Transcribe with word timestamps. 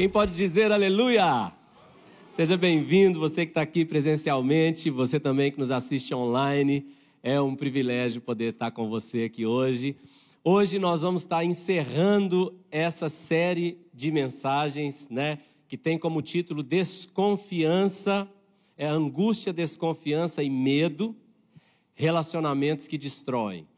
Quem 0.00 0.08
pode 0.08 0.32
dizer 0.32 0.72
aleluia? 0.72 1.52
Seja 2.32 2.56
bem-vindo, 2.56 3.20
você 3.20 3.44
que 3.44 3.50
está 3.50 3.60
aqui 3.60 3.84
presencialmente, 3.84 4.88
você 4.88 5.20
também 5.20 5.52
que 5.52 5.58
nos 5.58 5.70
assiste 5.70 6.14
online. 6.14 6.86
É 7.22 7.38
um 7.38 7.54
privilégio 7.54 8.22
poder 8.22 8.54
estar 8.54 8.70
com 8.70 8.88
você 8.88 9.24
aqui 9.24 9.44
hoje. 9.44 9.94
Hoje 10.42 10.78
nós 10.78 11.02
vamos 11.02 11.20
estar 11.20 11.44
encerrando 11.44 12.58
essa 12.70 13.10
série 13.10 13.76
de 13.92 14.10
mensagens, 14.10 15.06
né, 15.10 15.38
que 15.68 15.76
tem 15.76 15.98
como 15.98 16.22
título 16.22 16.62
Desconfiança, 16.62 18.26
é 18.78 18.86
angústia, 18.86 19.52
desconfiança 19.52 20.42
e 20.42 20.48
medo, 20.48 21.14
relacionamentos 21.94 22.88
que 22.88 22.96
destroem. 22.96 23.68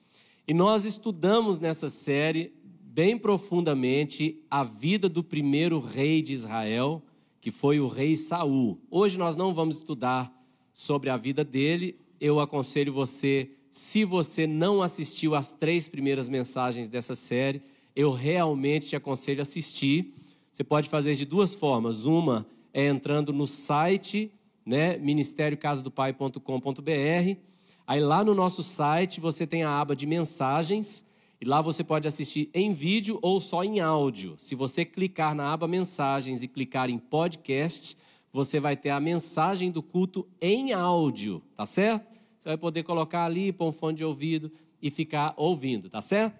E 0.47 0.55
nós 0.55 0.85
estudamos 0.85 1.59
nessa 1.59 1.89
série 1.89 2.53
bem 2.95 3.17
profundamente 3.17 4.39
a 4.51 4.63
vida 4.63 5.09
do 5.09 5.25
primeiro 5.25 5.81
rei 5.81 6.21
de 6.21 6.35
Israel, 6.35 7.03
que 7.41 7.51
foi 7.51 7.81
o 7.81 7.89
rei 7.89 8.15
Saul. 8.17 8.79
Hoje 8.91 9.19
nós 9.19 9.35
não 9.35 9.55
vamos 9.55 9.79
estudar 9.79 10.31
sobre 10.75 11.09
a 11.09 11.17
vida 11.17 11.43
dele. 11.43 11.97
Eu 12.21 12.39
aconselho 12.39 12.93
você, 12.93 13.51
se 13.71 14.05
você 14.05 14.47
não 14.47 14.83
assistiu 14.83 15.35
às 15.35 15.55
três 15.55 15.89
primeiras 15.89 16.29
mensagens 16.29 16.91
dessa 16.91 17.15
série, 17.15 17.63
eu 17.97 18.13
realmente 18.13 18.89
te 18.89 18.97
aconselho 18.97 19.41
a 19.41 19.43
assistir. 19.43 20.13
Você 20.53 20.63
pode 20.63 20.91
fazer 20.91 21.15
de 21.15 21.25
duas 21.25 21.55
formas. 21.55 22.05
Uma 22.05 22.47
é 22.75 22.89
entrando 22.89 23.33
no 23.33 23.47
site, 23.47 24.31
né, 24.67 24.99
ministériocasadopai.com.br. 24.99 27.39
Aí 27.87 28.01
lá 28.01 28.23
no 28.23 28.35
nosso 28.35 28.63
site 28.63 29.19
você 29.19 29.47
tem 29.47 29.63
a 29.63 29.81
aba 29.81 29.97
de 29.97 30.05
mensagens 30.05 31.11
e 31.43 31.45
lá 31.45 31.61
você 31.61 31.83
pode 31.83 32.07
assistir 32.07 32.49
em 32.55 32.73
vídeo 32.73 33.19
ou 33.21 33.41
só 33.41 33.65
em 33.65 33.81
áudio. 33.81 34.37
Se 34.39 34.55
você 34.55 34.85
clicar 34.85 35.35
na 35.35 35.53
aba 35.53 35.67
mensagens 35.67 36.45
e 36.45 36.47
clicar 36.47 36.89
em 36.89 36.99
podcast, 36.99 37.97
você 38.33 38.61
vai 38.61 38.77
ter 38.77 38.91
a 38.91 39.01
mensagem 39.01 39.69
do 39.69 39.83
culto 39.83 40.25
em 40.41 40.73
áudio, 40.73 41.43
tá 41.57 41.67
certo? 41.67 42.07
Você 42.39 42.49
vai 42.49 42.57
poder 42.57 42.85
colocar 42.85 43.25
ali, 43.25 43.53
pôr 43.53 43.67
um 43.67 43.73
fone 43.73 43.97
de 43.97 44.05
ouvido 44.05 44.53
e 44.81 44.89
ficar 44.89 45.35
ouvindo, 45.37 45.91
tá 45.91 46.01
certo? 46.01 46.39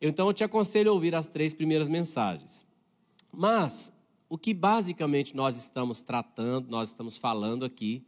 Então 0.00 0.26
eu 0.26 0.32
te 0.32 0.42
aconselho 0.42 0.92
a 0.92 0.94
ouvir 0.94 1.14
as 1.14 1.26
três 1.26 1.52
primeiras 1.52 1.90
mensagens. 1.90 2.64
Mas 3.30 3.92
o 4.30 4.38
que 4.38 4.54
basicamente 4.54 5.36
nós 5.36 5.58
estamos 5.58 6.00
tratando, 6.00 6.70
nós 6.70 6.88
estamos 6.88 7.18
falando 7.18 7.66
aqui, 7.66 8.02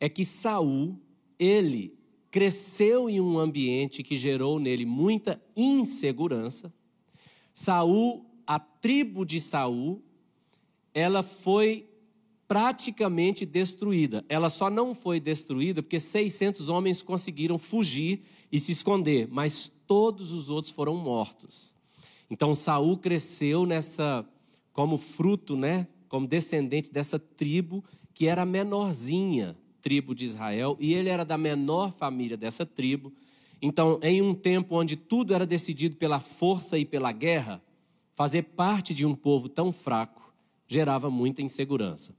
é 0.00 0.08
que 0.08 0.24
Saul, 0.24 0.98
ele 1.38 1.99
cresceu 2.30 3.10
em 3.10 3.20
um 3.20 3.38
ambiente 3.38 4.02
que 4.02 4.16
gerou 4.16 4.58
nele 4.58 4.86
muita 4.86 5.42
insegurança. 5.56 6.72
Saul, 7.52 8.24
a 8.46 8.58
tribo 8.58 9.24
de 9.24 9.40
Saul, 9.40 10.02
ela 10.94 11.22
foi 11.22 11.88
praticamente 12.46 13.46
destruída. 13.46 14.24
Ela 14.28 14.48
só 14.48 14.68
não 14.68 14.94
foi 14.94 15.20
destruída 15.20 15.82
porque 15.82 16.00
600 16.00 16.68
homens 16.68 17.02
conseguiram 17.02 17.58
fugir 17.58 18.22
e 18.50 18.58
se 18.58 18.72
esconder, 18.72 19.28
mas 19.30 19.70
todos 19.86 20.32
os 20.32 20.50
outros 20.50 20.72
foram 20.72 20.96
mortos. 20.96 21.74
Então 22.28 22.54
Saul 22.54 22.96
cresceu 22.98 23.66
nessa 23.66 24.26
como 24.72 24.96
fruto, 24.96 25.56
né, 25.56 25.86
como 26.08 26.26
descendente 26.26 26.92
dessa 26.92 27.18
tribo 27.18 27.84
que 28.14 28.26
era 28.26 28.44
menorzinha, 28.44 29.56
tribo 29.82 30.14
de 30.14 30.24
Israel, 30.24 30.76
e 30.80 30.94
ele 30.94 31.08
era 31.08 31.24
da 31.24 31.38
menor 31.38 31.92
família 31.92 32.36
dessa 32.36 32.64
tribo. 32.64 33.12
Então, 33.60 33.98
em 34.02 34.22
um 34.22 34.34
tempo 34.34 34.76
onde 34.76 34.96
tudo 34.96 35.34
era 35.34 35.46
decidido 35.46 35.96
pela 35.96 36.20
força 36.20 36.78
e 36.78 36.84
pela 36.84 37.12
guerra, 37.12 37.62
fazer 38.14 38.42
parte 38.42 38.92
de 38.94 39.04
um 39.04 39.14
povo 39.14 39.48
tão 39.48 39.72
fraco 39.72 40.32
gerava 40.66 41.10
muita 41.10 41.42
insegurança. 41.42 42.14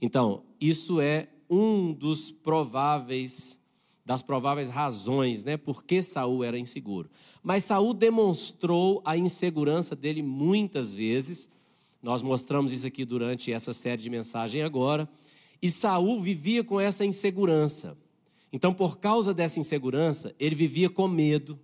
Então, 0.00 0.42
isso 0.60 1.00
é 1.00 1.28
um 1.48 1.92
dos 1.92 2.30
prováveis 2.30 3.58
das 4.04 4.22
prováveis 4.22 4.68
razões, 4.68 5.42
né, 5.42 5.56
por 5.56 5.82
que 5.82 6.02
Saul 6.02 6.44
era 6.44 6.58
inseguro. 6.58 7.08
Mas 7.42 7.64
Saul 7.64 7.94
demonstrou 7.94 9.00
a 9.04 9.16
insegurança 9.16 9.96
dele 9.96 10.22
muitas 10.22 10.92
vezes. 10.92 11.48
Nós 12.02 12.20
mostramos 12.20 12.72
isso 12.72 12.86
aqui 12.86 13.04
durante 13.04 13.50
essa 13.50 13.72
série 13.72 14.02
de 14.02 14.10
mensagem 14.10 14.62
agora. 14.62 15.08
E 15.64 15.70
Saul 15.70 16.20
vivia 16.20 16.62
com 16.62 16.78
essa 16.78 17.06
insegurança. 17.06 17.96
Então, 18.52 18.74
por 18.74 18.98
causa 18.98 19.32
dessa 19.32 19.58
insegurança, 19.58 20.34
ele 20.38 20.54
vivia 20.54 20.90
com 20.90 21.08
medo, 21.08 21.58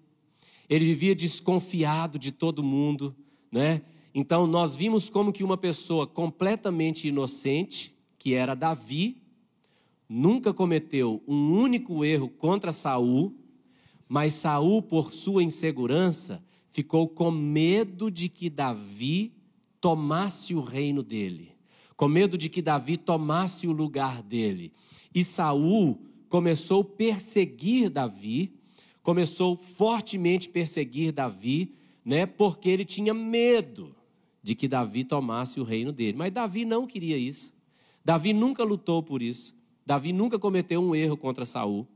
ele 0.71 0.87
vivia 0.87 1.15
desconfiado 1.15 2.19
de 2.19 2.33
todo 2.33 2.62
mundo, 2.62 3.15
né? 3.53 3.83
Então, 4.15 4.47
nós 4.47 4.75
vimos 4.75 5.10
como 5.10 5.34
que 5.34 5.44
uma 5.44 5.59
pessoa 5.59 6.06
completamente 6.06 7.09
inocente, 7.09 7.94
que 8.16 8.33
era 8.33 8.55
Davi, 8.55 9.19
nunca 10.09 10.55
cometeu 10.55 11.22
um 11.28 11.60
único 11.60 12.03
erro 12.03 12.31
contra 12.31 12.72
Saul, 12.72 13.34
mas 14.09 14.33
Saul, 14.33 14.81
por 14.81 15.12
sua 15.12 15.43
insegurança, 15.43 16.43
ficou 16.71 17.06
com 17.06 17.31
medo 17.31 18.10
de 18.10 18.31
que 18.31 18.49
Davi 18.49 19.34
tomasse 19.78 20.55
o 20.55 20.62
reino 20.62 21.03
dele 21.03 21.59
com 22.00 22.09
medo 22.09 22.38
de 22.38 22.49
que 22.49 22.62
Davi 22.62 22.97
tomasse 22.97 23.69
o 23.69 23.72
lugar 23.72 24.22
dele. 24.22 24.72
E 25.15 25.22
Saul 25.22 26.00
começou 26.31 26.81
a 26.81 26.84
perseguir 26.97 27.91
Davi, 27.91 28.55
começou 29.03 29.55
fortemente 29.55 30.49
a 30.49 30.50
perseguir 30.50 31.12
Davi, 31.12 31.75
né, 32.03 32.25
porque 32.25 32.71
ele 32.71 32.87
tinha 32.87 33.12
medo 33.12 33.94
de 34.43 34.55
que 34.55 34.66
Davi 34.66 35.05
tomasse 35.05 35.60
o 35.60 35.62
reino 35.62 35.93
dele. 35.93 36.16
Mas 36.16 36.33
Davi 36.33 36.65
não 36.65 36.87
queria 36.87 37.19
isso. 37.19 37.53
Davi 38.03 38.33
nunca 38.33 38.65
lutou 38.65 39.03
por 39.03 39.21
isso. 39.21 39.55
Davi 39.84 40.10
nunca 40.10 40.39
cometeu 40.39 40.81
um 40.81 40.94
erro 40.94 41.19
contra 41.19 41.44
Saul. 41.44 41.87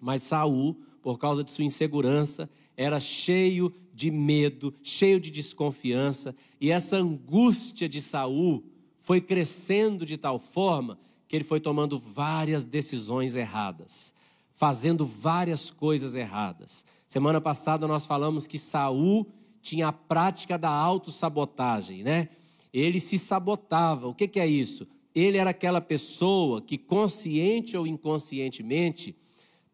Mas 0.00 0.22
Saul, 0.22 0.80
por 1.02 1.18
causa 1.18 1.42
de 1.42 1.50
sua 1.50 1.64
insegurança, 1.64 2.48
era 2.76 3.00
cheio 3.00 3.74
de 3.92 4.12
medo, 4.12 4.72
cheio 4.80 5.18
de 5.18 5.28
desconfiança, 5.28 6.36
e 6.60 6.70
essa 6.70 6.98
angústia 6.98 7.88
de 7.88 8.00
Saul 8.00 8.64
foi 9.10 9.20
crescendo 9.20 10.06
de 10.06 10.16
tal 10.16 10.38
forma 10.38 10.96
que 11.26 11.34
ele 11.34 11.42
foi 11.42 11.58
tomando 11.58 11.98
várias 11.98 12.62
decisões 12.62 13.34
erradas, 13.34 14.14
fazendo 14.52 15.04
várias 15.04 15.68
coisas 15.68 16.14
erradas. 16.14 16.86
Semana 17.08 17.40
passada 17.40 17.88
nós 17.88 18.06
falamos 18.06 18.46
que 18.46 18.56
Saul 18.56 19.26
tinha 19.60 19.88
a 19.88 19.92
prática 19.92 20.56
da 20.56 20.70
autossabotagem, 20.70 22.04
né? 22.04 22.28
Ele 22.72 23.00
se 23.00 23.18
sabotava. 23.18 24.06
O 24.06 24.14
que, 24.14 24.28
que 24.28 24.38
é 24.38 24.46
isso? 24.46 24.86
Ele 25.12 25.38
era 25.38 25.50
aquela 25.50 25.80
pessoa 25.80 26.62
que, 26.62 26.78
consciente 26.78 27.76
ou 27.76 27.88
inconscientemente, 27.88 29.16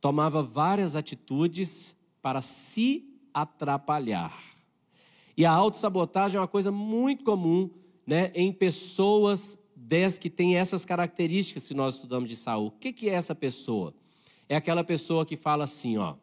tomava 0.00 0.42
várias 0.42 0.96
atitudes 0.96 1.94
para 2.22 2.40
se 2.40 3.04
atrapalhar. 3.34 4.34
E 5.36 5.44
a 5.44 5.52
autossabotagem 5.52 6.38
é 6.38 6.40
uma 6.40 6.48
coisa 6.48 6.72
muito 6.72 7.22
comum 7.22 7.68
né, 8.06 8.30
em 8.34 8.52
pessoas 8.52 9.58
dez 9.74 10.18
que 10.18 10.30
têm 10.30 10.56
essas 10.56 10.84
características 10.84 11.68
que 11.68 11.74
nós 11.74 11.94
estudamos 11.94 12.28
de 12.28 12.36
Saul. 12.36 12.68
O 12.68 12.70
que, 12.70 12.92
que 12.92 13.08
é 13.08 13.14
essa 13.14 13.34
pessoa? 13.34 13.94
É 14.48 14.56
aquela 14.56 14.84
pessoa 14.84 15.26
que 15.26 15.36
fala 15.36 15.64
assim, 15.64 15.96
ó, 15.96 16.14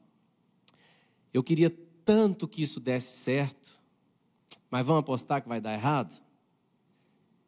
eu 1.34 1.44
queria 1.44 1.70
tanto 2.06 2.48
que 2.48 2.62
isso 2.62 2.80
desse 2.80 3.18
certo, 3.18 3.82
mas 4.70 4.86
vamos 4.86 5.02
apostar 5.02 5.42
que 5.42 5.48
vai 5.48 5.62
dar 5.62 5.74
errado? 5.74 6.22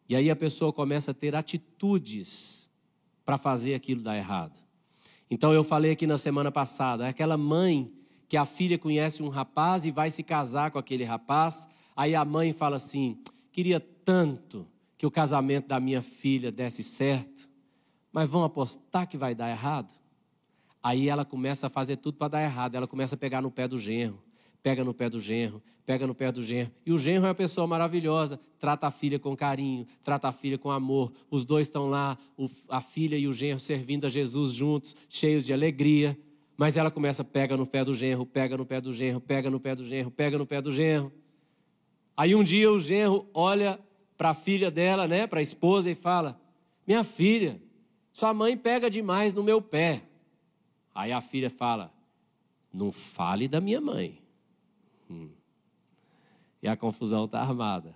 E 0.07 0.15
aí 0.15 0.29
a 0.29 0.35
pessoa 0.35 0.71
começa 0.71 1.11
a 1.11 1.13
ter 1.13 1.35
atitudes 1.35 2.69
para 3.25 3.37
fazer 3.37 3.73
aquilo 3.73 4.03
dar 4.03 4.15
errado. 4.15 4.59
Então 5.29 5.51
eu 5.53 5.63
falei 5.63 5.91
aqui 5.91 6.05
na 6.05 6.17
semana 6.17 6.51
passada, 6.51 7.05
é 7.05 7.09
aquela 7.09 7.37
mãe 7.37 7.91
que 8.29 8.37
a 8.37 8.45
filha 8.45 8.77
conhece 8.77 9.23
um 9.23 9.29
rapaz 9.29 9.85
e 9.85 9.91
vai 9.91 10.11
se 10.11 10.23
casar 10.23 10.71
com 10.71 10.77
aquele 10.77 11.03
rapaz, 11.03 11.67
aí 11.95 12.13
a 12.13 12.23
mãe 12.23 12.53
fala 12.53 12.77
assim: 12.77 13.19
queria 13.55 13.79
tanto 13.79 14.67
que 14.97 15.05
o 15.05 15.11
casamento 15.11 15.69
da 15.69 15.79
minha 15.79 16.01
filha 16.01 16.51
desse 16.51 16.83
certo, 16.83 17.49
mas 18.11 18.29
vão 18.29 18.43
apostar 18.43 19.07
que 19.07 19.15
vai 19.15 19.33
dar 19.33 19.49
errado? 19.49 19.93
Aí 20.83 21.07
ela 21.07 21.23
começa 21.23 21.67
a 21.67 21.69
fazer 21.69 21.95
tudo 21.95 22.17
para 22.17 22.27
dar 22.27 22.43
errado. 22.43 22.75
Ela 22.75 22.85
começa 22.85 23.15
a 23.15 23.17
pegar 23.17 23.41
no 23.41 23.49
pé 23.49 23.65
do 23.65 23.79
genro, 23.79 24.21
pega 24.61 24.83
no 24.83 24.93
pé 24.93 25.09
do 25.09 25.21
genro, 25.21 25.63
pega 25.85 26.05
no 26.05 26.13
pé 26.13 26.33
do 26.33 26.43
genro. 26.43 26.69
E 26.85 26.91
o 26.91 26.99
genro 26.99 27.27
é 27.27 27.29
uma 27.29 27.33
pessoa 27.33 27.65
maravilhosa, 27.65 28.37
trata 28.59 28.87
a 28.87 28.91
filha 28.91 29.17
com 29.17 29.33
carinho, 29.37 29.87
trata 30.03 30.27
a 30.27 30.33
filha 30.33 30.57
com 30.57 30.69
amor. 30.69 31.13
Os 31.31 31.45
dois 31.45 31.67
estão 31.67 31.87
lá, 31.87 32.17
a 32.67 32.81
filha 32.81 33.15
e 33.15 33.25
o 33.25 33.31
genro 33.31 33.59
servindo 33.59 34.05
a 34.05 34.09
Jesus 34.09 34.53
juntos, 34.53 34.93
cheios 35.07 35.45
de 35.45 35.53
alegria. 35.53 36.19
Mas 36.57 36.75
ela 36.75 36.91
começa, 36.91 37.23
pega 37.23 37.55
no 37.55 37.65
pé 37.65 37.85
do 37.85 37.93
genro, 37.93 38.25
pega 38.25 38.57
no 38.57 38.65
pé 38.65 38.81
do 38.81 38.91
genro, 38.91 39.21
pega 39.21 39.49
no 39.49 39.61
pé 39.61 39.75
do 39.75 39.87
genro, 39.87 40.11
pega 40.11 40.37
no 40.37 40.45
pé 40.45 40.61
do 40.61 40.73
genro. 40.73 41.09
Aí 42.15 42.35
um 42.35 42.43
dia 42.43 42.71
o 42.71 42.79
genro 42.79 43.27
olha 43.33 43.79
para 44.17 44.29
a 44.29 44.33
filha 44.33 44.71
dela, 44.71 45.07
né, 45.07 45.27
para 45.27 45.39
a 45.39 45.43
esposa, 45.43 45.89
e 45.89 45.95
fala: 45.95 46.39
Minha 46.87 47.03
filha, 47.03 47.61
sua 48.11 48.33
mãe 48.33 48.55
pega 48.55 48.89
demais 48.89 49.33
no 49.33 49.43
meu 49.43 49.61
pé. 49.61 50.03
Aí 50.93 51.11
a 51.11 51.21
filha 51.21 51.49
fala: 51.49 51.93
Não 52.73 52.91
fale 52.91 53.47
da 53.47 53.59
minha 53.59 53.81
mãe. 53.81 54.21
Hum. 55.09 55.29
E 56.61 56.67
a 56.67 56.77
confusão 56.77 57.25
está 57.25 57.41
armada. 57.41 57.95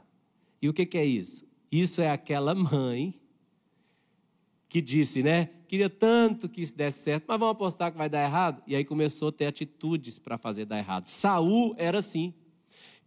E 0.62 0.68
o 0.68 0.74
que, 0.74 0.86
que 0.86 0.98
é 0.98 1.06
isso? 1.06 1.46
Isso 1.72 2.02
é 2.02 2.10
aquela 2.10 2.54
mãe 2.54 3.14
que 4.68 4.82
disse, 4.82 5.24
né? 5.24 5.50
Queria 5.68 5.90
tanto 5.90 6.50
que 6.50 6.62
isso 6.62 6.76
desse 6.76 7.00
certo, 7.00 7.26
mas 7.28 7.40
vamos 7.40 7.54
apostar 7.54 7.92
que 7.92 7.98
vai 7.98 8.10
dar 8.10 8.24
errado. 8.24 8.62
E 8.68 8.76
aí 8.76 8.84
começou 8.84 9.30
a 9.30 9.32
ter 9.32 9.46
atitudes 9.46 10.20
para 10.20 10.38
fazer 10.38 10.66
dar 10.66 10.78
errado. 10.78 11.06
Saul 11.06 11.74
era 11.78 12.00
assim. 12.00 12.34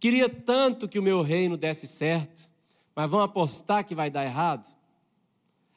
Queria 0.03 0.27
tanto 0.27 0.85
que 0.85 0.99
o 0.99 1.01
meu 1.01 1.21
reino 1.21 1.55
desse 1.55 1.87
certo, 1.87 2.49
mas 2.93 3.09
vamos 3.09 3.23
apostar 3.23 3.85
que 3.85 3.95
vai 3.95 4.09
dar 4.09 4.25
errado. 4.25 4.67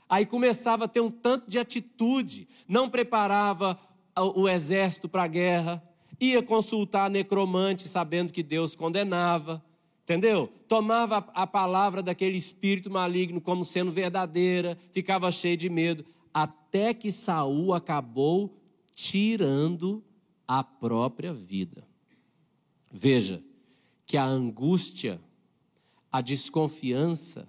Aí 0.08 0.26
começava 0.26 0.86
a 0.86 0.88
ter 0.88 1.00
um 1.00 1.12
tanto 1.12 1.48
de 1.48 1.60
atitude, 1.60 2.48
não 2.66 2.90
preparava 2.90 3.78
o 4.34 4.48
exército 4.48 5.08
para 5.08 5.22
a 5.22 5.28
guerra, 5.28 5.80
ia 6.20 6.42
consultar 6.42 7.08
necromante 7.08 7.86
sabendo 7.86 8.32
que 8.32 8.42
Deus 8.42 8.74
condenava, 8.74 9.64
Entendeu? 10.02 10.52
Tomava 10.66 11.18
a 11.32 11.46
palavra 11.46 12.02
daquele 12.02 12.36
espírito 12.36 12.90
maligno 12.90 13.40
como 13.40 13.64
sendo 13.64 13.92
verdadeira, 13.92 14.76
ficava 14.90 15.30
cheio 15.30 15.56
de 15.56 15.68
medo, 15.68 16.04
até 16.34 16.92
que 16.92 17.12
Saul 17.12 17.72
acabou 17.72 18.58
tirando 18.92 20.02
a 20.48 20.64
própria 20.64 21.32
vida. 21.32 21.86
Veja 22.90 23.40
que 24.06 24.16
a 24.16 24.24
angústia, 24.24 25.20
a 26.10 26.20
desconfiança, 26.20 27.48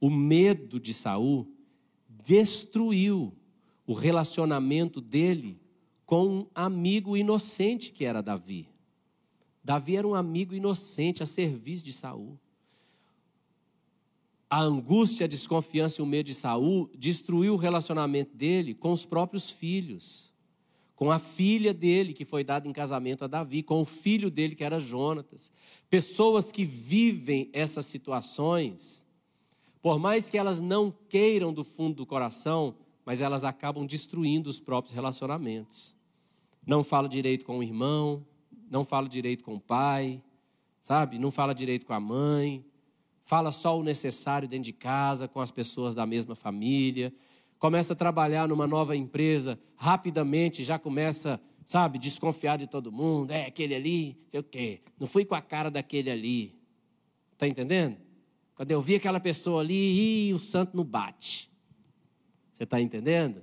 o 0.00 0.10
medo 0.10 0.80
de 0.80 0.94
Saul 0.94 1.46
destruiu 2.08 3.32
o 3.86 3.92
relacionamento 3.92 5.00
dele 5.00 5.60
com 6.06 6.26
um 6.26 6.46
amigo 6.54 7.16
inocente 7.16 7.92
que 7.92 8.04
era 8.04 8.22
Davi. 8.22 8.68
Davi 9.62 9.96
era 9.96 10.08
um 10.08 10.14
amigo 10.14 10.54
inocente 10.54 11.22
a 11.22 11.26
serviço 11.26 11.84
de 11.84 11.92
Saul. 11.92 12.38
A 14.48 14.60
angústia, 14.60 15.24
a 15.24 15.28
desconfiança 15.28 16.00
e 16.00 16.04
o 16.04 16.06
medo 16.06 16.26
de 16.26 16.34
Saul 16.34 16.90
destruiu 16.94 17.54
o 17.54 17.58
relacionamento 17.58 18.36
dele 18.36 18.74
com 18.74 18.92
os 18.92 19.04
próprios 19.04 19.50
filhos, 19.50 20.33
com 21.04 21.10
a 21.10 21.18
filha 21.18 21.74
dele 21.74 22.14
que 22.14 22.24
foi 22.24 22.42
dada 22.42 22.66
em 22.66 22.72
casamento 22.72 23.24
a 23.24 23.26
Davi, 23.26 23.62
com 23.62 23.78
o 23.78 23.84
filho 23.84 24.30
dele 24.30 24.54
que 24.54 24.64
era 24.64 24.80
Jonatas. 24.80 25.52
Pessoas 25.90 26.50
que 26.50 26.64
vivem 26.64 27.50
essas 27.52 27.84
situações, 27.84 29.04
por 29.82 29.98
mais 29.98 30.30
que 30.30 30.38
elas 30.38 30.62
não 30.62 30.90
queiram 30.90 31.52
do 31.52 31.62
fundo 31.62 31.96
do 31.96 32.06
coração, 32.06 32.74
mas 33.04 33.20
elas 33.20 33.44
acabam 33.44 33.84
destruindo 33.84 34.48
os 34.48 34.60
próprios 34.60 34.94
relacionamentos. 34.94 35.94
Não 36.66 36.82
fala 36.82 37.06
direito 37.06 37.44
com 37.44 37.58
o 37.58 37.62
irmão, 37.62 38.24
não 38.70 38.82
fala 38.82 39.06
direito 39.06 39.44
com 39.44 39.56
o 39.56 39.60
pai, 39.60 40.22
sabe? 40.80 41.18
Não 41.18 41.30
fala 41.30 41.54
direito 41.54 41.84
com 41.84 41.92
a 41.92 42.00
mãe, 42.00 42.64
fala 43.20 43.52
só 43.52 43.78
o 43.78 43.82
necessário 43.82 44.48
dentro 44.48 44.64
de 44.64 44.72
casa, 44.72 45.28
com 45.28 45.42
as 45.42 45.50
pessoas 45.50 45.94
da 45.94 46.06
mesma 46.06 46.34
família. 46.34 47.12
Começa 47.58 47.92
a 47.92 47.96
trabalhar 47.96 48.48
numa 48.48 48.66
nova 48.66 48.96
empresa, 48.96 49.58
rapidamente 49.76 50.62
já 50.62 50.78
começa, 50.78 51.40
sabe, 51.64 51.98
desconfiar 51.98 52.58
de 52.58 52.66
todo 52.66 52.92
mundo. 52.92 53.30
É 53.30 53.46
aquele 53.46 53.74
ali, 53.74 54.18
sei 54.28 54.40
o 54.40 54.44
quê. 54.44 54.80
Não 54.98 55.06
fui 55.06 55.24
com 55.24 55.34
a 55.34 55.40
cara 55.40 55.70
daquele 55.70 56.10
ali. 56.10 56.54
Está 57.32 57.48
entendendo? 57.48 57.96
Quando 58.54 58.70
eu 58.70 58.80
vi 58.80 58.94
aquela 58.94 59.18
pessoa 59.18 59.60
ali, 59.60 60.28
ih, 60.28 60.32
o 60.34 60.38
santo 60.38 60.76
não 60.76 60.84
bate. 60.84 61.50
Você 62.52 62.64
está 62.64 62.80
entendendo? 62.80 63.42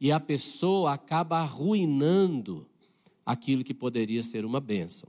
E 0.00 0.12
a 0.12 0.20
pessoa 0.20 0.92
acaba 0.92 1.38
arruinando 1.38 2.66
aquilo 3.24 3.64
que 3.64 3.74
poderia 3.74 4.22
ser 4.22 4.44
uma 4.44 4.60
bênção. 4.60 5.08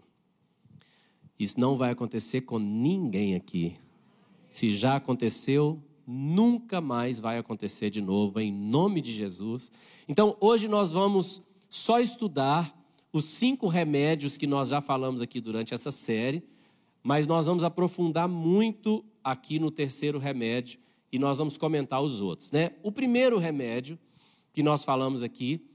Isso 1.38 1.60
não 1.60 1.76
vai 1.76 1.92
acontecer 1.92 2.42
com 2.42 2.58
ninguém 2.60 3.36
aqui. 3.36 3.76
Se 4.50 4.76
já 4.76 4.96
aconteceu, 4.96 5.82
nunca 6.06 6.82
mais 6.82 7.20
vai 7.20 7.38
acontecer 7.38 7.90
de 7.90 8.02
novo, 8.02 8.40
em 8.40 8.52
nome 8.52 9.02
de 9.02 9.12
Jesus. 9.12 9.72
Então, 10.08 10.36
hoje 10.40 10.68
nós 10.68 10.92
vamos 10.92 11.42
só 11.70 12.00
estudar 12.00 12.78
os 13.12 13.26
cinco 13.26 13.68
remédios 13.68 14.38
que 14.38 14.48
nós 14.48 14.70
já 14.70 14.82
falamos 14.82 15.22
aqui 15.22 15.40
durante 15.40 15.74
essa 15.74 15.92
série, 15.92 16.44
mas 17.02 17.28
nós 17.28 17.46
vamos 17.46 17.64
aprofundar 17.64 18.28
muito 18.28 19.04
aqui 19.24 19.60
no 19.60 19.70
terceiro 19.70 20.20
remédio 20.20 20.80
e 21.12 21.20
nós 21.20 21.38
vamos 21.38 21.58
comentar 21.58 22.02
os 22.02 22.22
outros. 22.22 22.52
Né? 22.52 22.72
O 22.82 22.92
primeiro 22.92 23.38
remédio 23.38 24.00
que 24.52 24.64
nós 24.64 24.84
falamos 24.84 25.24
aqui 25.24 25.66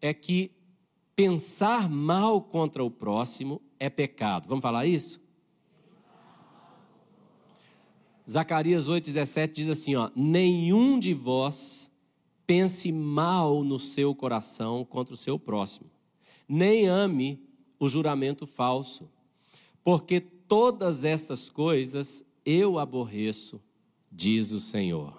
é 0.00 0.12
que 0.12 0.56
Pensar 1.16 1.88
mal 1.88 2.42
contra 2.42 2.84
o 2.84 2.90
próximo 2.90 3.62
é 3.80 3.88
pecado. 3.88 4.46
Vamos 4.46 4.60
falar 4.60 4.84
isso? 4.84 5.18
Zacarias 8.28 8.88
8,17 8.88 9.52
diz 9.52 9.68
assim: 9.68 9.94
ó, 9.94 10.10
nenhum 10.14 10.98
de 10.98 11.14
vós 11.14 11.90
pense 12.46 12.90
mal 12.90 13.62
no 13.62 13.78
seu 13.78 14.14
coração 14.14 14.84
contra 14.84 15.14
o 15.14 15.16
seu 15.16 15.38
próximo, 15.38 15.90
nem 16.48 16.86
ame 16.86 17.40
o 17.78 17.88
juramento 17.88 18.46
falso, 18.46 19.08
porque 19.84 20.20
todas 20.20 21.04
essas 21.04 21.50
coisas 21.50 22.24
eu 22.44 22.78
aborreço, 22.78 23.60
diz 24.10 24.52
o 24.52 24.60
Senhor. 24.60 25.16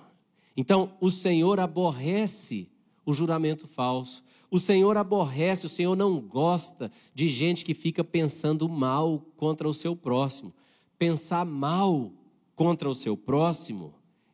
Então, 0.55 0.93
o 0.99 1.09
Senhor 1.09 1.59
aborrece 1.59 2.69
o 3.05 3.13
juramento 3.13 3.67
falso. 3.67 4.23
O 4.49 4.59
Senhor 4.59 4.97
aborrece, 4.97 5.65
o 5.65 5.69
Senhor 5.69 5.95
não 5.95 6.19
gosta 6.19 6.91
de 7.13 7.27
gente 7.27 7.63
que 7.63 7.73
fica 7.73 8.03
pensando 8.03 8.67
mal 8.67 9.23
contra 9.35 9.67
o 9.67 9.73
seu 9.73 9.95
próximo. 9.95 10.53
Pensar 10.97 11.45
mal 11.45 12.11
contra 12.57 12.89
o 12.89 12.93
seu 12.95 13.15
próximo 13.15 13.93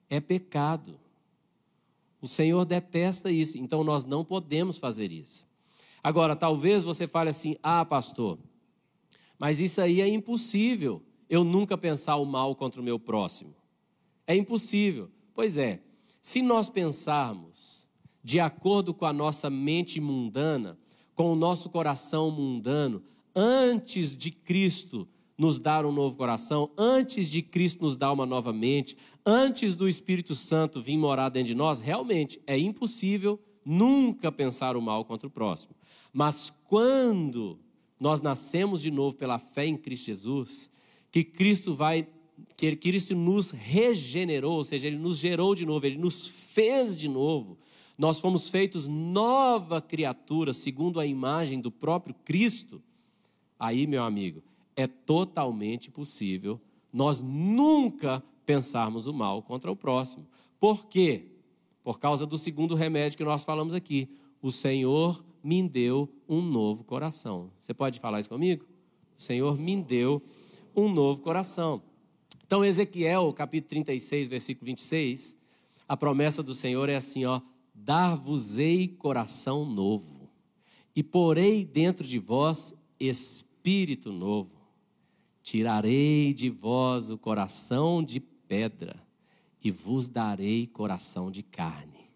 é 0.09 0.21
pecado. 0.21 0.97
O 2.21 2.27
Senhor 2.27 2.63
detesta 2.63 3.29
isso, 3.29 3.57
então 3.57 3.83
nós 3.83 4.05
não 4.05 4.23
podemos 4.23 4.77
fazer 4.77 5.11
isso. 5.11 5.45
Agora, 6.01 6.33
talvez 6.33 6.85
você 6.85 7.05
fale 7.05 7.29
assim: 7.29 7.57
ah, 7.61 7.83
pastor, 7.83 8.39
mas 9.37 9.59
isso 9.59 9.81
aí 9.81 9.99
é 9.99 10.07
impossível, 10.07 11.03
eu 11.29 11.43
nunca 11.43 11.77
pensar 11.77 12.15
o 12.15 12.25
mal 12.25 12.55
contra 12.55 12.79
o 12.79 12.83
meu 12.83 12.97
próximo. 12.97 13.53
É 14.25 14.33
impossível. 14.33 15.11
Pois 15.35 15.57
é, 15.57 15.81
se 16.21 16.41
nós 16.41 16.69
pensarmos 16.69 17.85
de 18.23 18.39
acordo 18.39 18.93
com 18.93 19.05
a 19.05 19.11
nossa 19.11 19.49
mente 19.49 19.99
mundana, 19.99 20.79
com 21.13 21.33
o 21.33 21.35
nosso 21.35 21.69
coração 21.69 22.31
mundano, 22.31 23.03
antes 23.35 24.15
de 24.15 24.31
Cristo 24.31 25.09
nos 25.37 25.59
dar 25.59 25.85
um 25.85 25.91
novo 25.91 26.15
coração, 26.15 26.69
antes 26.77 27.29
de 27.29 27.41
Cristo 27.41 27.83
nos 27.83 27.97
dar 27.97 28.11
uma 28.11 28.25
nova 28.25 28.53
mente, 28.53 28.95
antes 29.25 29.75
do 29.75 29.87
Espírito 29.87 30.35
Santo 30.35 30.81
vir 30.81 30.97
morar 30.97 31.29
dentro 31.29 31.47
de 31.47 31.55
nós, 31.55 31.79
realmente 31.79 32.39
é 32.45 32.57
impossível 32.57 33.39
nunca 33.65 34.31
pensar 34.31 34.77
o 34.77 34.81
mal 34.81 35.03
contra 35.05 35.27
o 35.27 35.31
próximo. 35.31 35.75
Mas 36.11 36.51
quando 36.65 37.59
nós 37.99 38.21
nascemos 38.21 38.81
de 38.81 38.91
novo 38.91 39.15
pela 39.15 39.39
fé 39.39 39.65
em 39.65 39.77
Cristo 39.77 40.05
Jesus, 40.05 40.69
que 41.11 41.23
Cristo 41.23 41.73
vai 41.73 42.07
que 42.57 42.75
Cristo 42.75 43.15
nos 43.15 43.51
regenerou, 43.51 44.53
ou 44.57 44.63
seja, 44.63 44.87
ele 44.87 44.97
nos 44.97 45.17
gerou 45.17 45.53
de 45.53 45.65
novo, 45.65 45.85
ele 45.85 45.97
nos 45.97 46.27
fez 46.27 46.97
de 46.97 47.07
novo 47.07 47.57
nós 47.97 48.19
fomos 48.19 48.49
feitos 48.49 48.87
nova 48.87 49.81
criatura, 49.81 50.51
segundo 50.51 50.99
a 50.99 51.05
imagem 51.05 51.59
do 51.61 51.71
próprio 51.71 52.15
Cristo, 52.25 52.81
aí, 53.59 53.85
meu 53.85 54.03
amigo, 54.03 54.41
é 54.75 54.87
totalmente 54.87 55.91
possível 55.91 56.59
nós 56.93 57.19
nunca 57.19 58.23
pensarmos 58.45 59.07
o 59.07 59.13
mal 59.13 59.41
contra 59.41 59.71
o 59.71 59.75
próximo. 59.75 60.27
Por 60.59 60.85
quê? 60.85 61.25
Por 61.83 61.99
causa 61.99 62.25
do 62.25 62.37
segundo 62.37 62.75
remédio 62.75 63.17
que 63.17 63.23
nós 63.23 63.43
falamos 63.43 63.73
aqui. 63.73 64.07
O 64.41 64.51
Senhor 64.51 65.25
me 65.43 65.67
deu 65.67 66.07
um 66.29 66.41
novo 66.41 66.83
coração. 66.83 67.49
Você 67.59 67.73
pode 67.73 67.99
falar 67.99 68.19
isso 68.19 68.29
comigo? 68.29 68.65
O 69.17 69.21
Senhor 69.21 69.57
me 69.57 69.81
deu 69.81 70.21
um 70.75 70.87
novo 70.87 71.21
coração. 71.21 71.81
Então, 72.45 72.63
Ezequiel, 72.63 73.33
capítulo 73.33 73.69
36, 73.69 74.27
versículo 74.27 74.67
26, 74.67 75.35
a 75.87 75.97
promessa 75.97 76.43
do 76.43 76.53
Senhor 76.53 76.87
é 76.87 76.95
assim, 76.95 77.25
ó: 77.25 77.41
dar-vos-ei 77.73 78.87
coração 78.87 79.65
novo, 79.65 80.29
e 80.95 81.01
porei 81.01 81.65
dentro 81.65 82.05
de 82.05 82.19
vós 82.19 82.75
espírito 82.99 84.11
novo. 84.11 84.62
Tirarei 85.43 86.33
de 86.33 86.49
vós 86.49 87.11
o 87.11 87.17
coração 87.17 88.03
de 88.03 88.19
pedra, 88.19 88.95
e 89.63 89.69
vos 89.69 90.09
darei 90.09 90.65
coração 90.65 91.29
de 91.29 91.43
carne. 91.43 92.09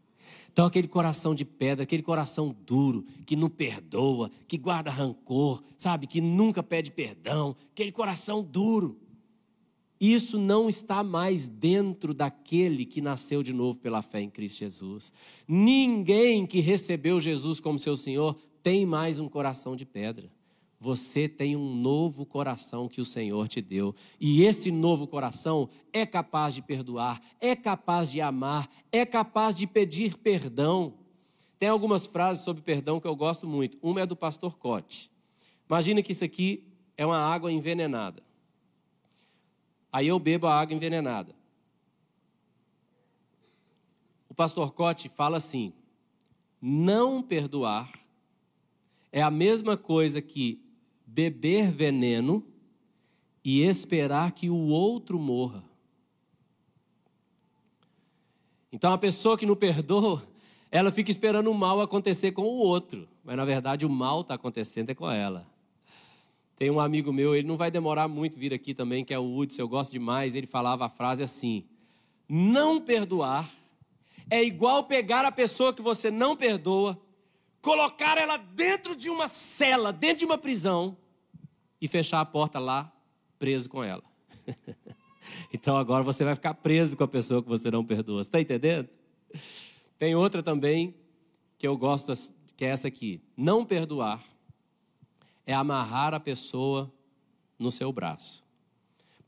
Então, 0.52 0.66
aquele 0.66 0.88
coração 0.88 1.36
de 1.36 1.46
pedra, 1.46 1.84
aquele 1.84 2.02
coração 2.02 2.56
duro, 2.66 3.06
que 3.26 3.36
não 3.36 3.50
perdoa, 3.50 4.32
que 4.48 4.58
guarda 4.58 4.90
rancor, 4.90 5.62
sabe, 5.78 6.08
que 6.08 6.20
nunca 6.20 6.64
pede 6.64 6.90
perdão, 6.90 7.56
aquele 7.72 7.92
coração 7.92 8.42
duro 8.42 9.00
isso 10.00 10.38
não 10.38 10.70
está 10.70 11.04
mais 11.04 11.48
dentro 11.48 12.14
daquele 12.14 12.86
que 12.86 13.02
nasceu 13.02 13.42
de 13.42 13.52
novo 13.52 13.80
pela 13.80 14.02
fé 14.02 14.22
em 14.22 14.30
Cristo 14.30 14.60
Jesus. 14.60 15.12
Ninguém 15.48 16.46
que 16.46 16.60
recebeu 16.60 17.20
Jesus 17.20 17.60
como 17.60 17.80
seu 17.80 17.98
Senhor 17.98 18.38
tem 18.62 18.86
mais 18.86 19.20
um 19.20 19.28
coração 19.28 19.76
de 19.76 19.86
pedra. 19.86 20.32
Você 20.80 21.28
tem 21.28 21.56
um 21.56 21.76
novo 21.76 22.26
coração 22.26 22.88
que 22.88 23.02
o 23.02 23.06
Senhor 23.06 23.48
te 23.48 23.62
deu. 23.62 23.96
E 24.20 24.44
esse 24.44 24.70
novo 24.70 25.08
coração 25.08 25.70
é 25.92 26.06
capaz 26.06 26.54
de 26.54 26.62
perdoar, 26.62 27.20
é 27.42 27.56
capaz 27.56 28.12
de 28.12 28.22
amar, 28.22 28.70
é 28.92 29.06
capaz 29.06 29.56
de 29.56 29.66
pedir 29.66 30.18
perdão. 30.18 30.94
Tem 31.58 31.70
algumas 31.70 32.06
frases 32.06 32.44
sobre 32.44 32.62
perdão 32.62 33.00
que 33.00 33.08
eu 33.08 33.16
gosto 33.16 33.48
muito. 33.48 33.78
Uma 33.82 34.02
é 34.02 34.06
do 34.06 34.16
pastor 34.16 34.58
Cote. 34.58 35.10
Imagina 35.68 36.04
que 36.04 36.12
isso 36.12 36.24
aqui 36.24 36.64
é 36.96 37.06
uma 37.06 37.18
água 37.18 37.52
envenenada. 37.52 38.22
Aí 39.92 40.08
eu 40.08 40.20
bebo 40.20 40.46
a 40.46 40.60
água 40.60 40.76
envenenada. 40.76 41.36
O 44.30 44.34
pastor 44.36 44.72
Cote 44.74 45.10
fala 45.10 45.38
assim: 45.38 45.74
não 46.62 47.24
perdoar 47.24 47.92
é 49.12 49.24
a 49.24 49.32
mesma 49.32 49.76
coisa 49.76 50.22
que 50.22 50.67
beber 51.18 51.72
veneno 51.72 52.46
e 53.44 53.64
esperar 53.64 54.32
que 54.34 54.52
o 54.52 54.68
outro 54.68 55.18
morra. 55.18 55.64
Então 58.72 58.94
a 58.94 59.00
pessoa 59.00 59.36
que 59.36 59.44
não 59.44 59.56
perdoa, 59.56 60.22
ela 60.70 60.92
fica 60.92 61.10
esperando 61.10 61.50
o 61.50 61.56
mal 61.56 61.82
acontecer 61.82 62.34
com 62.34 62.44
o 62.44 62.60
outro, 62.60 63.08
mas 63.24 63.36
na 63.36 63.44
verdade 63.44 63.84
o 63.84 63.90
mal 63.90 64.22
está 64.22 64.36
acontecendo 64.36 64.92
é 64.92 64.94
com 64.94 65.10
ela. 65.10 65.48
Tem 66.56 66.70
um 66.70 66.80
amigo 66.80 67.12
meu, 67.12 67.34
ele 67.34 67.48
não 67.48 67.58
vai 67.58 67.72
demorar 67.72 68.08
muito 68.08 68.38
vir 68.38 68.54
aqui 68.54 68.76
também, 68.76 69.04
que 69.04 69.12
é 69.12 69.18
o 69.18 69.38
Hudson, 69.38 69.64
eu 69.64 69.68
gosto 69.68 69.92
demais, 69.92 70.36
ele 70.36 70.46
falava 70.46 70.86
a 70.86 70.90
frase 70.90 71.24
assim: 71.24 71.66
Não 72.30 72.80
perdoar 72.80 73.50
é 74.30 74.44
igual 74.44 74.84
pegar 74.84 75.26
a 75.26 75.32
pessoa 75.32 75.74
que 75.74 75.82
você 75.82 76.12
não 76.12 76.36
perdoa 76.36 76.96
colocar 77.60 78.20
ela 78.20 78.38
dentro 78.38 78.96
de 78.96 79.10
uma 79.10 79.28
cela, 79.28 79.92
dentro 79.92 80.20
de 80.20 80.26
uma 80.26 80.38
prisão 80.38 80.96
e 81.82 81.88
fechar 81.88 82.22
a 82.22 82.26
porta 82.26 82.60
lá, 82.60 82.92
preso 83.38 83.70
com 83.70 83.84
ela. 83.84 84.04
então 85.54 85.78
agora 85.78 86.04
você 86.04 86.24
vai 86.24 86.36
ficar 86.36 86.54
preso 86.54 86.98
com 86.98 87.04
a 87.04 87.08
pessoa 87.08 87.42
que 87.42 87.50
você 87.50 87.70
não 87.70 87.86
perdoa. 87.86 88.22
Está 88.22 88.40
entendendo? 88.40 88.90
Tem 89.98 90.16
outra 90.16 90.42
também 90.44 90.96
que 91.58 91.68
eu 91.68 91.78
gosto, 91.78 92.14
que 92.56 92.66
é 92.66 92.70
essa 92.70 92.88
aqui. 92.88 93.22
Não 93.36 93.66
perdoar 93.66 94.24
é 95.46 95.54
amarrar 95.54 96.14
a 96.14 96.20
pessoa 96.20 96.92
no 97.58 97.72
seu 97.72 97.92
braço. 97.92 98.44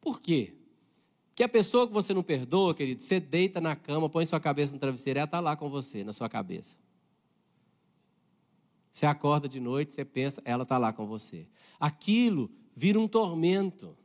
Por 0.02 0.22
quê? 0.22 0.54
Porque 1.30 1.44
a 1.44 1.50
pessoa 1.50 1.88
que 1.88 1.94
você 1.94 2.14
não 2.14 2.22
perdoa, 2.22 2.76
querido, 2.76 3.02
você 3.02 3.20
deita 3.20 3.62
na 3.62 3.76
cama, 3.76 4.10
põe 4.10 4.26
sua 4.26 4.42
cabeça 4.42 4.74
no 4.74 4.80
travesseiro, 4.80 5.20
ela 5.20 5.26
está 5.26 5.40
lá 5.40 5.56
com 5.56 5.70
você, 5.70 6.04
na 6.04 6.12
sua 6.12 6.28
cabeça. 6.28 6.78
Você 9.00 9.06
acorda 9.06 9.48
de 9.48 9.62
noite, 9.62 9.94
você 9.94 10.04
pensa, 10.04 10.42
ela 10.44 10.64
está 10.64 10.78
lá 10.78 10.92
com 10.92 11.08
você. 11.08 11.48
Aquilo 11.80 12.52
vira 12.76 13.00
um 13.00 13.08
tormento. 13.08 13.96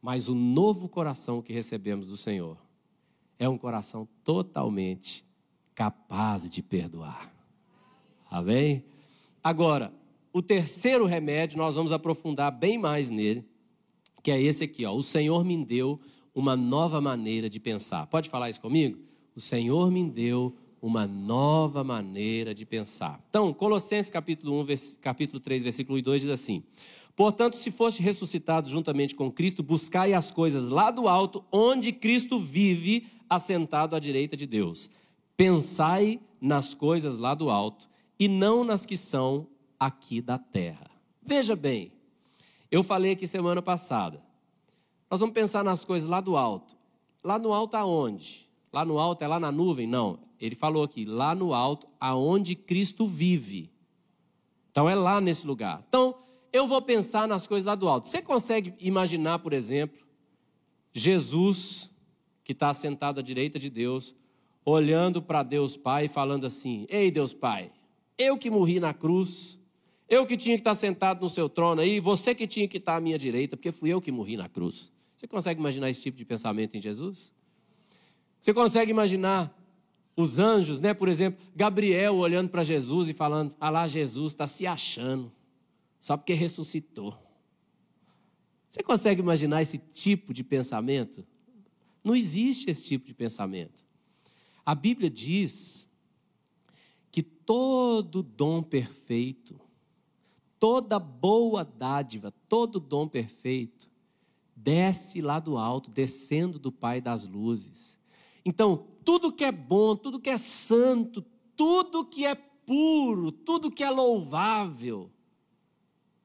Mas 0.00 0.26
o 0.26 0.34
novo 0.34 0.88
coração 0.88 1.42
que 1.42 1.52
recebemos 1.52 2.08
do 2.08 2.16
Senhor 2.16 2.56
é 3.38 3.46
um 3.46 3.58
coração 3.58 4.08
totalmente 4.24 5.22
capaz 5.74 6.48
de 6.48 6.62
perdoar. 6.62 7.30
Amém? 8.30 8.86
Agora, 9.44 9.92
o 10.32 10.40
terceiro 10.40 11.04
remédio, 11.04 11.58
nós 11.58 11.74
vamos 11.74 11.92
aprofundar 11.92 12.50
bem 12.50 12.78
mais 12.78 13.10
nele, 13.10 13.46
que 14.22 14.30
é 14.30 14.40
esse 14.40 14.64
aqui, 14.64 14.86
ó. 14.86 14.94
O 14.94 15.02
Senhor 15.02 15.44
me 15.44 15.62
deu 15.62 16.00
uma 16.34 16.56
nova 16.56 17.02
maneira 17.02 17.50
de 17.50 17.60
pensar. 17.60 18.06
Pode 18.06 18.30
falar 18.30 18.48
isso 18.48 18.62
comigo? 18.62 18.98
O 19.34 19.40
Senhor 19.42 19.90
me 19.90 20.08
deu 20.08 20.56
uma 20.80 21.06
nova 21.06 21.82
maneira 21.82 22.54
de 22.54 22.64
pensar. 22.64 23.20
Então, 23.28 23.52
Colossenses 23.52 24.10
capítulo 24.10 24.60
1, 24.62 24.66
capítulo 25.00 25.40
3, 25.40 25.62
versículo 25.62 26.00
2 26.00 26.22
diz 26.22 26.30
assim: 26.30 26.62
Portanto, 27.14 27.56
se 27.56 27.70
foste 27.70 28.02
ressuscitados 28.02 28.70
juntamente 28.70 29.14
com 29.14 29.32
Cristo, 29.32 29.62
buscai 29.62 30.12
as 30.12 30.30
coisas 30.30 30.68
lá 30.68 30.90
do 30.90 31.08
alto, 31.08 31.44
onde 31.50 31.92
Cristo 31.92 32.38
vive, 32.38 33.06
assentado 33.28 33.96
à 33.96 33.98
direita 33.98 34.36
de 34.36 34.46
Deus. 34.46 34.90
Pensai 35.36 36.20
nas 36.40 36.74
coisas 36.74 37.18
lá 37.18 37.34
do 37.34 37.50
alto 37.50 37.88
e 38.18 38.28
não 38.28 38.64
nas 38.64 38.84
que 38.84 38.96
são 38.96 39.46
aqui 39.78 40.20
da 40.20 40.38
terra. 40.38 40.90
Veja 41.22 41.56
bem, 41.56 41.90
eu 42.70 42.82
falei 42.82 43.12
aqui 43.12 43.26
semana 43.26 43.62
passada. 43.62 44.22
Nós 45.10 45.20
vamos 45.20 45.34
pensar 45.34 45.64
nas 45.64 45.84
coisas 45.84 46.08
lá 46.08 46.20
do 46.20 46.36
alto. 46.36 46.76
Lá 47.24 47.38
no 47.38 47.52
alto 47.52 47.76
aonde? 47.76 48.48
Lá 48.72 48.84
no 48.84 48.98
alto 48.98 49.22
é 49.22 49.26
lá 49.26 49.40
na 49.40 49.50
nuvem? 49.50 49.86
Não. 49.86 50.18
Ele 50.40 50.54
falou 50.54 50.82
aqui, 50.82 51.04
lá 51.04 51.34
no 51.34 51.54
alto, 51.54 51.88
aonde 52.00 52.54
Cristo 52.54 53.06
vive. 53.06 53.70
Então 54.70 54.88
é 54.88 54.94
lá 54.94 55.20
nesse 55.20 55.46
lugar. 55.46 55.84
Então, 55.88 56.14
eu 56.52 56.66
vou 56.66 56.80
pensar 56.82 57.26
nas 57.26 57.46
coisas 57.46 57.66
lá 57.66 57.74
do 57.74 57.88
alto. 57.88 58.08
Você 58.08 58.20
consegue 58.20 58.74
imaginar, 58.78 59.38
por 59.38 59.52
exemplo, 59.52 60.06
Jesus, 60.92 61.90
que 62.44 62.52
está 62.52 62.72
sentado 62.72 63.20
à 63.20 63.22
direita 63.22 63.58
de 63.58 63.68
Deus, 63.68 64.14
olhando 64.64 65.20
para 65.22 65.42
Deus 65.42 65.76
Pai 65.76 66.04
e 66.04 66.08
falando 66.08 66.46
assim: 66.46 66.86
Ei, 66.88 67.10
Deus 67.10 67.34
Pai, 67.34 67.70
eu 68.18 68.36
que 68.38 68.50
morri 68.50 68.80
na 68.80 68.94
cruz, 68.94 69.58
eu 70.08 70.26
que 70.26 70.36
tinha 70.36 70.56
que 70.56 70.60
estar 70.60 70.74
sentado 70.74 71.20
no 71.20 71.28
seu 71.28 71.48
trono 71.48 71.80
aí, 71.80 72.00
você 72.00 72.34
que 72.34 72.46
tinha 72.46 72.68
que 72.68 72.78
estar 72.78 72.96
à 72.96 73.00
minha 73.00 73.18
direita, 73.18 73.56
porque 73.56 73.72
fui 73.72 73.90
eu 73.90 74.00
que 74.00 74.12
morri 74.12 74.36
na 74.36 74.48
cruz. 74.48 74.92
Você 75.16 75.26
consegue 75.26 75.60
imaginar 75.60 75.90
esse 75.90 76.02
tipo 76.02 76.16
de 76.16 76.24
pensamento 76.24 76.76
em 76.76 76.80
Jesus? 76.80 77.32
Você 78.38 78.52
consegue 78.54 78.90
imaginar 78.90 79.52
os 80.16 80.38
anjos, 80.38 80.80
né? 80.80 80.94
Por 80.94 81.08
exemplo, 81.08 81.44
Gabriel 81.54 82.16
olhando 82.16 82.48
para 82.48 82.64
Jesus 82.64 83.08
e 83.08 83.14
falando: 83.14 83.54
Ah 83.60 83.68
lá, 83.68 83.86
Jesus 83.86 84.32
está 84.32 84.46
se 84.46 84.66
achando, 84.66 85.30
só 86.00 86.16
porque 86.16 86.32
ressuscitou. 86.32 87.16
Você 88.68 88.82
consegue 88.82 89.20
imaginar 89.20 89.62
esse 89.62 89.78
tipo 89.78 90.32
de 90.32 90.42
pensamento? 90.42 91.24
Não 92.02 92.14
existe 92.14 92.70
esse 92.70 92.84
tipo 92.84 93.04
de 93.04 93.14
pensamento. 93.14 93.84
A 94.64 94.74
Bíblia 94.74 95.10
diz 95.10 95.88
que 97.10 97.22
todo 97.22 98.22
dom 98.22 98.62
perfeito, 98.62 99.60
toda 100.58 100.98
boa 100.98 101.64
dádiva, 101.64 102.32
todo 102.48 102.80
dom 102.80 103.08
perfeito, 103.08 103.90
desce 104.54 105.20
lá 105.20 105.38
do 105.38 105.56
alto, 105.56 105.90
descendo 105.90 106.58
do 106.58 106.72
Pai 106.72 107.00
das 107.00 107.26
luzes. 107.26 107.95
Então, 108.46 108.86
tudo 109.04 109.32
que 109.32 109.44
é 109.44 109.50
bom, 109.50 109.96
tudo 109.96 110.20
que 110.20 110.30
é 110.30 110.38
santo, 110.38 111.20
tudo 111.56 112.04
que 112.04 112.24
é 112.24 112.36
puro, 112.36 113.32
tudo 113.32 113.72
que 113.72 113.82
é 113.82 113.90
louvável, 113.90 115.10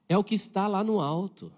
é 0.08 0.16
o 0.16 0.22
que 0.22 0.36
está 0.36 0.68
lá 0.68 0.84
no 0.84 1.00
alto. 1.00 1.52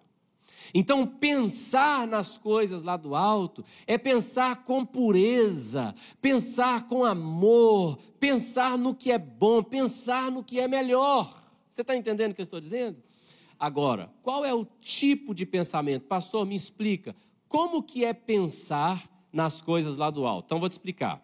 Então, 0.72 1.06
pensar 1.06 2.06
nas 2.06 2.38
coisas 2.38 2.82
lá 2.82 2.96
do 2.96 3.14
alto 3.14 3.62
é 3.86 3.98
pensar 3.98 4.64
com 4.64 4.86
pureza, 4.86 5.94
pensar 6.22 6.86
com 6.86 7.04
amor, 7.04 7.98
pensar 8.18 8.78
no 8.78 8.94
que 8.94 9.12
é 9.12 9.18
bom, 9.18 9.62
pensar 9.62 10.30
no 10.30 10.42
que 10.42 10.58
é 10.58 10.66
melhor. 10.66 11.42
Você 11.68 11.82
está 11.82 11.94
entendendo 11.94 12.32
o 12.32 12.34
que 12.34 12.40
eu 12.40 12.44
estou 12.44 12.58
dizendo? 12.58 13.02
Agora, 13.60 14.10
qual 14.22 14.46
é 14.46 14.54
o 14.54 14.64
tipo 14.64 15.34
de 15.34 15.44
pensamento? 15.44 16.06
Pastor, 16.06 16.46
me 16.46 16.56
explica. 16.56 17.14
Como 17.46 17.82
que 17.82 18.02
é 18.02 18.14
pensar 18.14 19.13
nas 19.34 19.60
coisas 19.60 19.96
lá 19.96 20.08
do 20.08 20.26
alto. 20.26 20.46
Então 20.46 20.60
vou 20.60 20.68
te 20.68 20.72
explicar. 20.72 21.22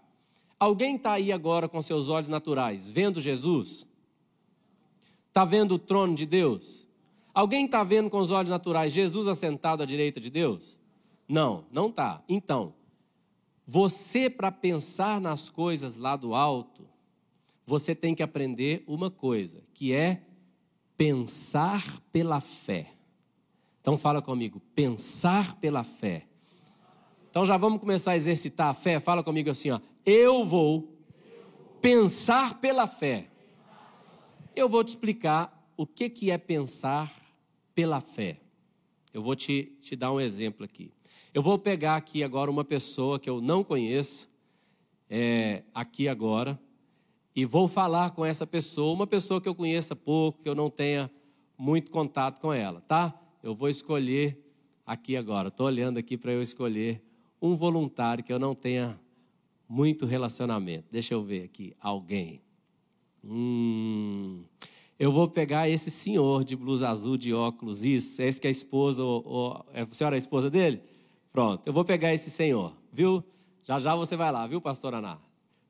Alguém 0.59 0.97
está 0.97 1.12
aí 1.12 1.33
agora 1.33 1.69
com 1.69 1.81
seus 1.81 2.11
olhos 2.11 2.29
naturais, 2.29 2.90
vendo 2.90 3.21
Jesus? 3.21 3.88
Está 5.29 5.45
vendo 5.45 5.76
o 5.76 5.79
trono 5.79 6.14
de 6.14 6.26
Deus? 6.26 6.87
Alguém 7.33 7.64
está 7.64 7.83
vendo 7.85 8.11
com 8.11 8.19
os 8.19 8.31
olhos 8.31 8.50
naturais 8.50 8.93
Jesus 8.93 9.29
assentado 9.29 9.83
à 9.83 9.87
direita 9.87 10.21
de 10.21 10.29
Deus? 10.29 10.76
Não, 11.26 11.64
não 11.71 11.88
está. 11.88 12.23
Então, 12.29 12.75
você, 13.64 14.29
para 14.29 14.50
pensar 14.50 15.21
nas 15.21 15.49
coisas 15.49 15.97
lá 15.97 16.17
do 16.17 16.35
alto, 16.35 16.88
você 17.64 17.95
tem 17.95 18.17
que 18.17 18.23
aprender 18.23 18.83
uma 18.85 19.11
coisa, 19.11 19.62
que 19.73 19.93
é 19.93 20.23
pensar 20.97 22.00
pela 22.11 22.40
fé. 22.40 22.93
Então, 23.81 23.97
fala 23.97 24.21
comigo: 24.21 24.61
pensar 24.75 25.55
pela 25.61 25.85
fé. 25.85 26.26
Então 27.31 27.47
já 27.47 27.57
vamos 27.57 27.79
começar 27.79 28.11
a 28.13 28.17
exercitar 28.17 28.67
a 28.67 28.75
fé. 28.75 28.99
Fala 28.99 29.23
comigo 29.23 29.49
assim, 29.49 29.71
ó. 29.71 29.79
Eu 30.05 30.45
vou 30.45 30.93
pensar 31.81 32.61
pela 32.61 32.89
fé. 32.89 33.29
Eu 34.55 34.69
vou 34.69 34.83
te 34.83 34.89
explicar 34.89 35.73
o 35.77 35.87
que, 35.87 36.11
que 36.11 36.33
é 36.33 36.37
pensar 36.37 37.09
pela 37.73 38.01
fé. 38.01 38.41
Eu 39.15 39.23
vou 39.23 39.37
te, 39.37 39.73
te 39.81 39.95
dar 39.95 40.13
um 40.13 40.21
exemplo 40.21 40.65
aqui. 40.65 40.93
Eu 41.33 41.41
vou 41.41 41.57
pegar 41.57 41.95
aqui 41.95 42.25
agora 42.25 42.51
uma 42.51 42.65
pessoa 42.65 43.19
que 43.19 43.31
eu 43.31 43.41
não 43.41 43.63
conheço, 43.63 44.29
é, 45.09 45.63
aqui 45.73 46.09
agora, 46.09 46.59
e 47.35 47.45
vou 47.45 47.69
falar 47.69 48.11
com 48.11 48.25
essa 48.25 48.45
pessoa, 48.45 48.93
uma 48.93 49.07
pessoa 49.07 49.41
que 49.41 49.49
eu 49.49 49.55
conheça 49.55 49.95
pouco, 49.95 50.43
que 50.43 50.49
eu 50.49 50.55
não 50.55 50.69
tenha 50.69 51.09
muito 51.57 51.93
contato 51.93 52.41
com 52.41 52.53
ela, 52.53 52.81
tá? 52.81 53.15
Eu 53.41 53.55
vou 53.55 53.69
escolher 53.69 54.37
aqui 54.85 55.17
agora. 55.17 55.47
Estou 55.47 55.67
olhando 55.67 55.99
aqui 55.99 56.17
para 56.19 56.33
eu 56.33 56.43
escolher 56.43 57.01
um 57.41 57.55
voluntário 57.55 58.23
que 58.23 58.33
eu 58.33 58.39
não 58.39 58.55
tenha 58.55 59.01
muito 59.69 60.05
relacionamento. 60.07 60.89
Deixa 60.91 61.15
eu 61.15 61.23
ver 61.23 61.45
aqui, 61.45 61.75
alguém. 61.81 62.41
Hum, 63.25 64.43
Eu 64.99 65.11
vou 65.11 65.27
pegar 65.29 65.67
esse 65.67 65.91
senhor 65.91 66.45
de 66.45 66.55
blusa 66.55 66.91
azul, 66.91 67.17
de 67.17 67.33
óculos, 67.33 67.85
isso, 67.85 68.21
é 68.21 68.27
esse 68.29 68.39
que 68.39 68.47
é 68.47 68.49
a 68.49 68.51
esposa, 68.51 69.03
ou, 69.03 69.23
ou, 69.27 69.67
é 69.73 69.81
a 69.81 69.89
senhora 69.91 70.15
é 70.15 70.19
a 70.19 70.19
esposa 70.19 70.51
dele? 70.51 70.83
Pronto, 71.33 71.67
eu 71.67 71.73
vou 71.73 71.87
pegar 71.87 72.13
esse 72.13 72.29
senhor, 72.31 72.77
viu? 72.93 73.25
Já 73.63 73.79
já 73.79 73.95
você 73.95 74.15
vai 74.15 74.31
lá, 74.31 74.47
viu, 74.47 74.61
pastor 74.61 74.95
Aná? 74.95 75.19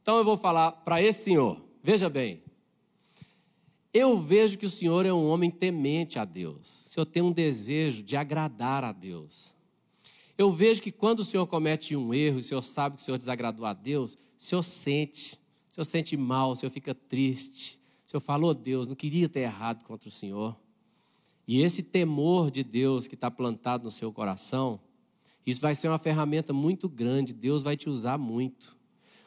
Então 0.02 0.16
eu 0.16 0.24
vou 0.24 0.36
falar 0.36 0.72
para 0.72 1.00
esse 1.00 1.22
senhor, 1.22 1.62
veja 1.80 2.10
bem. 2.10 2.42
Eu 3.94 4.18
vejo 4.18 4.58
que 4.58 4.66
o 4.66 4.70
senhor 4.70 5.06
é 5.06 5.12
um 5.12 5.28
homem 5.28 5.50
temente 5.50 6.18
a 6.18 6.24
Deus. 6.24 6.86
O 6.86 6.90
senhor 6.90 7.06
tem 7.06 7.22
um 7.22 7.32
desejo 7.32 8.02
de 8.02 8.16
agradar 8.16 8.82
a 8.82 8.90
Deus. 8.90 9.54
Eu 10.40 10.50
vejo 10.50 10.80
que 10.80 10.90
quando 10.90 11.20
o 11.20 11.24
senhor 11.24 11.46
comete 11.46 11.94
um 11.94 12.14
erro, 12.14 12.38
o 12.38 12.42
senhor 12.42 12.62
sabe 12.62 12.96
que 12.96 13.02
o 13.02 13.04
senhor 13.04 13.18
desagradou 13.18 13.66
a 13.66 13.74
Deus, 13.74 14.14
o 14.14 14.18
senhor 14.38 14.62
sente, 14.62 15.38
o 15.68 15.74
senhor 15.74 15.84
sente 15.84 16.16
mal, 16.16 16.52
o 16.52 16.56
senhor 16.56 16.70
fica 16.70 16.94
triste. 16.94 17.78
O 18.06 18.10
senhor 18.10 18.22
falou, 18.22 18.54
Deus, 18.54 18.88
não 18.88 18.94
queria 18.94 19.28
ter 19.28 19.40
errado 19.40 19.84
contra 19.84 20.08
o 20.08 20.10
senhor. 20.10 20.58
E 21.46 21.60
esse 21.60 21.82
temor 21.82 22.50
de 22.50 22.64
Deus 22.64 23.06
que 23.06 23.14
está 23.14 23.30
plantado 23.30 23.84
no 23.84 23.90
seu 23.90 24.10
coração, 24.14 24.80
isso 25.44 25.60
vai 25.60 25.74
ser 25.74 25.88
uma 25.88 25.98
ferramenta 25.98 26.54
muito 26.54 26.88
grande, 26.88 27.34
Deus 27.34 27.62
vai 27.62 27.76
te 27.76 27.90
usar 27.90 28.16
muito. 28.16 28.78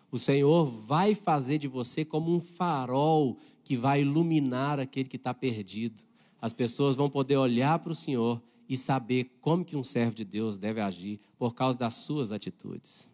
O 0.10 0.18
Senhor 0.18 0.66
vai 0.66 1.14
fazer 1.14 1.60
de 1.60 1.68
você 1.68 2.04
como 2.04 2.34
um 2.34 2.40
farol 2.40 3.38
que 3.64 3.78
vai 3.78 4.02
iluminar 4.02 4.80
aquele 4.80 5.08
que 5.08 5.18
está 5.18 5.32
perdido. 5.32 6.02
As 6.42 6.54
pessoas 6.54 6.96
vão 6.96 7.08
poder 7.08 7.38
olhar 7.38 7.78
para 7.78 7.92
o 7.92 7.96
Senhor 7.96 8.42
e 8.68 8.78
saber 8.78 9.36
como 9.42 9.66
que 9.66 9.76
um 9.76 9.84
servo 9.84 10.16
de 10.16 10.24
Deus 10.24 10.58
deve 10.58 10.82
agir 10.82 11.20
por 11.38 11.54
causa 11.54 11.78
das 11.78 11.96
suas 11.96 12.32
atitudes. 12.32 13.12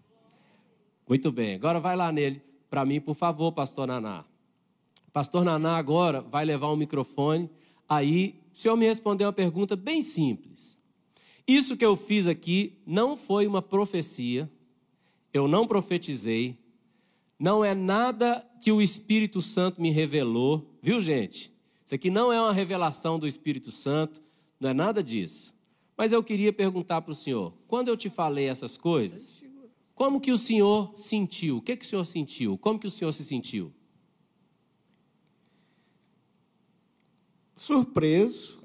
Muito 1.08 1.32
bem, 1.32 1.56
agora 1.56 1.80
vai 1.80 1.96
lá 1.96 2.12
nele 2.12 2.50
para 2.70 2.86
mim, 2.86 3.02
por 3.02 3.16
favor, 3.16 3.52
pastor 3.52 3.88
Naná. 3.88 4.24
Pastor 5.12 5.44
Naná 5.44 5.78
agora 5.78 6.22
vai 6.22 6.46
levar 6.46 6.72
um 6.72 6.76
microfone. 6.76 7.50
Aí, 7.88 8.40
o 8.54 8.60
senhor 8.60 8.78
me 8.78 8.86
respondeu 8.86 9.26
uma 9.26 9.34
pergunta 9.34 9.76
bem 9.76 10.02
simples. 10.02 10.80
Isso 11.48 11.76
que 11.76 11.84
eu 11.84 11.96
fiz 11.96 12.28
aqui 12.28 12.78
não 12.86 13.18
foi 13.18 13.48
uma 13.48 13.62
profecia, 13.62 14.50
eu 15.34 15.48
não 15.48 15.68
profetizei, 15.68 16.60
não 17.40 17.66
é 17.66 17.74
nada 17.74 18.46
que 18.62 18.72
o 18.72 18.82
Espírito 18.82 19.42
Santo 19.42 19.82
me 19.82 19.90
revelou, 19.90 20.78
viu, 20.80 21.02
gente? 21.02 21.52
Isso 21.84 21.96
aqui 21.96 22.12
não 22.12 22.32
é 22.32 22.40
uma 22.40 22.54
revelação 22.54 23.18
do 23.18 23.26
Espírito 23.26 23.72
Santo, 23.72 24.22
não 24.60 24.70
é 24.70 24.74
nada 24.74 25.02
disso. 25.04 25.54
Mas 25.98 26.12
eu 26.12 26.24
queria 26.24 26.52
perguntar 26.54 27.02
para 27.02 27.12
o 27.12 27.16
senhor: 27.16 27.54
quando 27.68 27.88
eu 27.88 27.98
te 27.98 28.10
falei 28.10 28.48
essas 28.48 28.78
coisas, 28.78 29.44
como 29.94 30.22
que 30.22 30.32
o 30.32 30.38
senhor 30.38 30.92
sentiu? 30.96 31.58
O 31.58 31.62
que, 31.62 31.76
que 31.76 31.86
o 31.86 31.88
senhor 31.88 32.06
sentiu? 32.06 32.58
Como 32.58 32.80
que 32.80 32.88
o 32.88 32.92
senhor 32.92 33.12
se 33.12 33.24
sentiu? 33.24 33.74
Surpreso, 37.56 38.60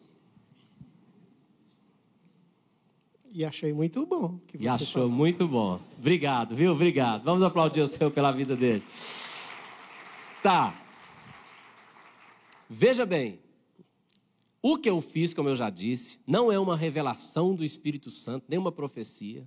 E 3.35 3.45
achei 3.45 3.73
muito 3.73 4.07
bom. 4.07 4.39
e 4.57 4.69
achou 4.69 4.87
falou. 4.87 5.11
muito 5.11 5.49
bom. 5.49 5.81
Obrigado, 5.99 6.55
viu? 6.55 6.71
Obrigado. 6.71 7.25
Vamos 7.25 7.43
aplaudir 7.43 7.81
o 7.81 7.87
Senhor 7.89 8.09
pela 8.13 8.31
vida 8.31 8.55
dele. 8.55 8.85
Tá. 10.41 10.73
Veja 12.71 13.05
bem. 13.05 13.41
O 14.67 14.79
que 14.79 14.89
eu 14.89 15.03
fiz, 15.03 15.35
como 15.35 15.51
eu 15.51 15.55
já 15.55 15.69
disse, 15.69 16.19
não 16.27 16.51
é 16.51 16.59
uma 16.59 16.75
revelação 16.75 17.55
do 17.55 17.63
Espírito 17.63 18.11
Santo, 18.11 18.47
nem 18.49 18.59
uma 18.59 18.73
profecia. 18.73 19.47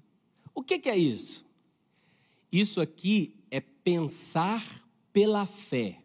O 0.53 0.61
que, 0.61 0.77
que 0.77 0.87
é 0.87 0.95
isso? 0.95 1.43
Isso 2.51 2.79
aqui 2.79 3.33
é 3.49 3.59
pensar 3.59 4.63
pela 5.11 5.47
fé. 5.47 6.03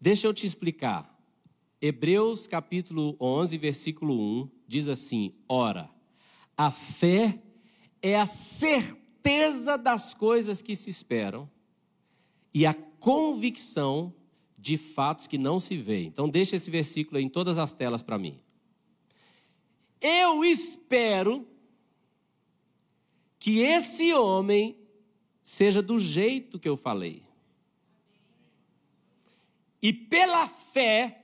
Deixa 0.00 0.26
eu 0.26 0.34
te 0.34 0.44
explicar. 0.44 1.16
Hebreus 1.80 2.48
capítulo 2.48 3.16
11, 3.20 3.56
versículo 3.58 4.42
1 4.42 4.50
diz 4.66 4.88
assim: 4.88 5.32
Ora, 5.48 5.88
a 6.56 6.72
fé 6.72 7.40
é 8.02 8.18
a 8.18 8.26
certeza 8.26 9.78
das 9.78 10.12
coisas 10.14 10.60
que 10.60 10.74
se 10.74 10.90
esperam 10.90 11.48
e 12.52 12.66
a 12.66 12.74
convicção 12.74 14.12
de 14.64 14.78
fatos 14.78 15.26
que 15.26 15.36
não 15.36 15.60
se 15.60 15.76
veem. 15.76 16.06
Então, 16.06 16.26
deixa 16.26 16.56
esse 16.56 16.70
versículo 16.70 17.20
em 17.20 17.28
todas 17.28 17.58
as 17.58 17.74
telas 17.74 18.02
para 18.02 18.16
mim. 18.16 18.40
Eu 20.00 20.42
espero 20.42 21.46
que 23.38 23.60
esse 23.60 24.14
homem 24.14 24.74
seja 25.42 25.82
do 25.82 25.98
jeito 25.98 26.58
que 26.58 26.66
eu 26.66 26.78
falei. 26.78 27.22
E 29.82 29.92
pela 29.92 30.48
fé, 30.48 31.22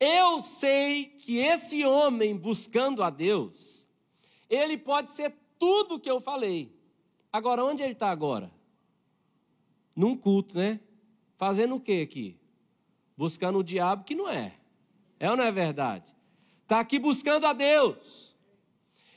eu 0.00 0.42
sei 0.42 1.04
que 1.04 1.36
esse 1.36 1.84
homem 1.84 2.36
buscando 2.36 3.04
a 3.04 3.10
Deus, 3.10 3.88
ele 4.50 4.76
pode 4.76 5.10
ser 5.10 5.32
tudo 5.60 5.94
o 5.94 6.00
que 6.00 6.10
eu 6.10 6.20
falei. 6.20 6.76
Agora, 7.32 7.64
onde 7.64 7.84
ele 7.84 7.92
está 7.92 8.10
agora? 8.10 8.50
Num 9.94 10.16
culto, 10.16 10.58
né? 10.58 10.80
Fazendo 11.36 11.76
o 11.76 11.80
que 11.80 12.02
aqui? 12.02 12.36
Buscando 13.16 13.58
o 13.58 13.64
diabo 13.64 14.04
que 14.04 14.14
não 14.14 14.28
é. 14.28 14.54
É 15.18 15.30
ou 15.30 15.36
não 15.36 15.44
é 15.44 15.52
verdade? 15.52 16.14
Está 16.62 16.80
aqui 16.80 16.98
buscando 16.98 17.46
a 17.46 17.52
Deus. 17.52 18.36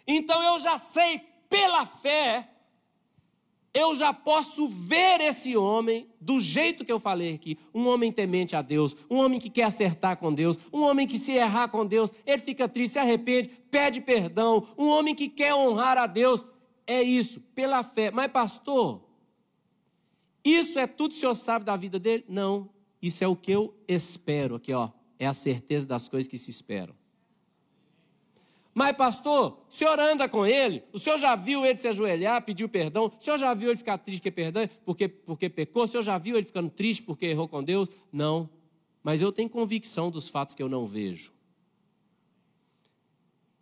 Então 0.08 0.42
eu 0.44 0.60
já 0.60 0.78
sei 0.78 1.20
pela 1.50 1.86
fé 1.86 2.50
eu 3.74 3.96
já 3.96 4.14
posso 4.14 4.68
ver 4.68 5.22
esse 5.22 5.56
homem 5.56 6.08
do 6.20 6.40
jeito 6.40 6.84
que 6.84 6.92
eu 6.92 7.00
falei 7.00 7.36
aqui. 7.36 7.58
Um 7.74 7.88
homem 7.88 8.12
temente 8.12 8.56
a 8.56 8.62
Deus, 8.62 8.96
um 9.10 9.18
homem 9.18 9.40
que 9.40 9.50
quer 9.50 9.64
acertar 9.64 10.18
com 10.18 10.34
Deus, 10.34 10.58
um 10.74 10.82
homem 10.82 11.06
que 11.06 11.20
se 11.20 11.34
errar 11.34 11.70
com 11.70 11.86
Deus, 11.86 12.12
ele 12.26 12.42
fica 12.42 12.68
triste, 12.68 12.94
se 12.94 13.00
arrepende, 13.00 13.50
pede 13.70 14.02
perdão, 14.02 14.68
um 14.78 14.88
homem 14.88 15.14
que 15.14 15.30
quer 15.30 15.54
honrar 15.54 15.98
a 15.98 16.08
Deus. 16.08 16.44
É 16.88 17.02
isso, 17.02 17.40
pela 17.54 17.84
fé. 17.84 18.10
Mas, 18.10 18.32
pastor, 18.32 19.02
isso 20.44 20.80
é 20.80 20.88
tudo 20.88 21.12
que 21.12 21.18
o 21.18 21.20
senhor 21.20 21.36
sabe 21.36 21.66
da 21.66 21.76
vida 21.76 22.00
dele? 22.00 22.26
Não. 22.28 22.70
Isso 23.02 23.24
é 23.24 23.28
o 23.28 23.36
que 23.36 23.52
eu 23.52 23.74
espero 23.88 24.56
aqui, 24.56 24.74
ó. 24.74 24.90
É 25.18 25.26
a 25.26 25.34
certeza 25.34 25.88
das 25.88 26.08
coisas 26.08 26.28
que 26.28 26.38
se 26.38 26.50
esperam. 26.50 26.96
Mas, 28.74 28.96
pastor, 28.96 29.60
o 29.70 29.74
senhor 29.74 30.00
anda 30.00 30.30
com 30.30 30.46
ele? 30.46 30.84
O 30.94 31.00
senhor 31.00 31.18
já 31.18 31.36
viu 31.36 31.66
ele 31.66 31.78
se 31.78 31.88
ajoelhar, 31.88 32.42
pediu 32.44 32.70
perdão? 32.70 33.08
O 33.08 33.24
senhor 33.24 33.38
já 33.38 33.54
viu 33.54 33.70
ele 33.70 33.78
ficar 33.78 33.98
triste 33.98 34.20
porque, 34.20 34.32
perdão, 34.32 34.70
porque, 34.86 35.08
porque 35.08 35.50
pecou? 35.50 35.84
O 35.84 35.88
senhor 35.88 36.04
já 36.04 36.18
viu 36.18 36.38
ele 36.38 36.46
ficando 36.46 36.70
triste 36.70 37.04
porque 37.04 37.26
errou 37.26 37.48
com 37.48 37.64
Deus? 37.64 37.90
Não. 38.12 38.50
Mas 39.04 39.22
eu 39.22 39.32
tenho 39.32 39.50
convicção 39.50 40.10
dos 40.10 40.30
fatos 40.30 40.56
que 40.56 40.64
eu 40.64 40.70
não 40.70 40.86
vejo. 40.86 41.34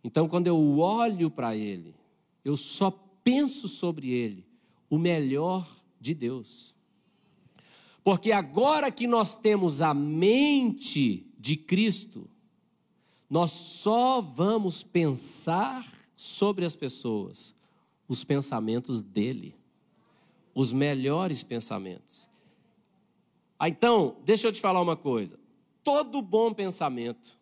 Então, 0.04 0.28
quando 0.28 0.46
eu 0.46 0.78
olho 0.78 1.30
para 1.30 1.56
ele, 1.56 1.94
eu 2.44 2.56
só 2.56 2.90
penso 3.24 3.66
sobre 3.66 4.10
ele 4.10 4.46
o 4.88 4.98
melhor 4.98 5.66
de 6.08 6.14
Deus. 6.14 6.76
Porque 8.02 8.32
agora 8.32 8.90
que 8.90 9.06
nós 9.06 9.36
temos 9.36 9.80
a 9.82 9.92
mente 9.92 11.26
de 11.38 11.56
Cristo, 11.56 12.28
nós 13.28 13.50
só 13.50 14.20
vamos 14.20 14.82
pensar 14.82 15.86
sobre 16.14 16.64
as 16.64 16.74
pessoas 16.74 17.56
os 18.08 18.24
pensamentos 18.24 19.02
dele, 19.02 19.54
os 20.54 20.72
melhores 20.72 21.44
pensamentos. 21.44 22.30
Ah, 23.58 23.68
então, 23.68 24.16
deixa 24.24 24.48
eu 24.48 24.52
te 24.52 24.60
falar 24.60 24.80
uma 24.80 24.96
coisa. 24.96 25.38
Todo 25.84 26.22
bom 26.22 26.54
pensamento, 26.54 27.38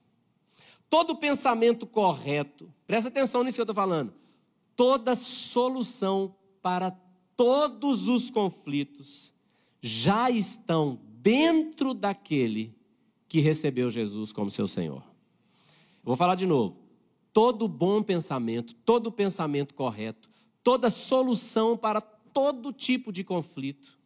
todo 0.91 1.17
pensamento 1.17 1.87
correto, 1.87 2.73
presta 2.85 3.09
atenção 3.09 3.45
nisso 3.45 3.55
que 3.55 3.61
eu 3.61 3.65
estou 3.65 3.75
falando. 3.77 4.13
Toda 4.75 5.15
solução 5.15 6.35
para 6.61 6.91
todos 7.37 8.09
os 8.09 8.31
conflitos 8.31 9.35
já 9.81 10.31
estão 10.31 10.99
dentro 11.23 11.93
daquele 11.93 12.75
que 13.29 13.41
recebeu 13.41 13.91
Jesus 13.91 14.33
como 14.33 14.51
seu 14.51 14.67
Senhor. 14.67 15.03
Eu 15.03 16.05
vou 16.05 16.17
falar 16.17 16.35
de 16.35 16.47
novo. 16.47 16.77
Todo 17.33 17.69
bom 17.69 18.03
pensamento, 18.03 18.75
todo 18.75 19.13
pensamento 19.13 19.75
correto, 19.75 20.31
toda 20.63 20.89
solução 20.89 21.77
para 21.77 22.01
todo 22.01 22.73
tipo 22.73 23.13
de 23.13 23.23
conflito 23.23 23.99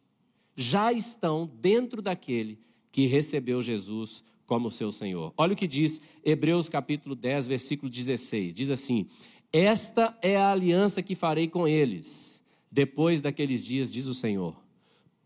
já 0.55 0.91
estão 0.91 1.49
dentro 1.59 2.01
daquele 2.01 2.59
que 2.91 3.05
recebeu 3.05 3.61
Jesus 3.61 4.23
como 4.45 4.69
seu 4.69 4.91
Senhor. 4.91 5.33
Olha 5.37 5.53
o 5.53 5.55
que 5.55 5.67
diz 5.67 6.01
Hebreus 6.25 6.67
capítulo 6.67 7.15
10, 7.15 7.47
versículo 7.47 7.89
16. 7.89 8.53
Diz 8.53 8.69
assim: 8.69 9.07
Esta 9.53 10.17
é 10.21 10.35
a 10.35 10.51
aliança 10.51 11.01
que 11.01 11.15
farei 11.15 11.47
com 11.47 11.65
eles 11.67 12.30
depois 12.71 13.19
daqueles 13.19 13.65
dias, 13.65 13.91
diz 13.91 14.05
o 14.05 14.13
Senhor. 14.13 14.55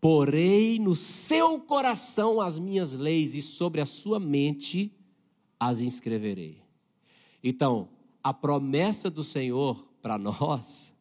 Porei 0.00 0.78
no 0.78 0.96
seu 0.96 1.60
coração 1.60 2.40
as 2.40 2.58
minhas 2.58 2.92
leis 2.92 3.34
e 3.34 3.42
sobre 3.42 3.80
a 3.80 3.86
sua 3.86 4.18
mente 4.18 4.92
as 5.58 5.80
inscreverei. 5.80 6.60
Então, 7.42 7.88
a 8.22 8.34
promessa 8.34 9.08
do 9.08 9.22
Senhor 9.22 9.88
para 10.02 10.18
nós 10.18 10.92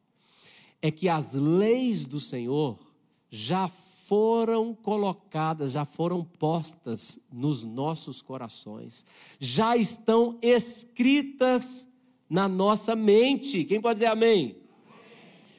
é 0.81 0.91
que 0.91 1.09
as 1.09 1.33
leis 1.33 2.05
do 2.05 2.19
Senhor 2.19 2.79
já 3.29 3.67
foram 3.67 4.73
colocadas, 4.73 5.71
já 5.71 5.83
foram 5.83 6.23
postas 6.23 7.19
nos 7.31 7.63
nossos 7.63 8.21
corações, 8.21 9.03
já 9.39 9.75
estão 9.75 10.37
escritas 10.41 11.87
na 12.29 12.47
nossa 12.47 12.95
mente. 12.95 13.63
Quem 13.63 13.81
pode 13.81 13.95
dizer 13.95 14.11
amém? 14.11 14.64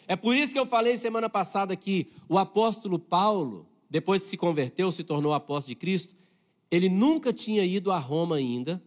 É 0.08 0.14
por 0.14 0.36
isso 0.36 0.52
que 0.52 0.58
eu 0.58 0.66
falei 0.66 0.96
semana 0.96 1.28
passada 1.28 1.74
que 1.74 2.08
o 2.28 2.38
apóstolo 2.38 2.98
Paulo, 2.98 3.66
depois 3.90 4.22
que 4.22 4.30
se 4.30 4.36
converteu, 4.36 4.90
se 4.92 5.02
tornou 5.02 5.34
apóstolo 5.34 5.74
de 5.74 5.80
Cristo, 5.80 6.14
ele 6.70 6.88
nunca 6.88 7.32
tinha 7.32 7.64
ido 7.64 7.90
a 7.90 7.98
Roma 7.98 8.36
ainda. 8.36 8.82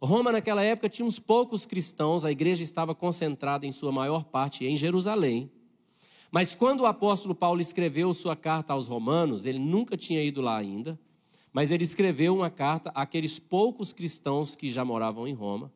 Roma, 0.00 0.32
naquela 0.32 0.62
época, 0.62 0.88
tinha 0.88 1.06
uns 1.06 1.18
poucos 1.18 1.64
cristãos, 1.64 2.24
a 2.24 2.30
igreja 2.30 2.62
estava 2.62 2.94
concentrada 2.94 3.66
em 3.66 3.72
sua 3.72 3.92
maior 3.92 4.24
parte 4.24 4.64
em 4.64 4.76
Jerusalém. 4.76 5.50
Mas 6.30 6.54
quando 6.54 6.80
o 6.80 6.86
apóstolo 6.86 7.34
Paulo 7.34 7.60
escreveu 7.60 8.12
sua 8.12 8.36
carta 8.36 8.72
aos 8.72 8.86
Romanos, 8.86 9.46
ele 9.46 9.58
nunca 9.58 9.96
tinha 9.96 10.22
ido 10.22 10.40
lá 10.40 10.56
ainda, 10.56 10.98
mas 11.52 11.70
ele 11.70 11.84
escreveu 11.84 12.34
uma 12.34 12.50
carta 12.50 12.90
àqueles 12.94 13.38
poucos 13.38 13.92
cristãos 13.92 14.54
que 14.54 14.68
já 14.68 14.84
moravam 14.84 15.26
em 15.26 15.32
Roma, 15.32 15.72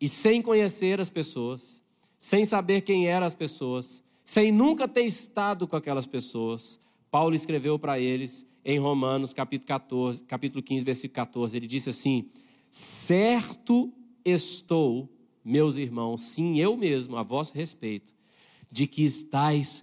e 0.00 0.08
sem 0.08 0.42
conhecer 0.42 1.00
as 1.00 1.10
pessoas, 1.10 1.82
sem 2.20 2.44
saber 2.44 2.82
quem 2.82 3.08
eram 3.08 3.26
as 3.26 3.34
pessoas, 3.34 4.04
sem 4.22 4.52
nunca 4.52 4.86
ter 4.86 5.04
estado 5.04 5.66
com 5.66 5.74
aquelas 5.74 6.06
pessoas, 6.06 6.78
Paulo 7.10 7.34
escreveu 7.34 7.78
para 7.78 7.98
eles 7.98 8.46
em 8.62 8.78
Romanos, 8.78 9.32
capítulo 9.32 9.66
14, 9.66 10.24
capítulo 10.24 10.62
15, 10.62 10.84
versículo 10.84 11.14
14, 11.14 11.56
ele 11.56 11.66
disse 11.66 11.88
assim: 11.88 12.28
"Certo 12.68 13.90
estou, 14.22 15.08
meus 15.42 15.78
irmãos, 15.78 16.20
sim, 16.20 16.60
eu 16.60 16.76
mesmo, 16.76 17.16
a 17.16 17.22
vosso 17.22 17.54
respeito, 17.54 18.14
de 18.70 18.86
que 18.86 19.02
estáis 19.02 19.82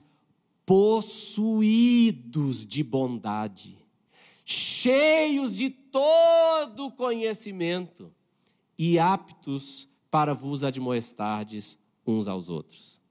possuídos 0.63 2.67
de 2.67 2.83
bondade, 2.83 3.75
cheios 4.45 5.55
de 5.55 5.71
todo 5.71 6.91
conhecimento 6.91 8.13
e 8.77 8.99
aptos 8.99 9.89
para 10.11 10.35
vos 10.35 10.63
admoestardes 10.63 11.79
uns 12.07 12.27
aos 12.27 12.49
outros. 12.49 13.01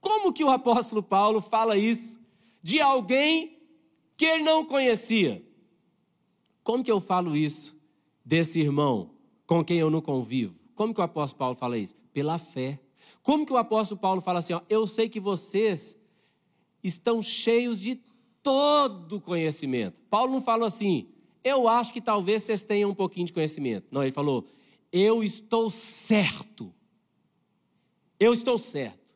Como 0.00 0.32
que 0.32 0.44
o 0.44 0.50
apóstolo 0.50 1.02
Paulo 1.02 1.40
fala 1.40 1.76
isso 1.76 2.18
de 2.62 2.80
alguém 2.80 3.58
que 4.16 4.24
ele 4.24 4.44
não 4.44 4.64
conhecia? 4.64 5.44
Como 6.62 6.82
que 6.82 6.90
eu 6.90 7.00
falo 7.00 7.36
isso 7.36 7.76
desse 8.24 8.60
irmão 8.60 9.10
com 9.46 9.64
quem 9.64 9.78
eu 9.78 9.90
não 9.90 10.00
convivo? 10.00 10.54
Como 10.74 10.92
que 10.92 11.00
o 11.00 11.04
apóstolo 11.04 11.38
Paulo 11.38 11.54
fala 11.54 11.78
isso? 11.78 11.94
Pela 12.12 12.38
fé. 12.38 12.80
Como 13.22 13.44
que 13.44 13.52
o 13.52 13.56
apóstolo 13.56 14.00
Paulo 14.00 14.20
fala 14.20 14.38
assim, 14.38 14.52
ó, 14.52 14.60
eu 14.68 14.86
sei 14.86 15.08
que 15.08 15.20
vocês 15.20 15.96
estão 16.82 17.20
cheios 17.20 17.80
de 17.80 18.00
todo 18.42 19.20
conhecimento. 19.20 20.00
Paulo 20.08 20.32
não 20.32 20.40
falou 20.40 20.66
assim, 20.66 21.08
eu 21.42 21.68
acho 21.68 21.92
que 21.92 22.00
talvez 22.00 22.42
vocês 22.42 22.62
tenham 22.62 22.90
um 22.90 22.94
pouquinho 22.94 23.26
de 23.26 23.32
conhecimento. 23.32 23.86
Não, 23.90 24.02
ele 24.02 24.12
falou, 24.12 24.46
eu 24.92 25.22
estou 25.22 25.70
certo 25.70 26.72
eu 28.18 28.32
estou 28.32 28.58
certo, 28.58 29.14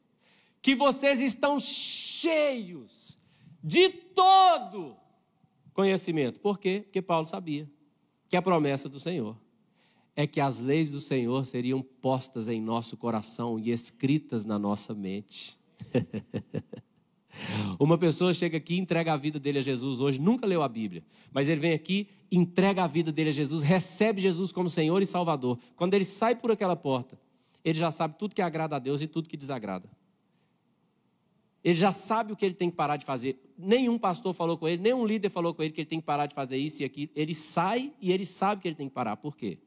que 0.62 0.74
vocês 0.74 1.20
estão 1.20 1.58
cheios 1.58 3.18
de 3.62 3.88
todo 3.88 4.96
conhecimento. 5.72 6.40
Por 6.40 6.58
quê? 6.58 6.82
Porque 6.84 7.00
Paulo 7.00 7.26
sabia 7.26 7.68
que 8.28 8.36
a 8.36 8.42
promessa 8.42 8.88
do 8.88 9.00
Senhor 9.00 9.36
é 10.14 10.26
que 10.26 10.40
as 10.40 10.60
leis 10.60 10.90
do 10.90 11.00
Senhor 11.00 11.46
seriam 11.46 11.82
postas 11.82 12.48
em 12.48 12.60
nosso 12.60 12.96
coração 12.96 13.58
e 13.58 13.70
escritas 13.70 14.44
na 14.44 14.58
nossa 14.58 14.94
mente. 14.94 15.58
Uma 17.78 17.96
pessoa 17.96 18.34
chega 18.34 18.58
aqui 18.58 18.76
entrega 18.76 19.12
a 19.12 19.16
vida 19.16 19.38
dele 19.38 19.58
a 19.58 19.62
Jesus 19.62 20.00
hoje, 20.00 20.20
nunca 20.20 20.46
leu 20.46 20.62
a 20.62 20.68
Bíblia, 20.68 21.02
mas 21.32 21.48
ele 21.48 21.60
vem 21.60 21.72
aqui, 21.72 22.08
entrega 22.30 22.84
a 22.84 22.86
vida 22.86 23.10
dele 23.10 23.30
a 23.30 23.32
Jesus, 23.32 23.62
recebe 23.62 24.20
Jesus 24.20 24.52
como 24.52 24.68
Senhor 24.68 25.00
e 25.00 25.06
Salvador. 25.06 25.58
Quando 25.76 25.94
ele 25.94 26.04
sai 26.04 26.34
por 26.34 26.50
aquela 26.50 26.76
porta, 26.76 27.18
ele 27.64 27.78
já 27.78 27.90
sabe 27.90 28.16
tudo 28.18 28.34
que 28.34 28.42
agrada 28.42 28.76
a 28.76 28.78
Deus 28.78 29.02
e 29.02 29.06
tudo 29.06 29.28
que 29.28 29.36
desagrada. 29.36 29.88
Ele 31.62 31.74
já 31.74 31.92
sabe 31.92 32.32
o 32.32 32.36
que 32.36 32.44
ele 32.44 32.54
tem 32.54 32.70
que 32.70 32.76
parar 32.76 32.96
de 32.96 33.04
fazer. 33.04 33.38
Nenhum 33.56 33.98
pastor 33.98 34.32
falou 34.32 34.56
com 34.56 34.66
ele, 34.66 34.82
nenhum 34.82 35.04
líder 35.04 35.28
falou 35.28 35.54
com 35.54 35.62
ele 35.62 35.72
que 35.72 35.80
ele 35.82 35.88
tem 35.88 36.00
que 36.00 36.06
parar 36.06 36.26
de 36.26 36.34
fazer 36.34 36.56
isso 36.56 36.82
e 36.82 36.84
aquilo. 36.84 37.10
Ele 37.14 37.34
sai 37.34 37.92
e 38.00 38.10
ele 38.10 38.24
sabe 38.24 38.62
que 38.62 38.68
ele 38.68 38.74
tem 38.74 38.88
que 38.88 38.94
parar. 38.94 39.16
Por 39.16 39.36
quê? 39.36 39.58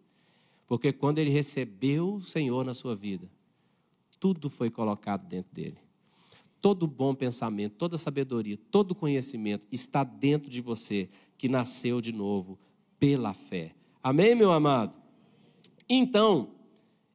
Porque 0.65 0.91
quando 0.91 1.19
ele 1.19 1.29
recebeu 1.29 2.15
o 2.15 2.21
Senhor 2.21 2.65
na 2.65 2.73
sua 2.73 2.95
vida, 2.95 3.29
tudo 4.19 4.49
foi 4.49 4.71
colocado 4.71 5.27
dentro 5.27 5.53
dele. 5.53 5.77
Todo 6.59 6.87
bom 6.87 7.13
pensamento, 7.13 7.75
toda 7.75 7.97
sabedoria, 7.97 8.57
todo 8.71 8.95
conhecimento 8.95 9.67
está 9.71 10.03
dentro 10.03 10.49
de 10.49 10.61
você, 10.61 11.09
que 11.37 11.49
nasceu 11.49 12.01
de 12.01 12.13
novo 12.13 12.57
pela 12.97 13.33
fé. 13.33 13.75
Amém, 14.01 14.33
meu 14.33 14.51
amado? 14.51 14.97
Então, 15.87 16.51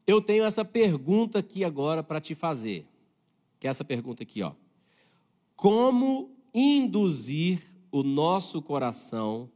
eu 0.09 0.23
tenho 0.23 0.43
essa 0.43 0.65
pergunta 0.65 1.41
aqui 1.41 1.63
agora 1.63 2.03
para 2.03 2.19
te 2.19 2.35
fazer. 2.35 2.89
Que 3.61 3.67
é 3.67 3.71
essa 3.71 3.85
pergunta 3.85 4.23
aqui, 4.23 4.43
ó. 4.43 4.55
Como 5.55 6.31
induzir 6.55 7.63
o 7.93 8.03
nosso 8.03 8.63
coração 8.63 9.51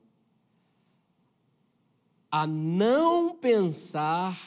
a 2.31 2.47
não 2.47 3.35
pensar 3.35 4.39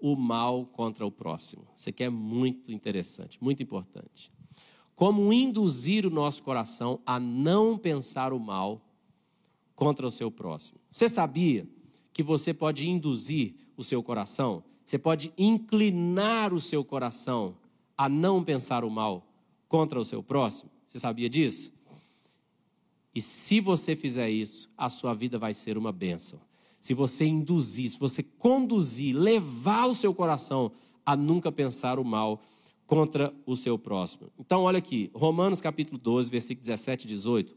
o 0.00 0.16
mal 0.16 0.64
contra 0.64 1.04
o 1.04 1.12
próximo? 1.12 1.68
Isso 1.76 1.90
aqui 1.90 2.02
é 2.02 2.08
muito 2.08 2.72
interessante, 2.72 3.36
muito 3.42 3.62
importante. 3.62 4.32
Como 4.94 5.30
induzir 5.34 6.06
o 6.06 6.10
nosso 6.10 6.42
coração 6.42 6.98
a 7.04 7.20
não 7.20 7.76
pensar 7.76 8.32
o 8.32 8.40
mal 8.40 8.80
contra 9.74 10.06
o 10.06 10.10
seu 10.10 10.30
próximo? 10.30 10.80
Você 10.90 11.10
sabia 11.10 11.68
que 12.10 12.22
você 12.22 12.54
pode 12.54 12.88
induzir 12.88 13.54
o 13.76 13.84
seu 13.84 14.02
coração 14.02 14.64
você 14.84 14.98
pode 14.98 15.32
inclinar 15.36 16.52
o 16.52 16.60
seu 16.60 16.84
coração 16.84 17.56
a 17.96 18.08
não 18.08 18.42
pensar 18.42 18.84
o 18.84 18.90
mal 18.90 19.26
contra 19.68 19.98
o 19.98 20.04
seu 20.04 20.22
próximo. 20.22 20.70
Você 20.86 20.98
sabia 20.98 21.28
disso? 21.28 21.72
E 23.14 23.20
se 23.20 23.60
você 23.60 23.94
fizer 23.94 24.30
isso, 24.30 24.70
a 24.76 24.88
sua 24.88 25.14
vida 25.14 25.38
vai 25.38 25.54
ser 25.54 25.76
uma 25.76 25.92
bênção. 25.92 26.40
Se 26.80 26.94
você 26.94 27.24
induzir, 27.24 27.90
se 27.90 27.98
você 27.98 28.22
conduzir, 28.22 29.14
levar 29.14 29.86
o 29.86 29.94
seu 29.94 30.12
coração 30.12 30.72
a 31.04 31.14
nunca 31.14 31.52
pensar 31.52 31.98
o 31.98 32.04
mal 32.04 32.42
contra 32.86 33.32
o 33.46 33.54
seu 33.54 33.78
próximo. 33.78 34.30
Então, 34.38 34.62
olha 34.62 34.78
aqui, 34.78 35.10
Romanos 35.14 35.60
capítulo 35.60 35.98
12, 35.98 36.30
versículo 36.30 36.62
17 36.62 37.04
e 37.04 37.08
18, 37.08 37.56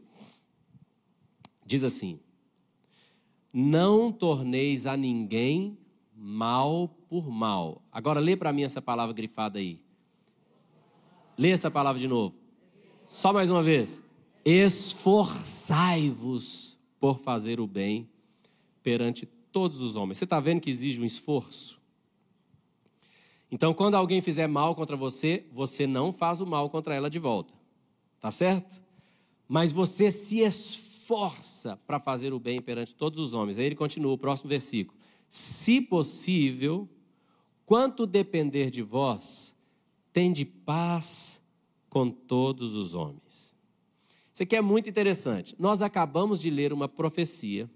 diz 1.65 1.83
assim: 1.83 2.19
Não 3.51 4.11
torneis 4.11 4.85
a 4.85 4.95
ninguém 4.95 5.77
mal 6.15 6.87
por 7.09 7.29
mal. 7.29 7.81
Agora 7.91 8.19
lê 8.19 8.35
para 8.37 8.53
mim 8.53 8.63
essa 8.63 8.81
palavra 8.81 9.13
grifada 9.13 9.59
aí. 9.59 9.79
Lê 11.37 11.51
essa 11.51 11.69
palavra 11.69 11.99
de 11.99 12.07
novo. 12.07 12.33
Só 13.03 13.33
mais 13.33 13.51
uma 13.51 13.61
vez. 13.61 14.01
Esforçai-vos 14.45 16.79
por 16.99 17.19
fazer 17.19 17.59
o 17.59 17.67
bem 17.67 18.09
perante 18.81 19.27
todos 19.51 19.81
os 19.81 19.97
homens. 19.97 20.17
Você 20.17 20.23
está 20.23 20.39
vendo 20.39 20.61
que 20.61 20.69
exige 20.69 21.01
um 21.01 21.05
esforço? 21.05 21.83
Então, 23.51 23.73
quando 23.73 23.95
alguém 23.95 24.21
fizer 24.21 24.47
mal 24.47 24.73
contra 24.75 24.95
você, 24.95 25.45
você 25.51 25.85
não 25.85 26.13
faz 26.13 26.39
o 26.41 26.45
mal 26.45 26.69
contra 26.69 26.95
ela 26.95 27.09
de 27.09 27.19
volta. 27.19 27.53
Tá 28.19 28.31
certo? 28.31 28.83
Mas 29.47 29.71
você 29.71 30.09
se 30.09 30.39
esforça 30.39 31.77
para 31.85 31.99
fazer 31.99 32.33
o 32.33 32.39
bem 32.39 32.59
perante 32.61 32.95
todos 32.95 33.19
os 33.19 33.33
homens. 33.33 33.59
Aí 33.59 33.65
ele 33.65 33.75
continua, 33.75 34.13
o 34.13 34.17
próximo 34.17 34.49
versículo 34.49 34.97
se 35.35 35.81
possível, 35.81 36.87
quanto 37.65 38.07
depender 38.07 38.69
de 38.69 38.81
vós, 38.81 39.53
tende 40.13 40.45
paz 40.45 41.41
com 41.89 42.09
todos 42.09 42.73
os 42.73 42.95
homens. 42.95 43.53
Isso 44.31 44.43
aqui 44.43 44.55
é 44.55 44.61
muito 44.61 44.89
interessante. 44.89 45.53
Nós 45.59 45.81
acabamos 45.81 46.39
de 46.39 46.49
ler 46.49 46.71
uma 46.71 46.87
profecia 46.87 47.69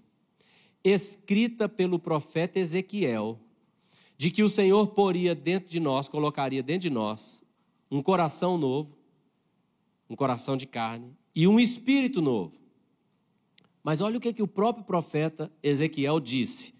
escrita 0.82 1.68
pelo 1.68 1.98
profeta 1.98 2.58
Ezequiel, 2.58 3.38
de 4.16 4.30
que 4.30 4.42
o 4.42 4.48
Senhor 4.48 4.86
poria 4.86 5.34
dentro 5.34 5.70
de 5.70 5.80
nós, 5.80 6.08
colocaria 6.08 6.62
dentro 6.62 6.88
de 6.88 6.90
nós, 6.90 7.44
um 7.90 8.00
coração 8.00 8.56
novo, 8.56 8.96
um 10.08 10.16
coração 10.16 10.56
de 10.56 10.66
carne 10.66 11.14
e 11.34 11.46
um 11.46 11.60
espírito 11.60 12.22
novo. 12.22 12.58
Mas 13.82 14.00
olha 14.00 14.16
o 14.16 14.20
que, 14.20 14.32
que 14.32 14.42
o 14.42 14.48
próprio 14.48 14.82
profeta 14.82 15.52
Ezequiel 15.62 16.18
disse 16.18 16.79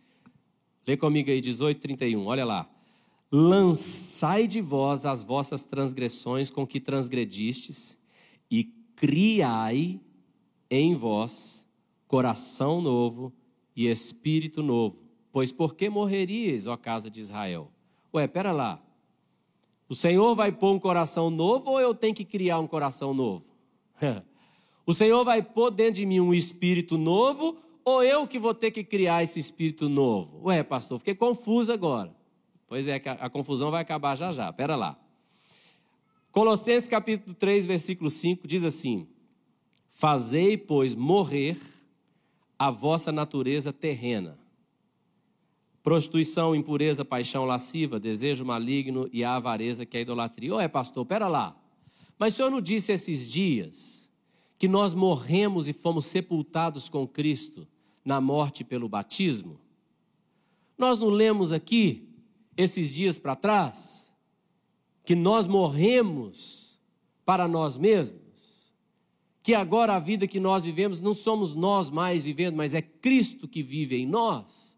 Lê 0.91 0.97
comigo 0.97 1.31
aí, 1.31 1.41
18, 1.41 1.81
31, 1.81 2.27
olha 2.27 2.45
lá. 2.45 2.69
Lançai 3.31 4.49
de 4.49 4.61
vós 4.61 5.07
as 5.07 5.23
vossas 5.23 5.63
transgressões 5.63 6.51
com 6.51 6.67
que 6.67 6.81
transgredistes, 6.81 7.97
e 8.51 8.65
criai 8.97 10.01
em 10.69 10.97
vós 10.97 11.65
coração 12.09 12.81
novo 12.81 13.33
e 13.77 13.87
espírito 13.87 14.65
novo. 14.65 14.97
Pois 15.31 15.53
por 15.53 15.77
que 15.77 15.89
morreríeis, 15.89 16.67
ó 16.67 16.77
casa 16.77 17.09
de 17.09 17.21
Israel? 17.21 17.71
Ué, 18.13 18.27
pera 18.27 18.51
lá. 18.51 18.83
O 19.89 19.95
Senhor 19.95 20.35
vai 20.35 20.51
pôr 20.51 20.73
um 20.73 20.79
coração 20.81 21.31
novo 21.31 21.71
ou 21.71 21.81
eu 21.81 21.95
tenho 21.95 22.17
que 22.17 22.25
criar 22.25 22.59
um 22.59 22.67
coração 22.67 23.15
novo? 23.15 23.45
O 24.87 24.95
Senhor 24.95 25.25
vai 25.25 25.41
pôr 25.41 25.71
dentro 25.71 25.93
de 25.93 26.07
mim 26.07 26.19
um 26.19 26.35
espírito 26.35 26.99
novo 26.99 27.57
ou 27.85 28.03
eu 28.03 28.27
que 28.27 28.39
vou 28.39 28.55
ter 28.55 28.71
que 28.71 28.85
criar 28.85 29.23
esse 29.23 29.39
espírito 29.39 29.89
novo? 29.89 30.49
Ué, 30.49 30.63
pastor, 30.63 30.99
fiquei 30.99 31.15
confuso 31.15 31.73
agora. 31.73 32.15
Pois 32.67 32.87
é, 32.87 33.03
a, 33.05 33.29
confusão 33.29 33.71
vai 33.71 33.83
acabar 33.83 34.17
já 34.17 34.31
já. 34.31 34.53
Pera 34.53 34.77
lá. 34.77 34.97
Colossenses 36.31 36.89
capítulo 36.89 37.35
3, 37.35 37.67
versículo 37.67 38.09
5 38.09 38.47
diz 38.47 38.63
assim: 38.63 39.09
Fazei, 39.91 40.57
pois, 40.57 40.95
morrer 40.95 41.57
a 42.59 42.71
vossa 42.71 43.11
natureza 43.11 43.73
terrena. 43.73 44.39
Prostituição, 45.83 46.55
impureza, 46.55 47.05
paixão 47.05 47.45
lasciva, 47.45 47.99
desejo 47.99 48.45
maligno 48.45 49.09
e 49.13 49.25
a 49.25 49.35
avareza 49.35 49.85
que 49.85 49.97
é 49.97 50.01
a 50.01 50.03
idolatria. 50.03 50.55
Ô, 50.55 50.61
é 50.61 50.69
pastor, 50.69 51.05
pera 51.05 51.27
lá. 51.27 51.57
Mas 52.19 52.35
o 52.35 52.37
senhor 52.37 52.51
não 52.51 52.61
disse 52.61 52.93
esses 52.93 53.29
dias 53.31 54.00
que 54.61 54.69
nós 54.69 54.93
morremos 54.93 55.71
e 55.71 55.73
fomos 55.73 56.05
sepultados 56.05 56.91
com 56.91 57.09
Cristo 57.09 57.67
na 58.05 58.21
morte 58.21 58.63
pelo 58.63 58.91
batismo? 58.91 59.59
Nós 60.77 60.99
não 60.99 61.09
lemos 61.09 61.51
aqui, 61.51 62.11
esses 62.55 62.93
dias 62.93 63.19
para 63.19 63.35
trás, 63.35 64.15
que 65.03 65.15
nós 65.15 65.47
morremos 65.47 66.79
para 67.25 67.49
nós 67.49 67.79
mesmos? 67.79 68.21
Que 69.43 69.55
agora 69.55 69.97
a 69.97 69.99
vida 69.99 70.27
que 70.27 70.39
nós 70.39 70.63
vivemos 70.63 71.01
não 71.01 71.15
somos 71.15 71.55
nós 71.55 71.89
mais 71.89 72.23
vivendo, 72.23 72.57
mas 72.57 72.75
é 72.75 72.83
Cristo 72.83 73.49
que 73.49 73.63
vive 73.63 73.97
em 73.97 74.07
nós? 74.07 74.77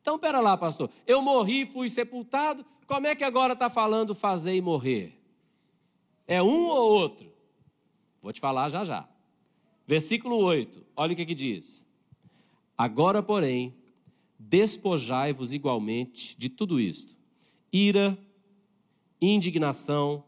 Então, 0.00 0.18
pera 0.18 0.40
lá, 0.40 0.56
pastor. 0.56 0.88
Eu 1.06 1.20
morri, 1.20 1.66
fui 1.66 1.90
sepultado. 1.90 2.64
Como 2.86 3.06
é 3.06 3.14
que 3.14 3.24
agora 3.24 3.52
está 3.52 3.68
falando 3.68 4.14
fazer 4.14 4.54
e 4.54 4.62
morrer? 4.62 5.20
É 6.26 6.42
um 6.42 6.68
ou 6.68 6.92
outro? 6.92 7.30
Vou 8.22 8.32
te 8.32 8.40
falar 8.40 8.70
já 8.70 8.84
já. 8.84 9.06
Versículo 9.88 10.36
8, 10.36 10.84
olha 10.94 11.14
o 11.14 11.16
que, 11.16 11.24
que 11.24 11.34
diz. 11.34 11.82
Agora, 12.76 13.22
porém, 13.22 13.74
despojai-vos 14.38 15.54
igualmente 15.54 16.38
de 16.38 16.50
tudo 16.50 16.78
isto: 16.78 17.16
ira, 17.72 18.18
indignação, 19.18 20.22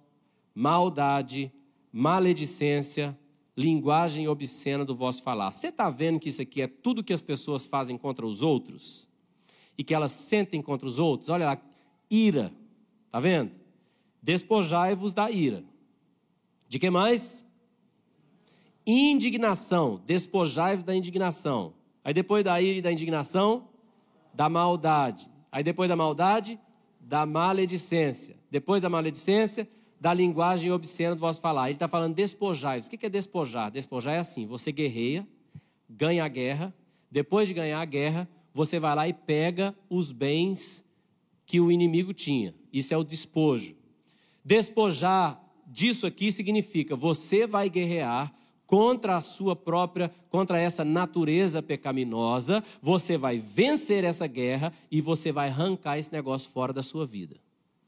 maldade, 0.54 1.52
maledicência, 1.92 3.14
linguagem 3.54 4.26
obscena 4.26 4.82
do 4.82 4.94
vosso 4.94 5.22
falar. 5.22 5.50
Você 5.50 5.68
está 5.68 5.90
vendo 5.90 6.18
que 6.18 6.30
isso 6.30 6.40
aqui 6.40 6.62
é 6.62 6.66
tudo 6.66 7.04
que 7.04 7.12
as 7.12 7.20
pessoas 7.20 7.66
fazem 7.66 7.98
contra 7.98 8.26
os 8.26 8.40
outros? 8.40 9.06
E 9.76 9.84
que 9.84 9.92
elas 9.92 10.12
sentem 10.12 10.62
contra 10.62 10.88
os 10.88 10.98
outros? 10.98 11.28
Olha 11.28 11.44
lá, 11.44 11.62
ira. 12.10 12.50
Está 13.04 13.20
vendo? 13.20 13.50
Despojai-vos 14.22 15.12
da 15.12 15.30
ira. 15.30 15.62
De 16.66 16.78
que 16.78 16.88
mais? 16.88 17.44
Indignação. 18.92 20.02
Despojai-vos 20.04 20.82
da 20.82 20.96
indignação. 20.96 21.74
Aí 22.04 22.12
depois 22.12 22.42
da 22.42 22.60
ira 22.60 22.80
e 22.80 22.82
da 22.82 22.90
indignação, 22.90 23.68
da 24.34 24.48
maldade. 24.48 25.30
Aí 25.52 25.62
depois 25.62 25.88
da 25.88 25.94
maldade, 25.94 26.58
da 26.98 27.24
maledicência. 27.24 28.36
Depois 28.50 28.82
da 28.82 28.88
maledicência, 28.88 29.68
da 30.00 30.12
linguagem 30.12 30.72
obscena 30.72 31.14
do 31.14 31.20
vosso 31.20 31.40
falar. 31.40 31.68
Ele 31.68 31.76
está 31.76 31.86
falando 31.86 32.16
despojai-vos. 32.16 32.88
O 32.88 32.90
que 32.90 33.06
é 33.06 33.08
despojar? 33.08 33.70
Despojar 33.70 34.14
é 34.14 34.18
assim: 34.18 34.44
você 34.44 34.72
guerreia, 34.72 35.24
ganha 35.88 36.24
a 36.24 36.28
guerra, 36.28 36.74
depois 37.08 37.46
de 37.46 37.54
ganhar 37.54 37.80
a 37.80 37.84
guerra, 37.84 38.28
você 38.52 38.80
vai 38.80 38.96
lá 38.96 39.06
e 39.06 39.12
pega 39.12 39.72
os 39.88 40.10
bens 40.10 40.84
que 41.46 41.60
o 41.60 41.70
inimigo 41.70 42.12
tinha. 42.12 42.56
Isso 42.72 42.92
é 42.92 42.96
o 42.96 43.04
despojo. 43.04 43.76
Despojar 44.44 45.40
disso 45.64 46.08
aqui 46.08 46.32
significa 46.32 46.96
você 46.96 47.46
vai 47.46 47.70
guerrear 47.70 48.34
contra 48.70 49.16
a 49.16 49.20
sua 49.20 49.56
própria, 49.56 50.12
contra 50.28 50.56
essa 50.56 50.84
natureza 50.84 51.60
pecaminosa, 51.60 52.62
você 52.80 53.18
vai 53.18 53.36
vencer 53.36 54.04
essa 54.04 54.28
guerra 54.28 54.72
e 54.88 55.00
você 55.00 55.32
vai 55.32 55.48
arrancar 55.48 55.98
esse 55.98 56.12
negócio 56.12 56.48
fora 56.48 56.72
da 56.72 56.80
sua 56.80 57.04
vida. 57.04 57.34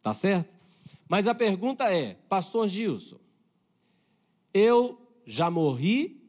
Tá 0.03 0.13
certo? 0.13 0.53
Mas 1.09 1.29
a 1.29 1.37
pergunta 1.37 1.85
é, 1.89 2.17
pastor 2.29 2.67
Gilson, 2.67 3.21
eu 4.53 5.01
já 5.25 5.49
morri 5.49 6.21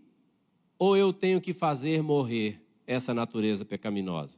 ou 0.78 0.96
eu 0.96 1.12
tenho 1.12 1.42
que 1.42 1.52
fazer 1.52 2.04
morrer 2.04 2.62
essa 2.86 3.12
natureza 3.12 3.66
pecaminosa? 3.66 4.38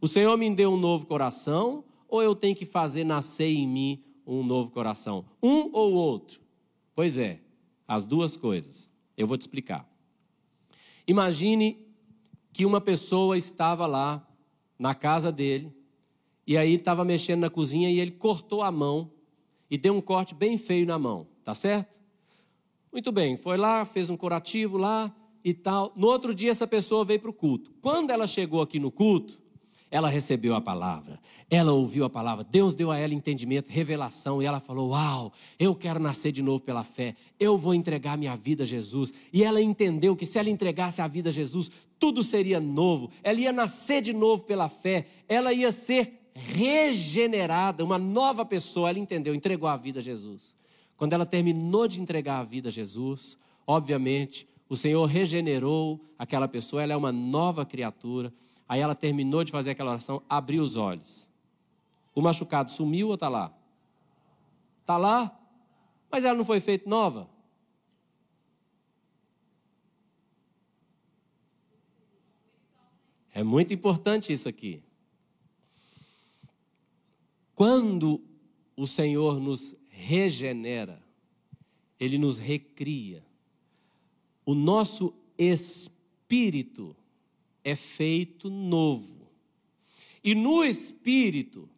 O 0.00 0.06
Senhor 0.06 0.36
me 0.36 0.54
deu 0.54 0.70
um 0.70 0.78
novo 0.78 1.04
coração 1.04 1.82
ou 2.06 2.22
eu 2.22 2.36
tenho 2.36 2.54
que 2.54 2.64
fazer 2.64 3.02
nascer 3.02 3.52
em 3.52 3.66
mim 3.66 4.04
um 4.24 4.44
novo 4.44 4.70
coração? 4.70 5.24
Um 5.42 5.68
ou 5.72 5.94
outro? 5.94 6.40
Pois 6.94 7.18
é, 7.18 7.40
as 7.88 8.06
duas 8.06 8.36
coisas. 8.36 8.88
Eu 9.18 9.26
vou 9.26 9.36
te 9.36 9.42
explicar. 9.42 9.86
Imagine 11.06 11.84
que 12.52 12.64
uma 12.64 12.80
pessoa 12.80 13.36
estava 13.36 13.84
lá 13.86 14.26
na 14.78 14.94
casa 14.94 15.32
dele, 15.32 15.76
e 16.46 16.56
aí 16.56 16.74
estava 16.74 17.04
mexendo 17.04 17.40
na 17.40 17.50
cozinha 17.50 17.90
e 17.90 18.00
ele 18.00 18.12
cortou 18.12 18.62
a 18.62 18.70
mão 18.70 19.10
e 19.70 19.76
deu 19.76 19.94
um 19.94 20.00
corte 20.00 20.34
bem 20.34 20.56
feio 20.56 20.86
na 20.86 20.98
mão, 20.98 21.26
tá 21.44 21.54
certo? 21.54 22.00
Muito 22.90 23.12
bem, 23.12 23.36
foi 23.36 23.58
lá, 23.58 23.84
fez 23.84 24.08
um 24.08 24.16
curativo 24.16 24.78
lá 24.78 25.14
e 25.44 25.52
tal. 25.52 25.92
No 25.94 26.06
outro 26.06 26.34
dia, 26.34 26.50
essa 26.50 26.66
pessoa 26.66 27.04
veio 27.04 27.20
para 27.20 27.30
o 27.30 27.34
culto. 27.34 27.72
Quando 27.82 28.10
ela 28.10 28.26
chegou 28.26 28.62
aqui 28.62 28.78
no 28.78 28.90
culto, 28.90 29.38
ela 29.90 30.08
recebeu 30.08 30.54
a 30.54 30.60
palavra, 30.60 31.18
ela 31.48 31.72
ouviu 31.72 32.04
a 32.04 32.10
palavra, 32.10 32.44
Deus 32.44 32.74
deu 32.74 32.90
a 32.90 32.98
ela 32.98 33.14
entendimento, 33.14 33.70
revelação, 33.70 34.42
e 34.42 34.46
ela 34.46 34.60
falou: 34.60 34.90
Uau, 34.90 35.32
eu 35.58 35.74
quero 35.74 35.98
nascer 35.98 36.32
de 36.32 36.42
novo 36.42 36.62
pela 36.62 36.84
fé, 36.84 37.14
eu 37.40 37.56
vou 37.56 37.74
entregar 37.74 38.18
minha 38.18 38.36
vida 38.36 38.64
a 38.64 38.66
Jesus. 38.66 39.12
E 39.32 39.42
ela 39.42 39.60
entendeu 39.60 40.14
que 40.14 40.26
se 40.26 40.38
ela 40.38 40.50
entregasse 40.50 41.00
a 41.00 41.08
vida 41.08 41.30
a 41.30 41.32
Jesus, 41.32 41.70
tudo 41.98 42.22
seria 42.22 42.60
novo, 42.60 43.10
ela 43.22 43.40
ia 43.40 43.52
nascer 43.52 44.02
de 44.02 44.12
novo 44.12 44.44
pela 44.44 44.68
fé, 44.68 45.06
ela 45.28 45.52
ia 45.52 45.72
ser 45.72 46.18
regenerada, 46.34 47.84
uma 47.84 47.98
nova 47.98 48.44
pessoa. 48.44 48.90
Ela 48.90 48.98
entendeu, 48.98 49.34
entregou 49.34 49.68
a 49.68 49.76
vida 49.76 50.00
a 50.00 50.02
Jesus. 50.02 50.56
Quando 50.96 51.12
ela 51.12 51.26
terminou 51.26 51.86
de 51.88 52.00
entregar 52.00 52.40
a 52.40 52.44
vida 52.44 52.68
a 52.68 52.72
Jesus, 52.72 53.38
obviamente, 53.66 54.48
o 54.68 54.76
Senhor 54.76 55.04
regenerou 55.06 56.00
aquela 56.18 56.46
pessoa, 56.46 56.82
ela 56.82 56.92
é 56.92 56.96
uma 56.96 57.12
nova 57.12 57.64
criatura. 57.64 58.32
Aí 58.68 58.80
ela 58.80 58.94
terminou 58.94 59.42
de 59.42 59.50
fazer 59.50 59.70
aquela 59.70 59.92
oração, 59.92 60.22
abriu 60.28 60.62
os 60.62 60.76
olhos. 60.76 61.28
O 62.14 62.20
machucado 62.20 62.70
sumiu 62.70 63.08
ou 63.08 63.14
está 63.14 63.28
lá? 63.28 63.56
Está 64.80 64.96
lá? 64.96 65.40
Mas 66.10 66.24
ela 66.24 66.36
não 66.36 66.44
foi 66.44 66.60
feita 66.60 66.88
nova? 66.88 67.28
É 73.32 73.42
muito 73.42 73.72
importante 73.72 74.32
isso 74.32 74.48
aqui. 74.48 74.82
Quando 77.54 78.20
o 78.76 78.86
Senhor 78.86 79.40
nos 79.40 79.76
regenera, 79.88 81.02
Ele 82.00 82.18
nos 82.18 82.38
recria. 82.38 83.24
O 84.44 84.54
nosso 84.54 85.14
espírito 85.38 86.96
é 87.68 87.76
feito 87.76 88.50
novo. 88.50 89.30
E 90.22 90.34
no 90.34 90.64
espírito, 90.64 91.68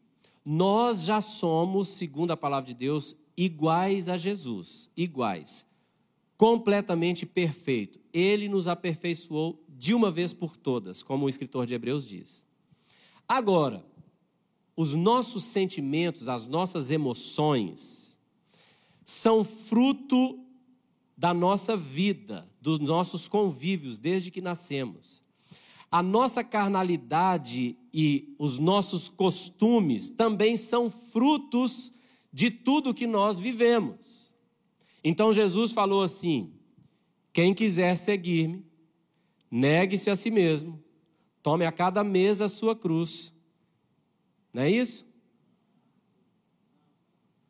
nós 0.44 1.02
já 1.02 1.20
somos, 1.20 1.88
segundo 1.88 2.30
a 2.30 2.36
palavra 2.36 2.68
de 2.68 2.74
Deus, 2.74 3.14
iguais 3.36 4.08
a 4.08 4.16
Jesus, 4.16 4.90
iguais, 4.96 5.66
completamente 6.36 7.26
perfeito. 7.26 8.00
Ele 8.12 8.48
nos 8.48 8.66
aperfeiçoou 8.66 9.62
de 9.68 9.94
uma 9.94 10.10
vez 10.10 10.32
por 10.32 10.56
todas, 10.56 11.02
como 11.02 11.26
o 11.26 11.28
escritor 11.28 11.66
de 11.66 11.74
Hebreus 11.74 12.06
diz. 12.06 12.44
Agora, 13.28 13.84
os 14.76 14.94
nossos 14.94 15.44
sentimentos, 15.44 16.28
as 16.28 16.46
nossas 16.46 16.90
emoções, 16.90 18.18
são 19.04 19.44
fruto 19.44 20.38
da 21.16 21.34
nossa 21.34 21.76
vida, 21.76 22.48
dos 22.60 22.78
nossos 22.80 23.28
convívios 23.28 23.98
desde 23.98 24.30
que 24.30 24.40
nascemos. 24.40 25.22
A 25.90 26.02
nossa 26.02 26.44
carnalidade 26.44 27.76
e 27.92 28.34
os 28.38 28.58
nossos 28.58 29.08
costumes 29.08 30.08
também 30.08 30.56
são 30.56 30.88
frutos 30.88 31.92
de 32.32 32.50
tudo 32.50 32.94
que 32.94 33.06
nós 33.06 33.38
vivemos. 33.38 34.36
Então 35.02 35.32
Jesus 35.32 35.72
falou 35.72 36.02
assim: 36.02 36.52
quem 37.32 37.52
quiser 37.52 37.96
seguir-me, 37.96 38.64
negue-se 39.50 40.10
a 40.10 40.14
si 40.14 40.30
mesmo, 40.30 40.82
tome 41.42 41.64
a 41.64 41.72
cada 41.72 42.04
mês 42.04 42.40
a 42.40 42.48
sua 42.48 42.76
cruz. 42.76 43.34
Não 44.52 44.62
é 44.62 44.70
isso? 44.70 45.06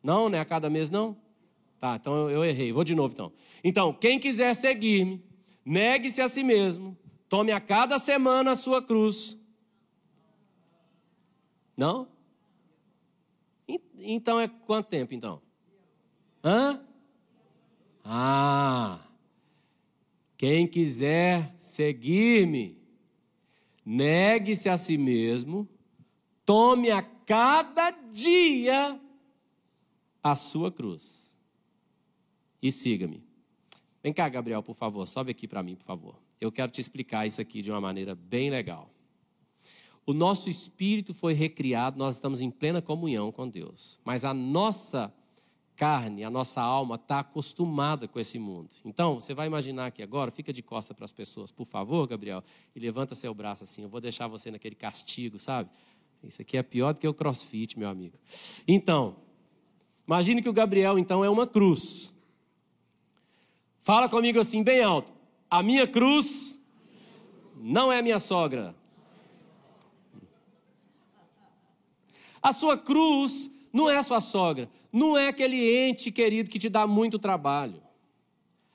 Não, 0.03 0.29
não 0.29 0.38
é 0.38 0.40
a 0.40 0.44
cada 0.46 0.70
mês, 0.70 0.90
não? 0.90 1.16
Tá, 1.79 1.96
então 1.96 2.31
eu 2.31 2.44
errei. 2.44 2.72
Vou 2.72 2.85
de 2.85 2.94
novo 2.94 3.12
então. 3.12 3.33
Então, 3.64 3.92
quem 3.92 4.18
quiser 4.18 4.55
seguir-me, 4.55 5.22
negue-se 5.64 6.20
a 6.20 6.29
si 6.29 6.42
mesmo, 6.42 6.96
Tome 7.31 7.53
a 7.53 7.61
cada 7.61 7.97
semana 8.01 8.51
a 8.51 8.57
sua 8.57 8.83
cruz. 8.83 9.38
Não? 11.77 12.09
Então 13.99 14.40
é 14.40 14.49
quanto 14.49 14.88
tempo 14.88 15.14
então? 15.14 15.40
Hã? 16.43 16.85
Ah. 18.05 18.99
Quem 20.37 20.66
quiser 20.66 21.55
seguir-me, 21.61 22.77
negue-se 23.87 24.69
a 24.69 24.77
si 24.77 24.99
mesmo, 24.99 25.69
tome 26.45 26.90
a 26.90 27.01
cada 27.01 27.93
dia 27.93 29.01
a 30.21 30.35
sua 30.35 30.73
cruz 30.73 31.38
e 32.61 32.73
siga-me. 32.73 33.23
Vem 34.03 34.12
cá, 34.12 34.29
Gabriel, 34.29 34.64
por 34.64 34.75
favor, 34.75 35.07
sobe 35.07 35.31
aqui 35.31 35.47
para 35.47 35.62
mim, 35.62 35.77
por 35.77 35.85
favor. 35.85 36.30
Eu 36.40 36.50
quero 36.50 36.72
te 36.72 36.81
explicar 36.81 37.26
isso 37.26 37.40
aqui 37.40 37.61
de 37.61 37.70
uma 37.70 37.81
maneira 37.81 38.14
bem 38.14 38.50
legal. 38.50 38.90
O 40.07 40.12
nosso 40.12 40.48
espírito 40.48 41.12
foi 41.12 41.35
recriado, 41.35 41.98
nós 41.98 42.14
estamos 42.14 42.40
em 42.40 42.50
plena 42.50 42.81
comunhão 42.81 43.31
com 43.31 43.48
Deus, 43.48 44.00
mas 44.05 44.24
a 44.24 44.33
nossa 44.33 45.12
carne, 45.76 46.24
a 46.24 46.31
nossa 46.31 46.61
alma 46.61 46.96
está 46.96 47.20
acostumada 47.20 48.09
com 48.09 48.18
esse 48.18 48.38
mundo. 48.38 48.70
Então, 48.85 49.20
você 49.20 49.33
vai 49.33 49.46
imaginar 49.46 49.87
aqui 49.87 50.03
agora, 50.03 50.31
fica 50.31 50.53
de 50.53 50.62
costa 50.62 50.92
para 50.92 51.05
as 51.05 51.12
pessoas, 51.12 51.50
por 51.50 51.66
favor, 51.66 52.07
Gabriel, 52.07 52.42
e 52.74 52.81
levanta 52.81 53.14
seu 53.14 53.33
braço 53.33 53.64
assim. 53.64 53.83
Eu 53.83 53.88
vou 53.88 54.00
deixar 54.00 54.26
você 54.26 54.50
naquele 54.50 54.74
castigo, 54.74 55.38
sabe? 55.38 55.70
Isso 56.22 56.42
aqui 56.42 56.57
é 56.57 56.62
pior 56.62 56.92
do 56.92 57.00
que 57.00 57.09
o 57.09 57.14
crossfit, 57.14 57.79
meu 57.79 57.88
amigo. 57.88 58.18
Então, 58.68 59.16
imagine 60.07 60.42
que 60.42 60.48
o 60.48 60.53
Gabriel, 60.53 60.98
então, 60.98 61.24
é 61.24 61.31
uma 61.31 61.46
cruz. 61.46 62.14
Fala 63.79 64.07
comigo 64.09 64.38
assim, 64.38 64.62
bem 64.62 64.83
alto. 64.83 65.20
A 65.51 65.63
minha 65.63 65.87
cruz 65.87 66.61
não 67.57 67.93
é 67.93 68.01
minha 68.01 68.19
sogra. 68.19 68.75
A 72.43 72.53
sua 72.53 72.79
cruz 72.79 73.51
não 73.73 73.91
é 73.91 74.01
sua 74.03 74.21
sogra, 74.21 74.71
não 74.93 75.17
é 75.17 75.29
aquele 75.29 75.57
ente 75.57 76.11
querido 76.11 76.49
que 76.51 76.59
te 76.59 76.69
dá 76.69 76.87
muito 76.87 77.19
trabalho. 77.19 77.83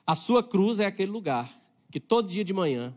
A 0.06 0.14
sua 0.14 0.42
cruz 0.42 0.78
é 0.78 0.86
aquele 0.86 1.10
lugar 1.10 1.50
que 1.90 1.98
todo 1.98 2.28
dia 2.28 2.44
de 2.44 2.52
manhã 2.52 2.96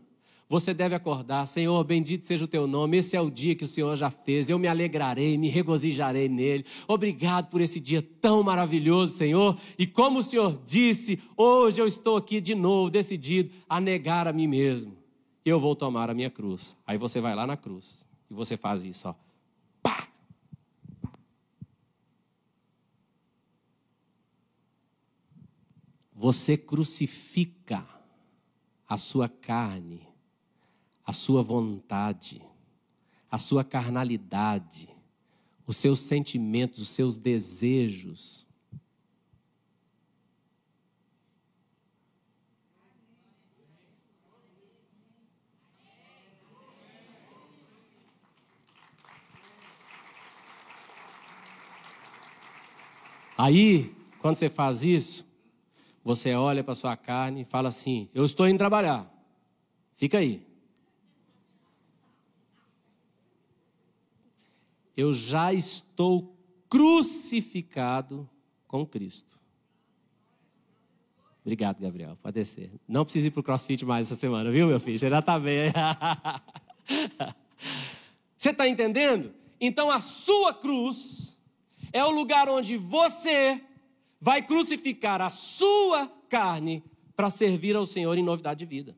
você 0.50 0.74
deve 0.74 0.96
acordar, 0.96 1.46
Senhor, 1.46 1.84
bendito 1.84 2.26
seja 2.26 2.44
o 2.44 2.48
teu 2.48 2.66
nome. 2.66 2.96
Esse 2.96 3.16
é 3.16 3.20
o 3.20 3.30
dia 3.30 3.54
que 3.54 3.62
o 3.62 3.68
Senhor 3.68 3.94
já 3.94 4.10
fez. 4.10 4.50
Eu 4.50 4.58
me 4.58 4.66
alegrarei, 4.66 5.38
me 5.38 5.48
regozijarei 5.48 6.28
nele. 6.28 6.66
Obrigado 6.88 7.48
por 7.48 7.60
esse 7.60 7.78
dia 7.78 8.02
tão 8.20 8.42
maravilhoso, 8.42 9.16
Senhor. 9.16 9.56
E 9.78 9.86
como 9.86 10.18
o 10.18 10.22
Senhor 10.24 10.60
disse, 10.66 11.22
hoje 11.36 11.80
eu 11.80 11.86
estou 11.86 12.16
aqui 12.16 12.40
de 12.40 12.56
novo, 12.56 12.90
decidido 12.90 13.54
a 13.68 13.80
negar 13.80 14.26
a 14.26 14.32
mim 14.32 14.48
mesmo. 14.48 14.98
Eu 15.44 15.60
vou 15.60 15.76
tomar 15.76 16.10
a 16.10 16.14
minha 16.14 16.28
cruz. 16.28 16.76
Aí 16.84 16.98
você 16.98 17.20
vai 17.20 17.32
lá 17.32 17.46
na 17.46 17.56
cruz 17.56 18.04
e 18.28 18.34
você 18.34 18.56
faz 18.56 18.84
isso, 18.84 19.08
ó. 19.08 19.14
Pá! 19.80 20.08
Você 26.12 26.56
crucifica 26.56 27.86
a 28.88 28.98
sua 28.98 29.28
carne 29.28 30.09
a 31.10 31.12
sua 31.12 31.42
vontade, 31.42 32.40
a 33.28 33.36
sua 33.36 33.64
carnalidade, 33.64 34.88
os 35.66 35.76
seus 35.76 35.98
sentimentos, 35.98 36.78
os 36.78 36.88
seus 36.88 37.18
desejos. 37.18 38.46
Aí, 53.36 53.92
quando 54.20 54.36
você 54.36 54.48
faz 54.48 54.84
isso, 54.84 55.26
você 56.04 56.34
olha 56.34 56.62
para 56.62 56.72
sua 56.76 56.96
carne 56.96 57.40
e 57.40 57.44
fala 57.44 57.68
assim: 57.68 58.08
Eu 58.14 58.24
estou 58.24 58.46
indo 58.46 58.58
trabalhar. 58.58 59.12
Fica 59.96 60.18
aí. 60.18 60.49
Eu 65.00 65.12
já 65.12 65.52
estou 65.52 66.36
crucificado 66.68 68.28
com 68.66 68.86
Cristo. 68.86 69.38
Obrigado, 71.42 71.80
Gabriel. 71.80 72.16
Pode 72.22 72.34
descer. 72.34 72.70
Não 72.86 73.04
precisa 73.04 73.28
ir 73.28 73.30
para 73.30 73.40
o 73.40 73.42
crossfit 73.42 73.84
mais 73.84 74.06
essa 74.06 74.14
semana, 74.14 74.50
viu, 74.50 74.68
meu 74.68 74.78
filho? 74.78 74.98
Já 74.98 75.18
está 75.18 75.38
bem. 75.38 75.72
Você 78.36 78.50
está 78.50 78.68
entendendo? 78.68 79.34
Então 79.60 79.90
a 79.90 80.00
sua 80.00 80.54
cruz 80.54 81.38
é 81.92 82.04
o 82.04 82.10
lugar 82.10 82.48
onde 82.48 82.76
você 82.76 83.60
vai 84.20 84.42
crucificar 84.42 85.20
a 85.20 85.28
sua 85.28 86.06
carne 86.28 86.82
para 87.14 87.28
servir 87.28 87.76
ao 87.76 87.84
Senhor 87.84 88.16
em 88.16 88.22
novidade 88.22 88.60
de 88.60 88.66
vida. 88.66 88.96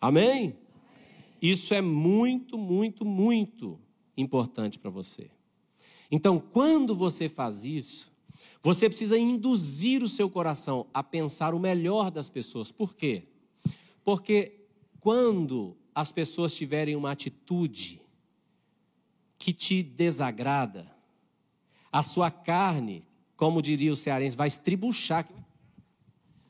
Amém? 0.00 0.56
Isso 1.42 1.74
é 1.74 1.80
muito, 1.80 2.56
muito, 2.56 3.04
muito 3.04 3.80
importante 4.16 4.78
para 4.78 4.90
você. 4.90 5.28
Então, 6.08 6.38
quando 6.38 6.94
você 6.94 7.28
faz 7.28 7.64
isso, 7.64 8.12
você 8.62 8.88
precisa 8.88 9.18
induzir 9.18 10.04
o 10.04 10.08
seu 10.08 10.30
coração 10.30 10.86
a 10.94 11.02
pensar 11.02 11.52
o 11.52 11.58
melhor 11.58 12.12
das 12.12 12.28
pessoas. 12.28 12.70
Por 12.70 12.94
quê? 12.94 13.24
Porque 14.04 14.66
quando 15.00 15.76
as 15.92 16.12
pessoas 16.12 16.54
tiverem 16.54 16.94
uma 16.94 17.10
atitude 17.10 18.00
que 19.36 19.52
te 19.52 19.82
desagrada, 19.82 20.94
a 21.90 22.04
sua 22.04 22.30
carne, 22.30 23.02
como 23.36 23.60
diria 23.60 23.90
o 23.90 23.96
cearense, 23.96 24.36
vai 24.36 24.46
estribuchar, 24.46 25.28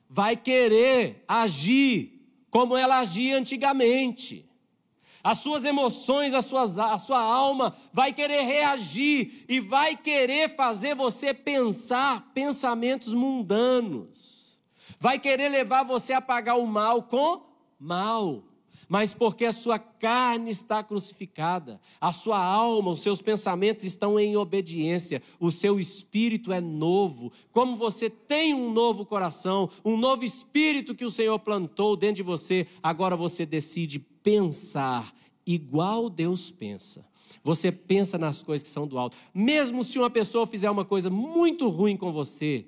vai 0.06 0.36
querer 0.36 1.24
agir 1.26 2.20
como 2.50 2.76
ela 2.76 2.98
agia 2.98 3.38
antigamente. 3.38 4.51
As 5.22 5.38
suas 5.38 5.64
emoções, 5.64 6.34
as 6.34 6.44
suas, 6.44 6.78
a 6.78 6.98
sua 6.98 7.20
alma 7.20 7.76
vai 7.92 8.12
querer 8.12 8.42
reagir 8.42 9.44
e 9.48 9.60
vai 9.60 9.96
querer 9.96 10.54
fazer 10.56 10.94
você 10.94 11.32
pensar 11.32 12.32
pensamentos 12.34 13.14
mundanos. 13.14 14.58
Vai 14.98 15.18
querer 15.18 15.48
levar 15.48 15.84
você 15.84 16.12
a 16.12 16.20
pagar 16.20 16.56
o 16.56 16.66
mal 16.66 17.02
com 17.04 17.46
mal 17.78 18.44
mas 18.92 19.14
porque 19.14 19.46
a 19.46 19.52
sua 19.52 19.78
carne 19.78 20.50
está 20.50 20.82
crucificada, 20.82 21.80
a 21.98 22.12
sua 22.12 22.38
alma, 22.38 22.90
os 22.90 23.00
seus 23.00 23.22
pensamentos 23.22 23.84
estão 23.84 24.20
em 24.20 24.36
obediência, 24.36 25.22
o 25.40 25.50
seu 25.50 25.80
espírito 25.80 26.52
é 26.52 26.60
novo. 26.60 27.32
Como 27.52 27.74
você 27.74 28.10
tem 28.10 28.52
um 28.52 28.70
novo 28.70 29.06
coração, 29.06 29.70
um 29.82 29.96
novo 29.96 30.26
espírito 30.26 30.94
que 30.94 31.06
o 31.06 31.10
Senhor 31.10 31.38
plantou 31.38 31.96
dentro 31.96 32.16
de 32.16 32.22
você, 32.22 32.66
agora 32.82 33.16
você 33.16 33.46
decide 33.46 33.98
pensar 34.22 35.14
igual 35.46 36.08
Deus 36.08 36.50
pensa. 36.50 37.04
Você 37.42 37.72
pensa 37.72 38.18
nas 38.18 38.42
coisas 38.42 38.62
que 38.62 38.72
são 38.72 38.86
do 38.86 38.98
alto. 38.98 39.16
Mesmo 39.34 39.82
se 39.82 39.98
uma 39.98 40.10
pessoa 40.10 40.46
fizer 40.46 40.70
uma 40.70 40.84
coisa 40.84 41.10
muito 41.10 41.68
ruim 41.68 41.96
com 41.96 42.12
você, 42.12 42.66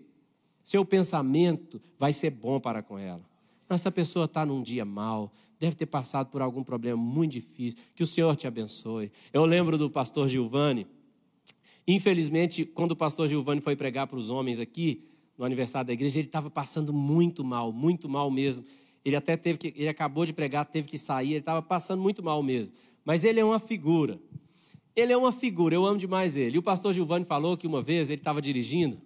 seu 0.63 0.85
pensamento 0.85 1.81
vai 1.99 2.13
ser 2.13 2.31
bom 2.31 2.59
para 2.59 2.83
com 2.83 2.99
ela. 2.99 3.23
Essa 3.69 3.91
pessoa 3.91 4.27
está 4.27 4.45
num 4.45 4.63
dia 4.63 4.85
mal, 4.85 5.33
deve 5.59 5.75
ter 5.75 5.87
passado 5.87 6.29
por 6.31 6.43
algum 6.43 6.63
problema 6.63 7.01
muito 7.01 7.33
difícil. 7.33 7.79
Que 7.95 8.03
o 8.03 8.07
Senhor 8.07 8.35
te 8.37 8.47
abençoe. 8.47 9.11
Eu 9.33 9.45
lembro 9.45 9.77
do 9.77 9.91
pastor 9.91 10.29
Gilvani. 10.29 10.87
Infelizmente, 11.87 12.65
quando 12.65 12.93
o 12.93 12.97
pastor 12.97 13.29
Gilvani 13.29 13.61
foi 13.61 13.77
pregar 13.77 14.07
para 14.07 14.19
os 14.19 14.31
homens 14.31 14.59
aqui, 14.59 15.05
no 15.37 15.45
aniversário 15.45 15.87
da 15.87 15.93
igreja, 15.93 16.19
ele 16.19 16.29
estava 16.29 16.49
passando 16.49 16.93
muito 16.93 17.45
mal, 17.45 17.73
muito 17.73 18.09
mal 18.09 18.31
mesmo. 18.31 18.65
Ele 19.05 19.17
até 19.17 19.37
teve 19.37 19.59
que, 19.59 19.75
ele 19.77 19.89
acabou 19.89 20.25
de 20.25 20.33
pregar, 20.33 20.65
teve 20.65 20.89
que 20.89 20.97
sair, 20.97 21.31
ele 21.31 21.39
estava 21.39 21.61
passando 21.61 22.01
muito 22.01 22.23
mal 22.23 22.43
mesmo. 22.43 22.75
Mas 23.05 23.23
ele 23.23 23.39
é 23.39 23.45
uma 23.45 23.59
figura. 23.59 24.19
Ele 24.97 25.13
é 25.13 25.17
uma 25.17 25.33
figura, 25.33 25.75
eu 25.75 25.85
amo 25.85 25.99
demais 25.99 26.37
ele. 26.37 26.57
E 26.57 26.59
o 26.59 26.63
pastor 26.63 26.95
Gilvani 26.95 27.25
falou 27.25 27.57
que 27.57 27.67
uma 27.67 27.83
vez 27.83 28.09
ele 28.09 28.21
estava 28.21 28.41
dirigindo, 28.41 29.01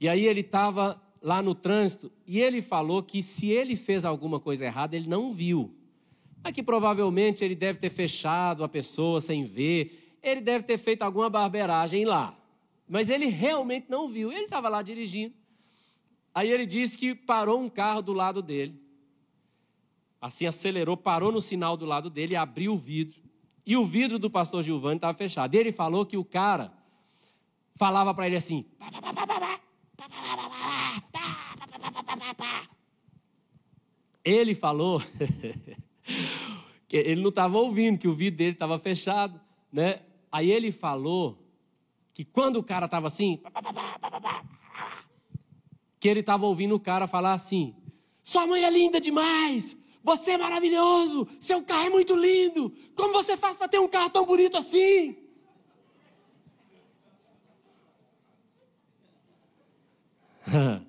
e 0.00 0.08
aí 0.08 0.26
ele 0.26 0.40
estava 0.40 1.00
lá 1.22 1.40
no 1.40 1.54
trânsito, 1.54 2.10
e 2.26 2.40
ele 2.40 2.60
falou 2.60 3.02
que 3.02 3.22
se 3.22 3.50
ele 3.50 3.76
fez 3.76 4.04
alguma 4.04 4.40
coisa 4.40 4.64
errada, 4.64 4.96
ele 4.96 5.08
não 5.08 5.32
viu. 5.32 5.72
Mas 6.42 6.52
que 6.52 6.62
provavelmente 6.62 7.44
ele 7.44 7.54
deve 7.54 7.78
ter 7.78 7.90
fechado 7.90 8.64
a 8.64 8.68
pessoa 8.68 9.20
sem 9.20 9.44
ver, 9.46 10.16
ele 10.20 10.40
deve 10.40 10.64
ter 10.64 10.76
feito 10.76 11.02
alguma 11.02 11.30
barbeiragem 11.30 12.04
lá. 12.04 12.36
Mas 12.88 13.08
ele 13.08 13.26
realmente 13.26 13.86
não 13.88 14.08
viu. 14.08 14.32
Ele 14.32 14.44
estava 14.44 14.68
lá 14.68 14.82
dirigindo. 14.82 15.34
Aí 16.34 16.50
ele 16.50 16.66
disse 16.66 16.98
que 16.98 17.14
parou 17.14 17.60
um 17.60 17.68
carro 17.68 18.02
do 18.02 18.12
lado 18.12 18.42
dele. 18.42 18.81
Assim 20.22 20.46
acelerou, 20.46 20.96
parou 20.96 21.32
no 21.32 21.40
sinal 21.40 21.76
do 21.76 21.84
lado 21.84 22.08
dele, 22.08 22.36
abriu 22.36 22.74
o 22.74 22.76
vidro. 22.76 23.20
E 23.66 23.76
o 23.76 23.84
vidro 23.84 24.20
do 24.20 24.30
pastor 24.30 24.62
Gilvani 24.62 24.94
estava 24.94 25.18
fechado. 25.18 25.52
E 25.52 25.58
ele 25.58 25.72
falou 25.72 26.06
que 26.06 26.16
o 26.16 26.24
cara 26.24 26.72
falava 27.74 28.14
para 28.14 28.28
ele 28.28 28.36
assim: 28.36 28.64
ele 34.24 34.54
falou 34.54 35.02
que 36.86 36.96
ele 36.96 37.20
não 37.20 37.30
estava 37.30 37.58
ouvindo, 37.58 37.98
que 37.98 38.06
o 38.06 38.14
vidro 38.14 38.38
dele 38.38 38.52
estava 38.52 38.78
fechado, 38.78 39.40
né? 39.72 40.02
Aí 40.30 40.52
ele 40.52 40.70
falou 40.70 41.36
que 42.14 42.24
quando 42.24 42.60
o 42.60 42.62
cara 42.62 42.86
estava 42.86 43.08
assim, 43.08 43.42
que 45.98 46.06
ele 46.06 46.20
estava 46.20 46.46
ouvindo 46.46 46.76
o 46.76 46.80
cara 46.80 47.08
falar 47.08 47.32
assim: 47.32 47.74
Sua 48.22 48.46
mãe 48.46 48.62
é 48.62 48.70
linda 48.70 49.00
demais! 49.00 49.81
Você 50.02 50.32
é 50.32 50.38
maravilhoso! 50.38 51.28
Seu 51.38 51.62
carro 51.62 51.86
é 51.86 51.90
muito 51.90 52.16
lindo! 52.16 52.72
Como 52.94 53.12
você 53.12 53.36
faz 53.36 53.56
para 53.56 53.68
ter 53.68 53.78
um 53.78 53.88
carro 53.88 54.10
tão 54.10 54.26
bonito 54.26 54.56
assim? 54.56 55.16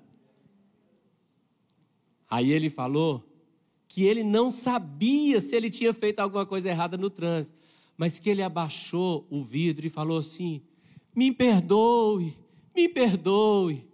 Aí 2.28 2.50
ele 2.50 2.68
falou 2.68 3.22
que 3.86 4.04
ele 4.04 4.24
não 4.24 4.50
sabia 4.50 5.40
se 5.40 5.54
ele 5.54 5.70
tinha 5.70 5.94
feito 5.94 6.18
alguma 6.18 6.44
coisa 6.44 6.68
errada 6.68 6.96
no 6.96 7.08
trânsito, 7.08 7.56
mas 7.96 8.18
que 8.18 8.28
ele 8.28 8.42
abaixou 8.42 9.24
o 9.30 9.44
vidro 9.44 9.86
e 9.86 9.90
falou 9.90 10.18
assim: 10.18 10.60
Me 11.14 11.30
perdoe, 11.30 12.36
me 12.74 12.88
perdoe. 12.88 13.86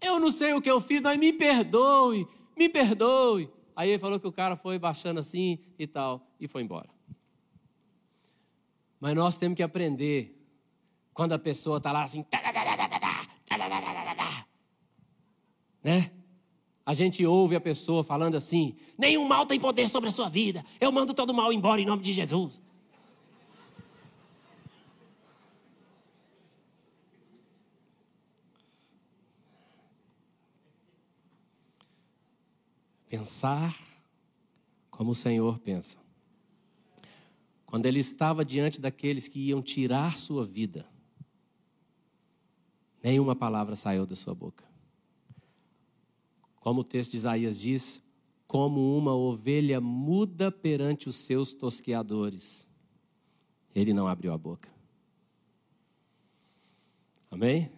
Eu 0.00 0.20
não 0.20 0.30
sei 0.30 0.54
o 0.54 0.60
que 0.60 0.70
eu 0.70 0.80
fiz, 0.80 1.00
mas 1.00 1.18
me 1.18 1.32
perdoe, 1.32 2.28
me 2.56 2.68
perdoe. 2.68 3.50
Aí 3.74 3.90
ele 3.90 3.98
falou 3.98 4.20
que 4.20 4.26
o 4.26 4.32
cara 4.32 4.56
foi 4.56 4.78
baixando 4.78 5.20
assim 5.20 5.58
e 5.78 5.86
tal, 5.86 6.26
e 6.38 6.46
foi 6.46 6.62
embora. 6.62 6.88
Mas 9.00 9.14
nós 9.14 9.36
temos 9.36 9.56
que 9.56 9.62
aprender 9.62 10.38
quando 11.12 11.32
a 11.32 11.38
pessoa 11.38 11.78
está 11.78 11.90
lá 11.92 12.04
assim, 12.04 12.24
né? 15.82 16.12
A 16.84 16.94
gente 16.94 17.24
ouve 17.24 17.54
a 17.54 17.60
pessoa 17.60 18.02
falando 18.02 18.36
assim: 18.36 18.76
nenhum 18.98 19.26
mal 19.26 19.46
tem 19.46 19.58
poder 19.58 19.88
sobre 19.88 20.08
a 20.08 20.12
sua 20.12 20.28
vida, 20.28 20.64
eu 20.80 20.92
mando 20.92 21.14
todo 21.14 21.32
mal 21.32 21.52
embora 21.52 21.80
em 21.80 21.86
nome 21.86 22.02
de 22.02 22.12
Jesus. 22.12 22.60
Pensar 33.12 33.78
como 34.90 35.10
o 35.10 35.14
Senhor 35.14 35.58
pensa. 35.58 35.98
Quando 37.66 37.84
ele 37.84 37.98
estava 38.00 38.42
diante 38.42 38.80
daqueles 38.80 39.28
que 39.28 39.38
iam 39.38 39.60
tirar 39.60 40.18
sua 40.18 40.46
vida, 40.46 40.86
nenhuma 43.02 43.36
palavra 43.36 43.76
saiu 43.76 44.06
da 44.06 44.16
sua 44.16 44.34
boca. 44.34 44.64
Como 46.54 46.80
o 46.80 46.84
texto 46.84 47.10
de 47.10 47.18
Isaías 47.18 47.60
diz, 47.60 48.02
como 48.46 48.96
uma 48.96 49.14
ovelha 49.14 49.78
muda 49.78 50.50
perante 50.50 51.06
os 51.06 51.16
seus 51.16 51.52
tosqueadores, 51.52 52.66
ele 53.74 53.92
não 53.92 54.08
abriu 54.08 54.32
a 54.32 54.38
boca. 54.38 54.70
Amém? 57.30 57.70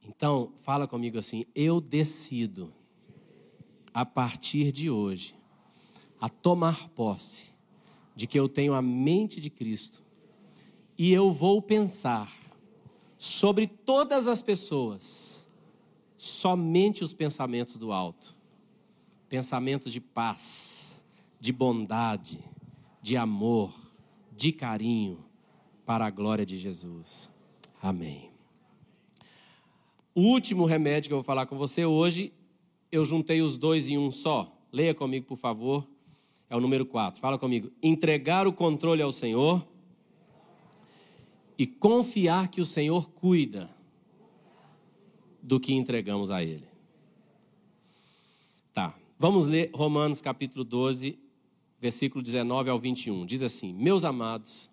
Então, 0.00 0.52
fala 0.58 0.86
comigo 0.86 1.18
assim: 1.18 1.44
eu 1.52 1.80
decido 1.80 2.72
a 3.92 4.04
partir 4.04 4.72
de 4.72 4.90
hoje, 4.90 5.34
a 6.20 6.28
tomar 6.28 6.88
posse 6.90 7.52
de 8.14 8.26
que 8.26 8.38
eu 8.38 8.48
tenho 8.48 8.74
a 8.74 8.82
mente 8.82 9.40
de 9.40 9.50
Cristo 9.50 10.02
e 10.96 11.12
eu 11.12 11.30
vou 11.30 11.60
pensar 11.60 12.32
sobre 13.16 13.66
todas 13.66 14.28
as 14.28 14.42
pessoas 14.42 15.48
somente 16.16 17.02
os 17.02 17.14
pensamentos 17.14 17.76
do 17.76 17.92
alto 17.92 18.36
pensamentos 19.32 19.90
de 19.90 19.98
paz, 19.98 21.02
de 21.40 21.54
bondade, 21.54 22.38
de 23.00 23.16
amor, 23.16 23.72
de 24.30 24.52
carinho, 24.52 25.24
para 25.86 26.04
a 26.04 26.10
glória 26.10 26.44
de 26.44 26.58
Jesus. 26.58 27.32
Amém. 27.80 28.30
O 30.14 30.20
último 30.20 30.66
remédio 30.66 31.08
que 31.08 31.14
eu 31.14 31.16
vou 31.16 31.24
falar 31.24 31.46
com 31.46 31.56
você 31.56 31.82
hoje 31.82 32.30
eu 32.92 33.06
juntei 33.06 33.40
os 33.40 33.56
dois 33.56 33.90
em 33.90 33.96
um 33.96 34.10
só. 34.10 34.54
Leia 34.70 34.94
comigo, 34.94 35.26
por 35.26 35.38
favor. 35.38 35.88
É 36.48 36.54
o 36.54 36.60
número 36.60 36.84
4. 36.84 37.18
Fala 37.18 37.38
comigo. 37.38 37.72
Entregar 37.82 38.46
o 38.46 38.52
controle 38.52 39.00
ao 39.00 39.10
Senhor 39.10 39.66
e 41.56 41.66
confiar 41.66 42.48
que 42.48 42.60
o 42.60 42.64
Senhor 42.66 43.10
cuida 43.10 43.70
do 45.42 45.58
que 45.58 45.72
entregamos 45.72 46.30
a 46.30 46.44
Ele. 46.44 46.68
Tá. 48.74 48.94
Vamos 49.18 49.46
ler 49.46 49.70
Romanos 49.72 50.20
capítulo 50.20 50.62
12, 50.62 51.18
versículo 51.80 52.22
19 52.22 52.68
ao 52.68 52.78
21. 52.78 53.24
Diz 53.24 53.42
assim: 53.42 53.72
Meus 53.72 54.04
amados, 54.04 54.70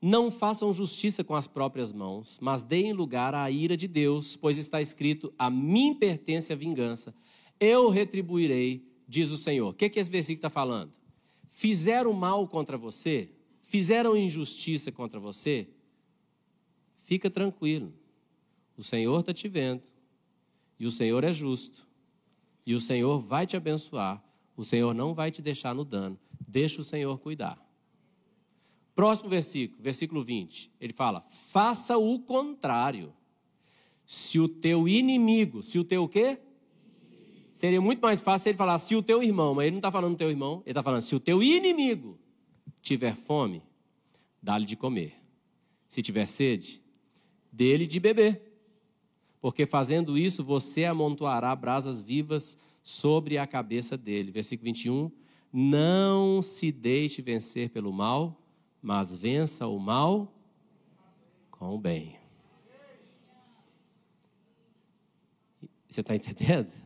não 0.00 0.30
façam 0.30 0.72
justiça 0.72 1.22
com 1.22 1.34
as 1.34 1.46
próprias 1.46 1.92
mãos, 1.92 2.38
mas 2.40 2.62
deem 2.62 2.94
lugar 2.94 3.34
à 3.34 3.50
ira 3.50 3.76
de 3.76 3.86
Deus, 3.86 4.36
pois 4.36 4.56
está 4.56 4.80
escrito: 4.80 5.32
A 5.38 5.50
mim 5.50 5.94
pertence 5.94 6.52
a 6.52 6.56
vingança 6.56 7.14
eu 7.62 7.88
retribuirei, 7.88 8.84
diz 9.06 9.30
o 9.30 9.36
Senhor. 9.36 9.68
O 9.68 9.72
que, 9.72 9.88
que 9.88 10.00
esse 10.00 10.10
versículo 10.10 10.38
está 10.38 10.50
falando? 10.50 10.90
Fizeram 11.46 12.12
mal 12.12 12.48
contra 12.48 12.76
você, 12.76 13.30
fizeram 13.60 14.16
injustiça 14.16 14.90
contra 14.90 15.20
você, 15.20 15.68
fica 17.04 17.30
tranquilo. 17.30 17.94
O 18.76 18.82
Senhor 18.82 19.20
está 19.20 19.32
te 19.32 19.46
vendo, 19.46 19.84
e 20.76 20.86
o 20.86 20.90
Senhor 20.90 21.22
é 21.22 21.30
justo, 21.30 21.86
e 22.66 22.74
o 22.74 22.80
Senhor 22.80 23.20
vai 23.20 23.46
te 23.46 23.56
abençoar, 23.56 24.20
o 24.56 24.64
Senhor 24.64 24.92
não 24.92 25.14
vai 25.14 25.30
te 25.30 25.40
deixar 25.40 25.72
no 25.72 25.84
dano, 25.84 26.18
deixa 26.48 26.80
o 26.80 26.84
Senhor 26.84 27.16
cuidar. 27.20 27.56
Próximo 28.92 29.28
versículo, 29.30 29.80
versículo 29.80 30.24
20, 30.24 30.72
ele 30.80 30.92
fala: 30.92 31.20
faça 31.20 31.96
o 31.96 32.18
contrário. 32.18 33.14
Se 34.04 34.40
o 34.40 34.48
teu 34.48 34.88
inimigo, 34.88 35.62
se 35.62 35.78
o 35.78 35.84
teu 35.84 36.08
quê? 36.08 36.40
Seria 37.62 37.80
muito 37.80 38.00
mais 38.00 38.20
fácil 38.20 38.48
ele 38.48 38.58
falar 38.58 38.76
se 38.76 38.96
o 38.96 39.02
teu 39.04 39.22
irmão, 39.22 39.54
mas 39.54 39.66
ele 39.66 39.74
não 39.74 39.78
está 39.78 39.92
falando 39.92 40.16
teu 40.16 40.28
irmão, 40.28 40.64
ele 40.66 40.72
está 40.72 40.82
falando 40.82 41.00
se 41.00 41.14
o 41.14 41.20
teu 41.20 41.40
inimigo 41.40 42.18
tiver 42.80 43.14
fome, 43.14 43.62
dá-lhe 44.42 44.64
de 44.64 44.74
comer. 44.74 45.14
Se 45.86 46.02
tiver 46.02 46.26
sede, 46.26 46.82
dele 47.52 47.86
de 47.86 48.00
beber. 48.00 48.42
Porque 49.40 49.64
fazendo 49.64 50.18
isso, 50.18 50.42
você 50.42 50.86
amontoará 50.86 51.54
brasas 51.54 52.02
vivas 52.02 52.58
sobre 52.82 53.38
a 53.38 53.46
cabeça 53.46 53.96
dele. 53.96 54.32
Versículo 54.32 54.64
21. 54.64 55.12
Não 55.52 56.42
se 56.42 56.72
deixe 56.72 57.22
vencer 57.22 57.70
pelo 57.70 57.92
mal, 57.92 58.42
mas 58.82 59.14
vença 59.14 59.68
o 59.68 59.78
mal 59.78 60.34
com 61.48 61.76
o 61.76 61.78
bem. 61.78 62.18
Você 65.88 66.00
está 66.00 66.16
entendendo? 66.16 66.81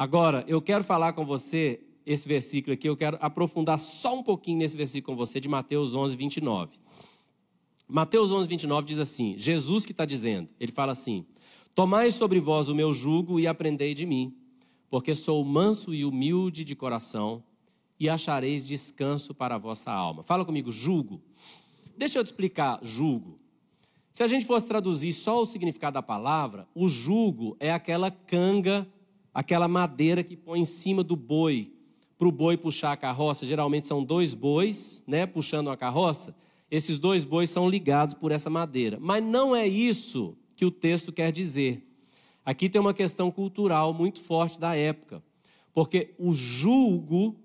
Agora, 0.00 0.46
eu 0.48 0.62
quero 0.62 0.82
falar 0.82 1.12
com 1.12 1.26
você 1.26 1.78
esse 2.06 2.26
versículo 2.26 2.72
aqui, 2.72 2.88
eu 2.88 2.96
quero 2.96 3.18
aprofundar 3.20 3.78
só 3.78 4.18
um 4.18 4.22
pouquinho 4.22 4.56
nesse 4.56 4.74
versículo 4.74 5.14
com 5.14 5.26
você, 5.26 5.38
de 5.38 5.46
Mateus 5.46 5.94
11, 5.94 6.16
29. 6.16 6.78
Mateus 7.86 8.32
11, 8.32 8.48
29 8.48 8.86
diz 8.86 8.98
assim: 8.98 9.36
Jesus 9.36 9.84
que 9.84 9.92
está 9.92 10.06
dizendo, 10.06 10.50
ele 10.58 10.72
fala 10.72 10.92
assim: 10.92 11.26
Tomai 11.74 12.10
sobre 12.12 12.40
vós 12.40 12.70
o 12.70 12.74
meu 12.74 12.94
jugo 12.94 13.38
e 13.38 13.46
aprendei 13.46 13.92
de 13.92 14.06
mim, 14.06 14.34
porque 14.88 15.14
sou 15.14 15.44
manso 15.44 15.92
e 15.92 16.02
humilde 16.02 16.64
de 16.64 16.74
coração, 16.74 17.44
e 17.98 18.08
achareis 18.08 18.66
descanso 18.66 19.34
para 19.34 19.56
a 19.56 19.58
vossa 19.58 19.92
alma. 19.92 20.22
Fala 20.22 20.46
comigo, 20.46 20.72
jugo. 20.72 21.20
Deixa 21.98 22.18
eu 22.18 22.24
te 22.24 22.28
explicar, 22.28 22.80
jugo. 22.82 23.38
Se 24.14 24.22
a 24.22 24.26
gente 24.26 24.46
fosse 24.46 24.66
traduzir 24.66 25.12
só 25.12 25.42
o 25.42 25.46
significado 25.46 25.92
da 25.92 26.02
palavra, 26.02 26.66
o 26.74 26.88
jugo 26.88 27.54
é 27.60 27.70
aquela 27.70 28.10
canga 28.10 28.88
aquela 29.32 29.68
madeira 29.68 30.22
que 30.22 30.36
põe 30.36 30.60
em 30.60 30.64
cima 30.64 31.02
do 31.02 31.16
boi, 31.16 31.72
para 32.18 32.28
o 32.28 32.32
boi 32.32 32.56
puxar 32.56 32.92
a 32.92 32.96
carroça. 32.96 33.46
Geralmente 33.46 33.86
são 33.86 34.04
dois 34.04 34.34
bois, 34.34 35.02
né, 35.06 35.26
puxando 35.26 35.70
a 35.70 35.76
carroça. 35.76 36.34
Esses 36.70 36.98
dois 36.98 37.24
bois 37.24 37.48
são 37.48 37.68
ligados 37.68 38.14
por 38.14 38.30
essa 38.30 38.50
madeira. 38.50 38.98
Mas 39.00 39.24
não 39.24 39.56
é 39.56 39.66
isso 39.66 40.36
que 40.54 40.64
o 40.64 40.70
texto 40.70 41.12
quer 41.12 41.32
dizer. 41.32 41.82
Aqui 42.44 42.68
tem 42.68 42.80
uma 42.80 42.92
questão 42.92 43.30
cultural 43.30 43.94
muito 43.94 44.20
forte 44.20 44.58
da 44.58 44.76
época. 44.76 45.22
Porque 45.72 46.14
o 46.18 46.34
julgo 46.34 47.36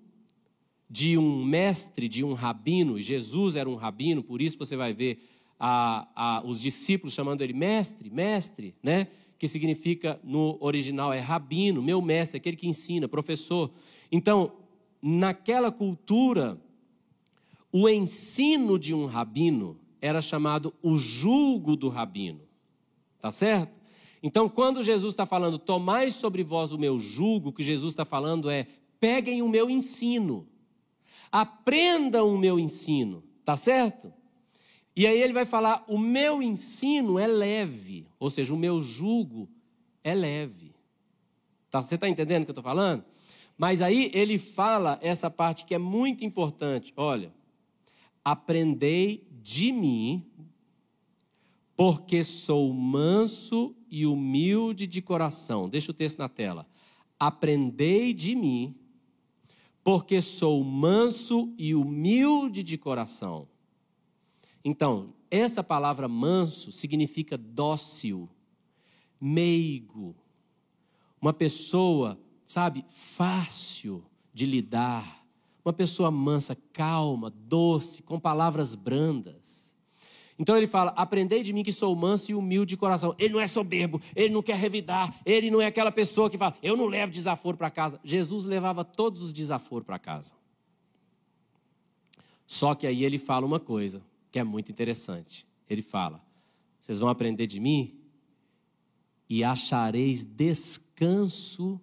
de 0.89 1.17
um 1.17 1.43
mestre, 1.43 2.07
de 2.07 2.23
um 2.23 2.33
rabino, 2.33 2.99
Jesus 2.99 3.55
era 3.55 3.69
um 3.69 3.75
rabino, 3.75 4.23
por 4.23 4.41
isso 4.41 4.57
você 4.57 4.75
vai 4.75 4.93
ver 4.93 5.19
a, 5.59 6.07
a, 6.15 6.43
os 6.45 6.61
discípulos 6.61 7.13
chamando 7.13 7.41
ele 7.41 7.53
mestre, 7.53 8.09
mestre, 8.09 8.75
né? 8.83 9.07
Que 9.37 9.47
significa 9.47 10.19
no 10.23 10.57
original 10.59 11.11
é 11.11 11.19
rabino, 11.19 11.81
meu 11.81 12.01
mestre, 12.01 12.37
aquele 12.37 12.55
que 12.55 12.67
ensina, 12.67 13.07
professor. 13.07 13.71
Então, 14.11 14.53
naquela 15.01 15.71
cultura, 15.71 16.59
o 17.71 17.89
ensino 17.89 18.79
de 18.79 18.93
um 18.93 19.05
rabino 19.05 19.77
era 20.01 20.21
chamado 20.21 20.73
o 20.81 20.97
julgo 20.97 21.75
do 21.75 21.89
rabino. 21.89 22.41
Tá 23.19 23.31
certo? 23.31 23.79
Então, 24.21 24.47
quando 24.47 24.81
Jesus 24.81 25.13
está 25.13 25.25
falando, 25.25 25.59
tomai 25.59 26.11
sobre 26.11 26.43
vós 26.43 26.71
o 26.71 26.77
meu 26.77 26.97
julgo, 26.97 27.49
o 27.49 27.53
que 27.53 27.63
Jesus 27.63 27.93
está 27.93 28.05
falando 28.05 28.49
é, 28.49 28.65
peguem 28.99 29.41
o 29.41 29.49
meu 29.49 29.69
ensino, 29.69 30.47
aprendam 31.31 32.33
o 32.33 32.37
meu 32.37 32.59
ensino, 32.59 33.23
tá 33.43 33.57
certo? 33.57 34.11
E 34.95 35.05
aí 35.05 35.21
ele 35.21 35.33
vai 35.33 35.45
falar: 35.45 35.83
o 35.87 35.97
meu 35.97 36.41
ensino 36.41 37.19
é 37.19 37.27
leve, 37.27 38.07
ou 38.19 38.29
seja, 38.29 38.53
o 38.53 38.57
meu 38.57 38.81
jugo 38.81 39.49
é 40.03 40.13
leve. 40.13 40.73
Tá, 41.69 41.81
você 41.81 41.95
está 41.95 42.07
entendendo 42.07 42.43
o 42.43 42.45
que 42.45 42.51
eu 42.51 42.53
estou 42.53 42.63
falando? 42.63 43.03
Mas 43.57 43.81
aí 43.81 44.09
ele 44.13 44.37
fala 44.37 44.99
essa 45.01 45.29
parte 45.29 45.65
que 45.65 45.75
é 45.75 45.77
muito 45.77 46.23
importante. 46.23 46.93
Olha, 46.95 47.33
aprendei 48.23 49.27
de 49.41 49.71
mim, 49.71 50.25
porque 51.75 52.23
sou 52.23 52.71
manso 52.73 53.75
e 53.89 54.05
humilde 54.05 54.87
de 54.87 55.01
coração. 55.01 55.69
Deixa 55.69 55.91
o 55.91 55.93
texto 55.93 56.19
na 56.19 56.29
tela. 56.29 56.67
Aprendei 57.19 58.13
de 58.13 58.35
mim, 58.35 58.75
porque 59.83 60.21
sou 60.21 60.63
manso 60.63 61.53
e 61.57 61.75
humilde 61.75 62.63
de 62.63 62.77
coração. 62.77 63.47
Então, 64.67 65.13
essa 65.29 65.63
palavra 65.63 66.07
manso 66.07 66.71
significa 66.71 67.37
dócil, 67.37 68.27
meigo, 69.21 70.15
uma 71.21 71.31
pessoa, 71.31 72.19
sabe, 72.47 72.83
fácil 72.89 74.03
de 74.33 74.47
lidar, 74.47 75.23
uma 75.63 75.71
pessoa 75.71 76.09
mansa, 76.09 76.57
calma, 76.73 77.29
doce, 77.29 78.01
com 78.01 78.19
palavras 78.19 78.73
brandas. 78.73 79.71
Então 80.37 80.57
ele 80.57 80.67
fala: 80.67 80.91
Aprendei 80.97 81.43
de 81.43 81.53
mim 81.53 81.63
que 81.63 81.71
sou 81.71 81.95
manso 81.95 82.31
e 82.31 82.35
humilde 82.35 82.69
de 82.69 82.77
coração. 82.77 83.15
Ele 83.19 83.35
não 83.35 83.39
é 83.39 83.47
soberbo, 83.47 84.01
ele 84.15 84.33
não 84.33 84.41
quer 84.41 84.57
revidar, 84.57 85.15
ele 85.23 85.51
não 85.51 85.61
é 85.61 85.67
aquela 85.67 85.91
pessoa 85.91 86.27
que 86.27 86.39
fala: 86.39 86.55
Eu 86.61 86.75
não 86.75 86.87
levo 86.87 87.11
desaforo 87.11 87.55
para 87.55 87.69
casa. 87.69 87.99
Jesus 88.03 88.45
levava 88.45 88.83
todos 88.83 89.21
os 89.21 89.31
desaforos 89.31 89.85
para 89.85 89.99
casa. 89.99 90.33
Só 92.47 92.73
que 92.73 92.85
aí 92.85 93.03
ele 93.03 93.19
fala 93.19 93.45
uma 93.45 93.59
coisa 93.59 94.01
que 94.35 94.39
é 94.39 94.43
muito 94.43 94.69
interessante. 94.69 95.47
Ele 95.69 95.81
fala: 95.81 96.21
Vocês 96.77 96.99
vão 96.99 97.07
aprender 97.07 97.47
de 97.47 97.57
mim 97.57 97.97
e 99.29 99.45
achareis 99.45 100.25
descanso 100.25 101.79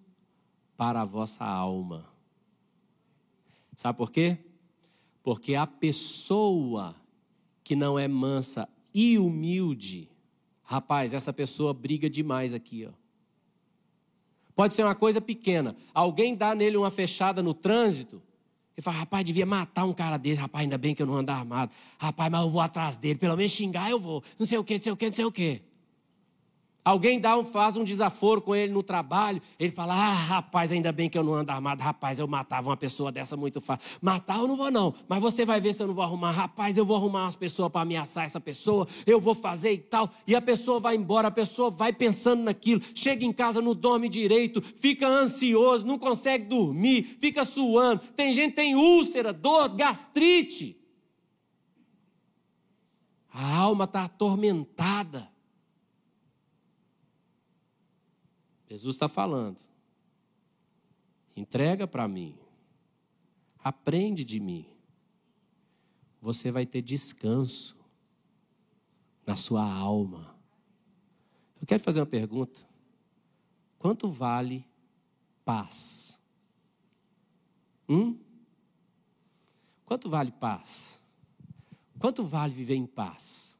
para 0.77 1.01
a 1.01 1.05
vossa 1.05 1.43
alma. 1.43 2.07
Sabe 3.75 3.97
por 3.97 4.11
quê? 4.11 4.37
Porque 5.23 5.55
a 5.55 5.65
pessoa 5.65 6.95
que 7.63 7.75
não 7.75 7.97
é 7.97 8.07
mansa 8.07 8.69
e 8.93 9.17
humilde, 9.17 10.07
rapaz, 10.61 11.15
essa 11.15 11.33
pessoa 11.33 11.73
briga 11.73 12.07
demais 12.07 12.53
aqui, 12.53 12.85
ó. 12.85 12.91
Pode 14.53 14.75
ser 14.75 14.83
uma 14.83 14.93
coisa 14.93 15.19
pequena. 15.19 15.75
Alguém 15.91 16.35
dá 16.35 16.53
nele 16.53 16.77
uma 16.77 16.91
fechada 16.91 17.41
no 17.41 17.55
trânsito, 17.55 18.21
e 18.77 18.81
fala, 18.81 18.97
rapaz, 18.97 19.23
devia 19.23 19.45
matar 19.45 19.85
um 19.85 19.93
cara 19.93 20.17
desse, 20.17 20.39
rapaz, 20.39 20.63
ainda 20.63 20.77
bem 20.77 20.95
que 20.95 21.01
eu 21.01 21.05
não 21.05 21.15
ando 21.15 21.31
armado. 21.31 21.71
Rapaz, 21.97 22.31
mas 22.31 22.41
eu 22.41 22.49
vou 22.49 22.61
atrás 22.61 22.95
dele, 22.95 23.19
pelo 23.19 23.35
menos 23.35 23.51
xingar 23.51 23.89
eu 23.89 23.99
vou. 23.99 24.23
Não 24.37 24.45
sei 24.45 24.57
o 24.57 24.63
que, 24.63 24.75
não 24.75 24.81
sei 24.81 24.91
o 24.91 24.97
que, 24.97 25.05
não 25.05 25.13
sei 25.13 25.25
o 25.25 25.31
que. 25.31 25.61
Alguém 26.85 27.17
dá 27.17 27.37
um, 27.37 27.45
faz 27.45 27.77
um 27.77 27.83
desaforo 27.83 28.41
com 28.41 28.53
ele 28.53 28.73
no 28.73 28.83
trabalho, 28.83 29.41
ele 29.57 29.71
fala: 29.71 29.93
Ah, 29.93 30.13
rapaz, 30.13 30.69
ainda 30.69 30.91
bem 30.91 31.09
que 31.09 31.17
eu 31.17 31.23
não 31.23 31.33
ando 31.33 31.49
armado, 31.49 31.81
rapaz, 31.81 32.19
eu 32.19 32.27
matava 32.27 32.69
uma 32.69 32.75
pessoa 32.75 33.09
dessa 33.09 33.37
muito 33.37 33.61
fácil. 33.61 33.99
Matar 34.01 34.39
eu 34.39 34.47
não 34.49 34.57
vou, 34.57 34.69
não, 34.69 34.93
mas 35.07 35.21
você 35.21 35.45
vai 35.45 35.61
ver 35.61 35.73
se 35.73 35.81
eu 35.81 35.87
não 35.87 35.93
vou 35.93 36.03
arrumar. 36.03 36.31
Rapaz, 36.31 36.77
eu 36.77 36.85
vou 36.85 36.97
arrumar 36.97 37.23
umas 37.23 37.37
pessoas 37.37 37.71
para 37.71 37.81
ameaçar 37.81 38.25
essa 38.25 38.39
pessoa, 38.39 38.85
eu 39.05 39.17
vou 39.17 39.33
fazer 39.33 39.71
e 39.71 39.77
tal. 39.77 40.09
E 40.27 40.35
a 40.35 40.41
pessoa 40.41 40.81
vai 40.81 40.97
embora, 40.97 41.29
a 41.29 41.31
pessoa 41.31 41.69
vai 41.69 41.93
pensando 41.93 42.43
naquilo, 42.43 42.81
chega 42.93 43.23
em 43.23 43.31
casa, 43.31 43.61
não 43.61 43.73
dorme 43.73 44.09
direito, 44.09 44.61
fica 44.61 45.07
ansioso, 45.07 45.85
não 45.85 45.97
consegue 45.97 46.45
dormir, 46.45 47.17
fica 47.21 47.45
suando. 47.45 48.01
Tem 48.13 48.33
gente 48.33 48.49
que 48.49 48.55
tem 48.57 48.75
úlcera, 48.75 49.31
dor, 49.31 49.69
gastrite. 49.69 50.77
A 53.31 53.55
alma 53.55 53.85
está 53.85 54.03
atormentada. 54.03 55.32
Jesus 58.73 58.95
está 58.95 59.07
falando. 59.07 59.61
Entrega 61.35 61.85
para 61.85 62.07
mim. 62.07 62.35
Aprende 63.63 64.25
de 64.25 64.39
mim. 64.39 64.65
Você 66.19 66.49
vai 66.49 66.65
ter 66.65 66.81
descanso 66.81 67.77
na 69.27 69.35
sua 69.35 69.63
alma. 69.63 70.35
Eu 71.61 71.67
quero 71.67 71.83
fazer 71.83 71.99
uma 71.99 72.07
pergunta. 72.07 72.67
Quanto 73.77 74.09
vale 74.09 74.65
paz? 75.45 76.19
Hum? 77.87 78.17
Quanto 79.85 80.09
vale 80.09 80.31
paz? 80.31 80.99
Quanto 81.99 82.25
vale 82.25 82.55
viver 82.55 82.73
em 82.73 82.87
paz? 82.87 83.55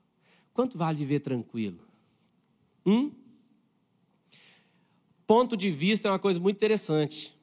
Quanto 0.55 0.75
vale 0.75 0.97
viver 0.97 1.19
tranquilo? 1.19 1.87
Hum? 2.83 3.22
Ponto 5.25 5.55
de 5.55 5.69
vista 5.69 6.07
é 6.07 6.11
uma 6.11 6.19
coisa 6.19 6.39
muito 6.39 6.57
interessante. 6.57 7.33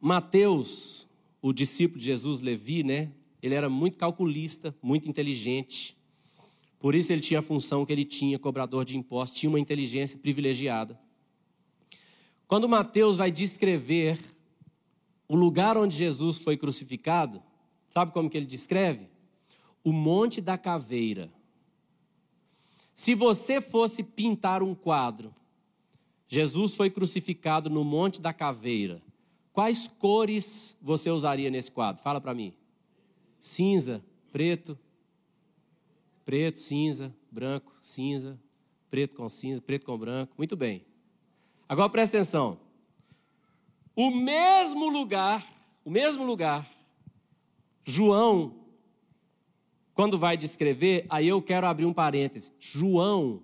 Mateus, 0.00 1.08
o 1.40 1.52
discípulo 1.52 1.98
de 1.98 2.06
Jesus, 2.06 2.42
Levi, 2.42 2.82
né? 2.82 3.10
Ele 3.42 3.54
era 3.54 3.68
muito 3.68 3.96
calculista, 3.96 4.74
muito 4.82 5.08
inteligente. 5.08 5.96
Por 6.78 6.94
isso 6.94 7.12
ele 7.12 7.22
tinha 7.22 7.40
a 7.40 7.42
função 7.42 7.86
que 7.86 7.92
ele 7.92 8.04
tinha, 8.04 8.38
cobrador 8.38 8.84
de 8.84 8.98
impostos, 8.98 9.38
tinha 9.38 9.48
uma 9.48 9.60
inteligência 9.60 10.18
privilegiada. 10.18 10.98
Quando 12.46 12.68
Mateus 12.68 13.16
vai 13.16 13.30
descrever 13.30 14.18
o 15.26 15.34
lugar 15.34 15.78
onde 15.78 15.96
Jesus 15.96 16.38
foi 16.38 16.56
crucificado, 16.56 17.42
sabe 17.88 18.12
como 18.12 18.28
que 18.28 18.36
ele 18.36 18.46
descreve? 18.46 19.08
O 19.82 19.92
Monte 19.92 20.40
da 20.40 20.58
Caveira. 20.58 21.32
Se 22.94 23.16
você 23.16 23.60
fosse 23.60 24.04
pintar 24.04 24.62
um 24.62 24.72
quadro, 24.72 25.34
Jesus 26.28 26.76
foi 26.76 26.88
crucificado 26.88 27.68
no 27.68 27.82
Monte 27.82 28.22
da 28.22 28.32
Caveira. 28.32 29.02
Quais 29.52 29.88
cores 29.88 30.76
você 30.80 31.10
usaria 31.10 31.50
nesse 31.50 31.72
quadro? 31.72 32.02
Fala 32.02 32.20
para 32.20 32.32
mim. 32.32 32.54
Cinza, 33.38 34.02
preto, 34.32 34.78
preto, 36.24 36.60
cinza, 36.60 37.12
branco, 37.30 37.72
cinza, 37.82 38.40
preto 38.88 39.16
com 39.16 39.28
cinza, 39.28 39.60
preto 39.60 39.84
com 39.84 39.98
branco. 39.98 40.34
Muito 40.38 40.56
bem. 40.56 40.86
Agora 41.68 41.90
presta 41.90 42.16
atenção. 42.16 42.60
O 43.96 44.10
mesmo 44.10 44.88
lugar, 44.88 45.44
o 45.84 45.90
mesmo 45.90 46.24
lugar, 46.24 46.68
João 47.84 48.63
quando 49.94 50.18
vai 50.18 50.36
descrever, 50.36 51.06
aí 51.08 51.28
eu 51.28 51.40
quero 51.40 51.66
abrir 51.66 51.86
um 51.86 51.92
parêntese. 51.92 52.52
João, 52.58 53.40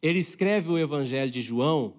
ele 0.00 0.20
escreve 0.20 0.70
o 0.70 0.78
Evangelho 0.78 1.30
de 1.30 1.40
João, 1.40 1.94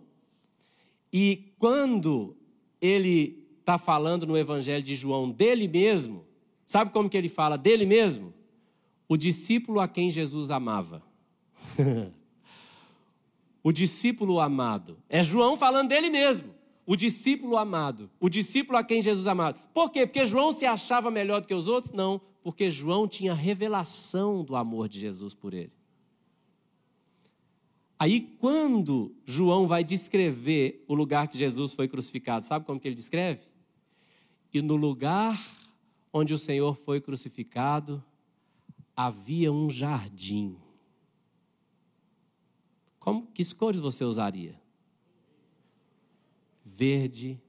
e 1.11 1.51
quando 1.59 2.35
ele 2.81 3.45
está 3.59 3.77
falando 3.77 4.25
no 4.25 4.37
Evangelho 4.37 4.81
de 4.81 4.95
João 4.95 5.29
dele 5.29 5.67
mesmo, 5.67 6.25
sabe 6.65 6.91
como 6.91 7.09
que 7.09 7.17
ele 7.17 7.29
fala 7.29 7.57
dele 7.57 7.85
mesmo? 7.85 8.33
O 9.07 9.17
discípulo 9.17 9.81
a 9.81 9.87
quem 9.87 10.09
Jesus 10.09 10.49
amava. 10.49 11.03
o 13.61 13.71
discípulo 13.71 14.39
amado. 14.39 14.97
É 15.09 15.23
João 15.23 15.57
falando 15.57 15.89
dele 15.89 16.09
mesmo. 16.09 16.55
O 16.85 16.95
discípulo 16.95 17.57
amado. 17.57 18.09
O 18.19 18.29
discípulo 18.29 18.77
a 18.77 18.83
quem 18.83 19.01
Jesus 19.01 19.27
amava. 19.27 19.57
Por 19.73 19.91
quê? 19.91 20.07
Porque 20.07 20.25
João 20.25 20.51
se 20.51 20.65
achava 20.65 21.11
melhor 21.11 21.41
do 21.41 21.47
que 21.47 21.53
os 21.53 21.67
outros? 21.67 21.93
Não 21.93 22.21
porque 22.43 22.69
João 22.69 23.07
tinha 23.07 23.33
revelação 23.33 24.43
do 24.43 24.55
amor 24.55 24.89
de 24.89 24.99
Jesus 24.99 25.33
por 25.33 25.53
ele. 25.53 25.71
Aí, 27.97 28.19
quando 28.19 29.15
João 29.25 29.65
vai 29.65 29.81
descrever 29.81 30.83
o 30.87 30.93
lugar 30.93 31.29
que 31.29 31.37
Jesus 31.37 31.73
foi 31.73 31.87
crucificado, 31.87 32.43
sabe 32.43 32.65
como 32.65 32.79
que 32.79 32.87
ele 32.87 32.95
descreve? 32.95 33.47
E 34.53 34.61
no 34.61 34.75
lugar 34.75 35.41
onde 36.11 36.33
o 36.33 36.37
Senhor 36.37 36.75
foi 36.75 36.99
crucificado, 36.99 38.03
havia 38.93 39.51
um 39.51 39.69
jardim. 39.69 40.57
Como, 42.99 43.25
que 43.27 43.55
cores 43.55 43.79
você 43.79 44.03
usaria? 44.03 44.61
Verde, 46.65 47.41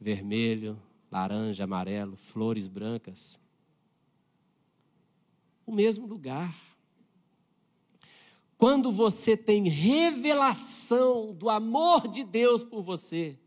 vermelho, 0.00 0.80
laranja, 1.10 1.64
amarelo, 1.64 2.16
flores 2.16 2.68
brancas 2.68 3.40
o 5.68 5.74
mesmo 5.74 6.06
lugar. 6.06 6.54
Quando 8.56 8.90
você 8.90 9.36
tem 9.36 9.68
revelação 9.68 11.34
do 11.34 11.50
amor 11.50 12.08
de 12.08 12.24
Deus 12.24 12.64
por 12.64 12.82
você, 12.82 13.38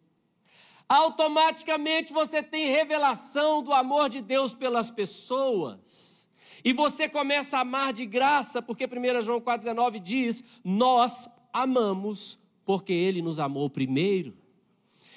automaticamente 0.88 2.14
você 2.14 2.44
tem 2.44 2.70
revelação 2.70 3.64
do 3.64 3.74
amor 3.74 4.08
de 4.08 4.22
Deus 4.22 4.54
pelas 4.54 4.92
pessoas. 4.92 6.30
E 6.64 6.72
você 6.72 7.10
começa 7.10 7.58
a 7.58 7.62
amar 7.62 7.92
de 7.92 8.06
graça, 8.06 8.62
porque 8.62 8.86
1 8.86 9.22
João 9.24 9.42
4,19 9.42 10.00
diz: 10.00 10.44
Nós 10.64 11.28
amamos 11.52 12.38
porque 12.64 12.94
Ele 12.94 13.22
nos 13.22 13.40
amou 13.40 13.68
primeiro. 13.68 14.38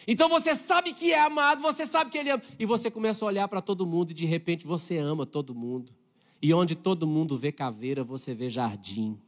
Então 0.08 0.28
você 0.28 0.54
sabe 0.54 0.94
que 0.94 1.12
é 1.12 1.20
amado, 1.20 1.60
você 1.60 1.84
sabe 1.84 2.10
que 2.10 2.16
Ele 2.16 2.30
ama, 2.30 2.42
e 2.58 2.64
você 2.64 2.90
começa 2.90 3.24
a 3.24 3.28
olhar 3.28 3.46
para 3.46 3.60
todo 3.60 3.86
mundo 3.86 4.10
e 4.10 4.14
de 4.14 4.24
repente 4.24 4.66
você 4.66 4.96
ama 4.96 5.26
todo 5.26 5.54
mundo. 5.54 5.92
E 6.44 6.52
onde 6.52 6.74
todo 6.74 7.06
mundo 7.06 7.38
vê 7.38 7.50
caveira, 7.50 8.04
você 8.04 8.34
vê 8.34 8.50
jardim. 8.50 9.18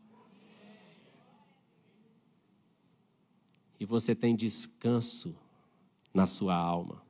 e 3.80 3.86
você 3.86 4.14
tem 4.14 4.36
descanso 4.36 5.34
na 6.12 6.26
sua 6.26 6.54
alma. 6.54 7.02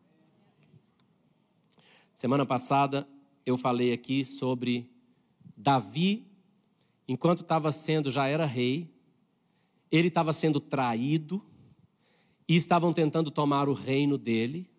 Semana 2.14 2.46
passada 2.46 3.08
eu 3.44 3.56
falei 3.56 3.92
aqui 3.92 4.24
sobre 4.24 4.88
Davi, 5.56 6.24
enquanto 7.08 7.42
estava 7.42 7.72
sendo, 7.72 8.08
já 8.08 8.28
era 8.28 8.46
rei, 8.46 8.88
ele 9.90 10.06
estava 10.06 10.32
sendo 10.32 10.60
traído 10.60 11.42
e 12.48 12.54
estavam 12.54 12.92
tentando 12.92 13.28
tomar 13.28 13.68
o 13.68 13.72
reino 13.72 14.16
dele. 14.16 14.70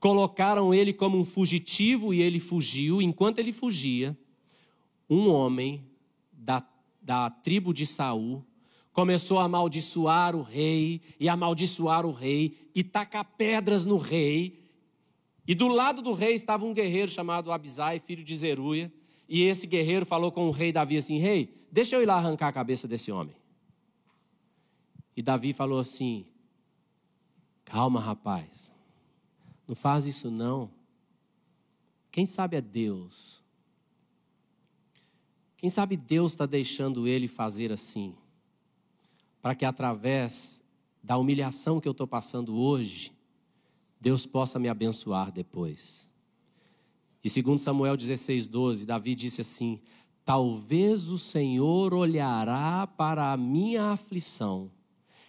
Colocaram 0.00 0.72
ele 0.72 0.94
como 0.94 1.18
um 1.18 1.24
fugitivo 1.26 2.14
e 2.14 2.22
ele 2.22 2.40
fugiu. 2.40 3.02
Enquanto 3.02 3.38
ele 3.38 3.52
fugia, 3.52 4.16
um 5.08 5.30
homem 5.30 5.84
da, 6.32 6.66
da 7.00 7.30
tribo 7.30 7.72
de 7.72 7.86
Saul 7.86 8.44
começou 8.96 9.38
a 9.38 9.44
amaldiçoar 9.44 10.34
o 10.34 10.40
rei 10.40 11.02
e 11.20 11.28
amaldiçoar 11.28 12.06
o 12.06 12.12
rei 12.12 12.56
e 12.74 12.82
tacar 12.82 13.26
pedras 13.36 13.84
no 13.84 13.98
rei. 13.98 14.64
E 15.46 15.54
do 15.54 15.68
lado 15.68 16.00
do 16.00 16.14
rei 16.14 16.34
estava 16.34 16.64
um 16.64 16.72
guerreiro 16.72 17.10
chamado 17.10 17.52
Abisai, 17.52 18.00
filho 18.00 18.24
de 18.24 18.34
Zeruia. 18.34 18.90
E 19.28 19.42
esse 19.42 19.66
guerreiro 19.66 20.06
falou 20.06 20.32
com 20.32 20.48
o 20.48 20.50
rei 20.50 20.72
Davi 20.72 20.96
assim: 20.96 21.18
Rei, 21.18 21.54
deixa 21.70 21.94
eu 21.94 22.02
ir 22.02 22.06
lá 22.06 22.14
arrancar 22.14 22.48
a 22.48 22.52
cabeça 22.52 22.88
desse 22.88 23.12
homem. 23.12 23.36
E 25.14 25.20
Davi 25.20 25.52
falou 25.52 25.78
assim: 25.78 26.24
Calma, 27.66 28.00
rapaz, 28.00 28.72
não 29.68 29.74
faz 29.74 30.06
isso 30.06 30.30
não. 30.30 30.70
Quem 32.10 32.24
sabe 32.24 32.56
é 32.56 32.62
Deus. 32.62 33.44
Quem 35.56 35.70
sabe 35.70 35.96
Deus 35.96 36.32
está 36.32 36.46
deixando 36.46 37.08
ele 37.08 37.28
fazer 37.28 37.72
assim 37.72 38.14
para 39.46 39.54
que 39.54 39.64
através 39.64 40.60
da 41.00 41.16
humilhação 41.16 41.80
que 41.80 41.86
eu 41.86 41.92
estou 41.92 42.06
passando 42.06 42.56
hoje, 42.56 43.12
Deus 44.00 44.26
possa 44.26 44.58
me 44.58 44.68
abençoar 44.68 45.30
depois. 45.30 46.08
E 47.22 47.30
segundo 47.30 47.60
Samuel 47.60 47.96
16, 47.96 48.48
12, 48.48 48.84
Davi 48.84 49.14
disse 49.14 49.42
assim: 49.42 49.80
Talvez 50.24 51.08
o 51.10 51.16
Senhor 51.16 51.94
olhará 51.94 52.88
para 52.88 53.32
a 53.32 53.36
minha 53.36 53.92
aflição, 53.92 54.68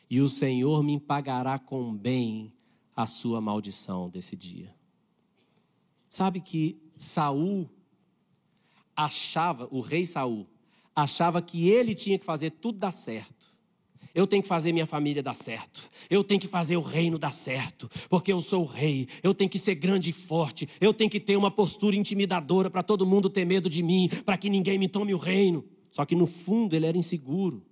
e 0.10 0.20
o 0.20 0.28
Senhor 0.28 0.82
me 0.82 1.00
pagará 1.00 1.60
com 1.60 1.96
bem 1.96 2.52
a 2.96 3.06
sua 3.06 3.40
maldição 3.40 4.10
desse 4.10 4.36
dia. 4.36 4.76
Sabe 6.10 6.42
que 6.42 6.76
Saul 6.98 7.70
achava, 8.98 9.68
o 9.70 9.80
rei 9.80 10.04
Saul, 10.04 10.48
achava 10.96 11.40
que 11.42 11.70
ele 11.70 11.94
tinha 11.94 12.18
que 12.18 12.26
fazer 12.26 12.50
tudo 12.50 12.80
dar 12.80 12.92
certo. 12.92 13.38
Eu 14.16 14.26
tenho 14.26 14.42
que 14.42 14.50
fazer 14.50 14.74
minha 14.74 14.88
família 14.88 15.22
dar 15.22 15.36
certo. 15.36 15.92
Eu 16.10 16.24
tenho 16.24 16.42
que 16.42 16.48
fazer 16.48 16.76
o 16.76 16.82
reino 16.82 17.20
dar 17.20 17.32
certo. 17.32 17.88
Porque 18.10 18.34
eu 18.34 18.42
sou 18.42 18.64
o 18.64 18.66
rei. 18.66 19.08
Eu 19.22 19.32
tenho 19.32 19.48
que 19.48 19.60
ser 19.60 19.76
grande 19.76 20.10
e 20.10 20.14
forte. 20.14 20.68
Eu 20.82 20.92
tenho 20.92 21.08
que 21.08 21.20
ter 21.20 21.38
uma 21.38 21.52
postura 21.52 21.96
intimidadora 21.96 22.68
para 22.68 22.82
todo 22.82 23.06
mundo 23.06 23.30
ter 23.30 23.46
medo 23.46 23.70
de 23.70 23.84
mim. 23.84 24.10
Para 24.26 24.36
que 24.36 24.50
ninguém 24.50 24.80
me 24.80 24.88
tome 24.88 25.14
o 25.14 25.18
reino. 25.18 25.64
Só 25.92 26.04
que 26.04 26.16
no 26.16 26.26
fundo 26.26 26.76
ele 26.76 26.88
era 26.88 26.98
inseguro. 26.98 27.64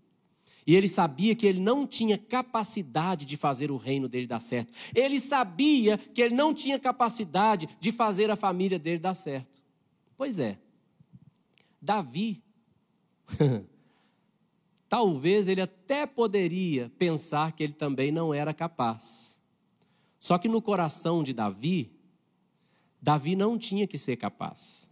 E 0.67 0.75
ele 0.75 0.87
sabia 0.87 1.33
que 1.33 1.47
ele 1.47 1.59
não 1.59 1.87
tinha 1.87 2.15
capacidade 2.15 3.25
de 3.25 3.37
fazer 3.37 3.71
o 3.71 3.77
reino 3.77 4.07
dele 4.07 4.27
dar 4.27 4.39
certo. 4.39 4.71
Ele 4.93 5.19
sabia 5.19 5.97
que 5.97 6.21
ele 6.21 6.35
não 6.35 6.53
tinha 6.53 6.77
capacidade 6.77 7.67
de 7.79 7.91
fazer 7.91 8.29
a 8.29 8.35
família 8.35 8.77
dele 8.77 8.99
dar 8.99 9.15
certo. 9.15 9.63
Pois 10.15 10.37
é. 10.37 10.59
Davi 11.85 12.43
talvez 14.89 15.47
ele 15.47 15.61
até 15.61 16.05
poderia 16.05 16.91
pensar 16.97 17.51
que 17.51 17.63
ele 17.63 17.73
também 17.73 18.11
não 18.11 18.33
era 18.33 18.53
capaz. 18.53 19.39
Só 20.19 20.37
que 20.37 20.47
no 20.47 20.61
coração 20.61 21.23
de 21.23 21.33
Davi, 21.33 21.91
Davi 23.01 23.35
não 23.35 23.57
tinha 23.57 23.85
que 23.85 23.97
ser 23.97 24.15
capaz. 24.15 24.89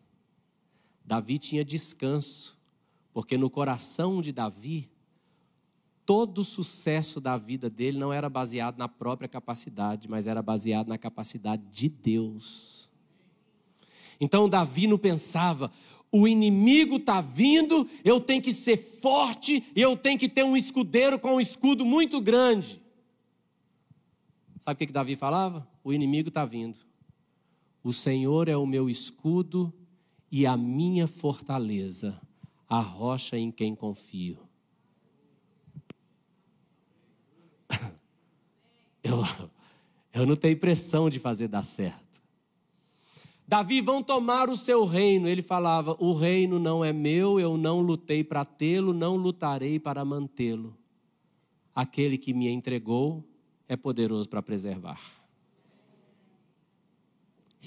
Davi 1.04 1.38
tinha 1.38 1.66
descanso, 1.66 2.58
porque 3.12 3.38
no 3.38 3.50
coração 3.50 4.22
de 4.22 4.32
Davi, 4.32 4.90
todo 6.06 6.40
o 6.40 6.44
sucesso 6.44 7.20
da 7.20 7.38
vida 7.38 7.70
dele 7.70 7.98
não 7.98 8.14
era 8.14 8.30
baseado 8.30 8.78
na 8.78 8.88
própria 8.88 9.28
capacidade, 9.28 10.10
mas 10.10 10.28
era 10.28 10.42
baseado 10.42 10.88
na 10.88 10.98
capacidade 10.98 11.64
de 11.72 11.90
Deus. 11.90 12.90
Então 14.20 14.48
Davi 14.48 14.88
não 14.88 14.98
pensava, 14.98 15.72
o 16.16 16.28
inimigo 16.28 16.98
está 16.98 17.20
vindo, 17.20 17.90
eu 18.06 18.22
tenho 18.22 18.40
que 18.40 18.54
ser 18.54 18.78
forte, 18.78 19.64
eu 19.76 19.98
tenho 19.98 20.20
que 20.20 20.30
ter 20.30 20.44
um 20.44 20.56
escudeiro 20.56 21.18
com 21.18 21.38
um 21.38 21.42
escudo 21.42 21.84
muito 21.84 22.22
grande. 22.22 22.80
Sabe 24.62 24.76
o 24.76 24.78
que, 24.78 24.86
que 24.86 24.94
Davi 24.94 25.16
falava? 25.16 25.68
O 25.84 25.92
inimigo 25.92 26.30
está 26.30 26.46
vindo. 26.46 26.78
O 27.84 27.92
Senhor 27.92 28.48
é 28.48 28.56
o 28.56 28.68
meu 28.68 28.88
escudo 28.88 29.74
e 30.32 30.46
a 30.46 30.56
minha 30.56 31.08
fortaleza, 31.08 32.22
a 32.70 32.80
rocha 32.80 33.36
em 33.36 33.52
quem 33.52 33.76
confio. 33.76 34.38
Eu, 39.04 39.22
eu 40.14 40.26
não 40.26 40.38
tenho 40.38 40.58
pressão 40.58 41.10
de 41.10 41.20
fazer 41.20 41.50
dar 41.50 41.64
certo. 41.64 42.03
Davi, 43.48 43.82
vão 43.82 44.02
tomar 44.02 44.50
o 44.50 44.56
seu 44.56 44.86
reino. 44.86 45.28
Ele 45.28 45.42
falava: 45.42 45.96
O 46.00 46.14
reino 46.14 46.58
não 46.60 46.84
é 46.84 46.94
meu, 46.94 47.40
eu 47.40 47.58
não 47.58 47.82
lutei 47.82 48.24
para 48.24 48.46
tê-lo, 48.46 48.94
não 48.94 49.16
lutarei 49.16 49.80
para 49.80 50.06
mantê-lo. 50.06 50.78
Aquele 51.76 52.18
que 52.18 52.34
me 52.34 52.50
entregou 52.50 53.24
é 53.68 53.76
poderoso 53.76 54.30
para 54.30 54.42
preservar. 54.42 55.00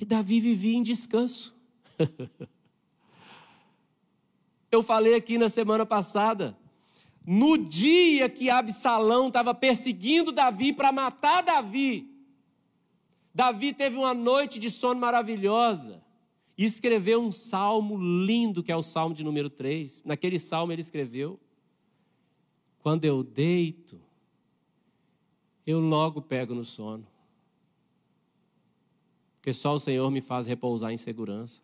E 0.00 0.04
Davi 0.04 0.40
vivia 0.40 0.76
em 0.76 0.82
descanso. 0.82 1.54
eu 4.70 4.82
falei 4.82 5.14
aqui 5.14 5.38
na 5.38 5.48
semana 5.48 5.86
passada. 5.86 6.56
No 7.26 7.58
dia 7.58 8.28
que 8.28 8.48
Absalão 8.48 9.28
estava 9.28 9.52
perseguindo 9.52 10.30
Davi 10.30 10.72
para 10.72 10.92
matar 10.92 11.42
Davi, 11.42 12.15
Davi 13.36 13.74
teve 13.74 13.98
uma 13.98 14.14
noite 14.14 14.58
de 14.58 14.70
sono 14.70 14.98
maravilhosa 14.98 16.02
e 16.56 16.64
escreveu 16.64 17.20
um 17.20 17.30
salmo 17.30 17.98
lindo, 17.98 18.62
que 18.62 18.72
é 18.72 18.76
o 18.76 18.82
salmo 18.82 19.14
de 19.14 19.22
número 19.22 19.50
3. 19.50 20.04
Naquele 20.04 20.38
salmo 20.38 20.72
ele 20.72 20.80
escreveu: 20.80 21.38
Quando 22.78 23.04
eu 23.04 23.22
deito, 23.22 24.00
eu 25.66 25.80
logo 25.80 26.22
pego 26.22 26.54
no 26.54 26.64
sono, 26.64 27.06
porque 29.34 29.52
só 29.52 29.74
o 29.74 29.78
Senhor 29.78 30.10
me 30.10 30.22
faz 30.22 30.46
repousar 30.46 30.90
em 30.90 30.96
segurança. 30.96 31.60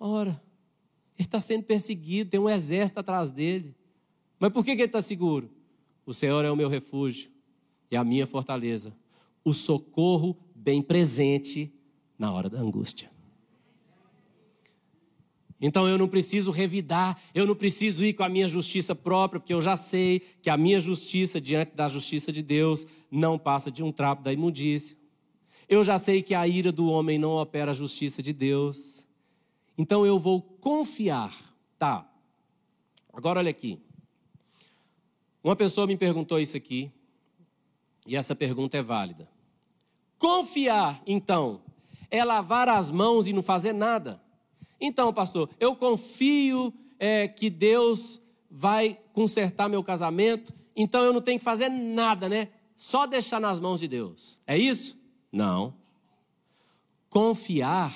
Ora, 0.00 0.42
ele 1.18 1.26
está 1.26 1.38
sendo 1.38 1.62
perseguido, 1.62 2.30
tem 2.30 2.40
um 2.40 2.48
exército 2.48 3.00
atrás 3.00 3.30
dele. 3.30 3.76
Mas 4.38 4.50
por 4.50 4.64
que 4.64 4.70
ele 4.70 4.84
está 4.84 5.02
seguro? 5.02 5.50
O 6.06 6.14
Senhor 6.14 6.42
é 6.42 6.50
o 6.50 6.56
meu 6.56 6.70
refúgio 6.70 7.30
e 7.90 7.96
a 7.98 8.02
minha 8.02 8.26
fortaleza 8.26 8.96
o 9.44 9.52
socorro 9.52 10.36
bem 10.54 10.80
presente 10.80 11.72
na 12.18 12.32
hora 12.32 12.48
da 12.48 12.58
angústia. 12.58 13.10
Então 15.60 15.88
eu 15.88 15.96
não 15.96 16.08
preciso 16.08 16.50
revidar, 16.50 17.18
eu 17.34 17.46
não 17.46 17.54
preciso 17.54 18.04
ir 18.04 18.12
com 18.12 18.22
a 18.22 18.28
minha 18.28 18.48
justiça 18.48 18.94
própria, 18.94 19.40
porque 19.40 19.54
eu 19.54 19.62
já 19.62 19.76
sei 19.76 20.20
que 20.42 20.50
a 20.50 20.56
minha 20.56 20.80
justiça 20.80 21.40
diante 21.40 21.74
da 21.74 21.88
justiça 21.88 22.32
de 22.32 22.42
Deus 22.42 22.86
não 23.10 23.38
passa 23.38 23.70
de 23.70 23.82
um 23.82 23.92
trapo 23.92 24.22
da 24.22 24.32
imundícia. 24.32 24.96
Eu 25.68 25.82
já 25.82 25.98
sei 25.98 26.22
que 26.22 26.34
a 26.34 26.46
ira 26.46 26.70
do 26.70 26.88
homem 26.88 27.18
não 27.18 27.30
opera 27.36 27.70
a 27.70 27.74
justiça 27.74 28.20
de 28.20 28.32
Deus. 28.32 29.08
Então 29.78 30.04
eu 30.04 30.18
vou 30.18 30.42
confiar. 30.42 31.34
Tá. 31.78 32.10
Agora 33.12 33.38
olha 33.38 33.50
aqui. 33.50 33.80
Uma 35.42 35.56
pessoa 35.56 35.86
me 35.86 35.96
perguntou 35.96 36.40
isso 36.40 36.56
aqui, 36.56 36.90
e 38.06 38.16
essa 38.16 38.34
pergunta 38.34 38.76
é 38.76 38.82
válida. 38.82 39.28
Confiar, 40.24 41.02
então, 41.06 41.60
é 42.10 42.24
lavar 42.24 42.66
as 42.66 42.90
mãos 42.90 43.26
e 43.26 43.32
não 43.34 43.42
fazer 43.42 43.74
nada. 43.74 44.22
Então, 44.80 45.12
pastor, 45.12 45.50
eu 45.60 45.76
confio 45.76 46.72
é, 46.98 47.28
que 47.28 47.50
Deus 47.50 48.22
vai 48.50 48.98
consertar 49.12 49.68
meu 49.68 49.84
casamento, 49.84 50.50
então 50.74 51.02
eu 51.02 51.12
não 51.12 51.20
tenho 51.20 51.38
que 51.38 51.44
fazer 51.44 51.68
nada, 51.68 52.26
né? 52.26 52.48
Só 52.74 53.06
deixar 53.06 53.38
nas 53.38 53.60
mãos 53.60 53.80
de 53.80 53.86
Deus. 53.86 54.40
É 54.46 54.56
isso? 54.56 54.98
Não. 55.30 55.74
Confiar 57.10 57.94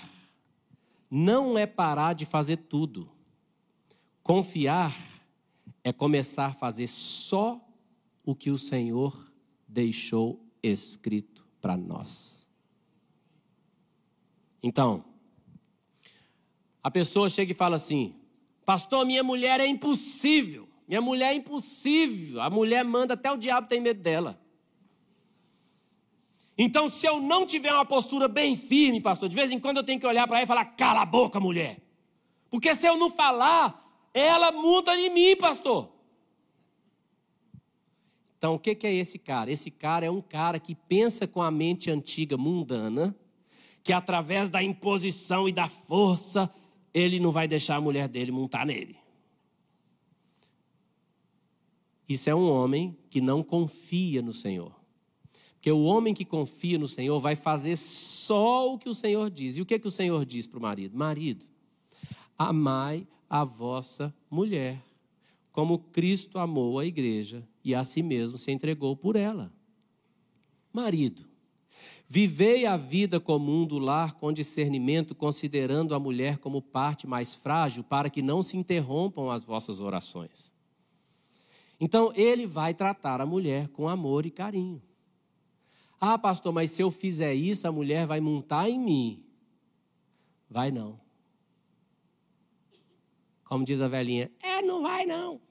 não 1.11 1.57
é 1.57 1.64
parar 1.64 2.12
de 2.12 2.26
fazer 2.26 2.59
tudo. 2.59 3.11
Confiar 4.22 4.95
é 5.83 5.95
começar 5.95 6.49
a 6.49 6.53
fazer 6.53 6.89
só 6.89 7.59
o 8.22 8.35
que 8.35 8.51
o 8.51 8.59
Senhor 8.59 9.16
deixou 9.66 10.39
escrito 10.62 11.38
para 11.61 11.76
nós. 11.76 12.48
Então, 14.62 15.04
a 16.82 16.90
pessoa 16.90 17.28
chega 17.28 17.52
e 17.52 17.54
fala 17.54 17.76
assim: 17.76 18.14
Pastor, 18.64 19.04
minha 19.06 19.22
mulher 19.22 19.61
é 19.61 19.66
impossível. 19.66 20.68
Minha 20.86 21.00
mulher 21.00 21.32
é 21.32 21.34
impossível. 21.34 22.40
A 22.40 22.48
mulher 22.48 22.84
manda, 22.84 23.14
até 23.14 23.30
o 23.30 23.36
diabo 23.36 23.68
tem 23.68 23.80
medo 23.80 24.00
dela. 24.00 24.40
Então, 26.56 26.88
se 26.88 27.06
eu 27.06 27.20
não 27.20 27.46
tiver 27.46 27.72
uma 27.72 27.84
postura 27.84 28.26
bem 28.26 28.56
firme, 28.56 29.00
pastor, 29.00 29.28
de 29.28 29.36
vez 29.36 29.50
em 29.50 29.61
quando 29.61 29.76
eu 29.76 29.84
tenho 29.84 30.00
que 30.00 30.06
olhar 30.06 30.26
para 30.26 30.38
ela 30.38 30.44
e 30.44 30.46
falar: 30.46 30.64
cala 30.64 31.02
a 31.02 31.06
boca, 31.06 31.38
mulher. 31.38 31.78
Porque 32.50 32.74
se 32.74 32.86
eu 32.86 32.96
não 32.96 33.11
falar, 33.11 33.86
ela 34.12 34.50
muda 34.50 34.98
em 34.98 35.11
mim, 35.11 35.36
pastor. 35.36 35.92
Então, 38.39 38.55
o 38.55 38.59
que 38.59 38.86
é 38.86 38.95
esse 38.95 39.18
cara? 39.18 39.51
Esse 39.51 39.68
cara 39.68 40.07
é 40.07 40.11
um 40.11 40.22
cara 40.22 40.61
que 40.61 40.74
pensa 40.74 41.26
com 41.26 41.43
a 41.43 41.51
mente 41.51 41.91
antiga 41.91 42.36
mundana, 42.36 43.14
que 43.82 43.93
através 43.93 44.49
da 44.49 44.62
imposição 44.62 45.49
e 45.49 45.53
da 45.53 45.66
força, 45.66 46.49
ele 46.95 47.18
não 47.18 47.32
vai 47.32 47.49
deixar 47.49 47.76
a 47.76 47.80
mulher 47.80 48.07
dele 48.07 48.30
montar 48.30 48.64
nele. 48.64 48.97
Isso 52.09 52.30
é 52.30 52.34
um 52.34 52.49
homem 52.49 52.97
que 53.11 53.20
não 53.20 53.43
confia 53.43 54.22
no 54.22 54.32
Senhor. 54.32 54.72
Porque 55.55 55.72
o 55.72 55.82
homem 55.82 56.14
que 56.14 56.24
confia 56.24 56.78
no 56.78 56.86
Senhor 56.86 57.18
vai 57.18 57.34
fazer 57.34 57.76
só 57.76 58.72
o 58.72 58.78
que 58.78 58.89
o 58.89 58.95
Senhor 58.95 59.28
diz. 59.28 59.59
E 59.59 59.62
o 59.62 59.66
que, 59.66 59.74
é 59.74 59.78
que 59.80 59.89
o 59.89 59.91
Senhor 59.91 60.24
diz 60.24 60.47
para 60.47 60.59
o 60.61 60.62
marido? 60.62 60.97
Marido, 60.97 61.45
amai 62.39 63.07
a 63.28 63.43
vossa 63.43 64.14
mulher, 64.30 64.80
como 65.51 65.80
Cristo 65.80 66.39
amou 66.39 66.78
a 66.78 66.86
igreja 66.86 67.47
e 67.69 67.75
a 67.75 67.85
si 67.85 68.03
mesmo 68.03 68.39
se 68.39 68.51
entregou 68.51 68.97
por 68.97 69.14
ela. 69.14 69.53
Marido, 70.73 71.29
vivei 72.09 72.64
a 72.64 72.79
vida 72.79 73.21
comum 73.21 73.66
do 73.66 73.79
lar 73.79 74.14
com 74.14 74.33
discernimento, 74.33 75.14
considerando 75.14 75.95
a 75.95 75.99
mulher 75.99 76.39
como 76.39 76.62
parte 76.62 77.07
mais 77.07 77.35
frágil, 77.35 77.85
para 77.85 78.09
que 78.09 78.23
não 78.23 78.43
se 78.43 78.57
interrompam 78.57 79.31
as 79.31 79.45
vossas 79.45 79.83
orações. 79.83 80.51
Então, 81.79 82.11
ele 82.16 82.47
vai 82.47 82.73
tratar 82.73 83.21
a 83.21 83.27
mulher 83.27 83.69
com 83.69 83.87
amor 83.87 84.25
e 84.25 84.31
carinho. 84.31 84.83
Ah, 86.01 86.16
pastor, 86.16 86.55
mas 86.55 86.71
se 86.71 86.81
eu 86.81 86.91
fizer 86.91 87.35
isso, 87.35 87.69
a 87.69 87.73
mulher 87.73 88.07
vai 88.07 88.19
montar 88.19 88.71
em 88.71 88.79
mim. 88.79 89.23
Vai 90.49 90.71
não. 90.71 90.99
Como 93.45 93.62
diz 93.62 93.83
a 93.83 93.89
velhinha, 93.89 94.33
é, 94.43 94.62
não 94.62 94.81
vai 94.81 95.05
não. 95.05 95.47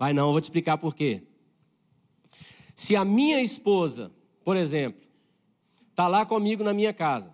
Vai 0.00 0.14
não, 0.14 0.28
eu 0.28 0.32
vou 0.32 0.40
te 0.40 0.44
explicar 0.44 0.78
por 0.78 0.94
quê. 0.94 1.22
Se 2.74 2.96
a 2.96 3.04
minha 3.04 3.42
esposa, 3.42 4.10
por 4.42 4.56
exemplo, 4.56 5.02
está 5.90 6.08
lá 6.08 6.24
comigo 6.24 6.64
na 6.64 6.72
minha 6.72 6.90
casa, 6.94 7.30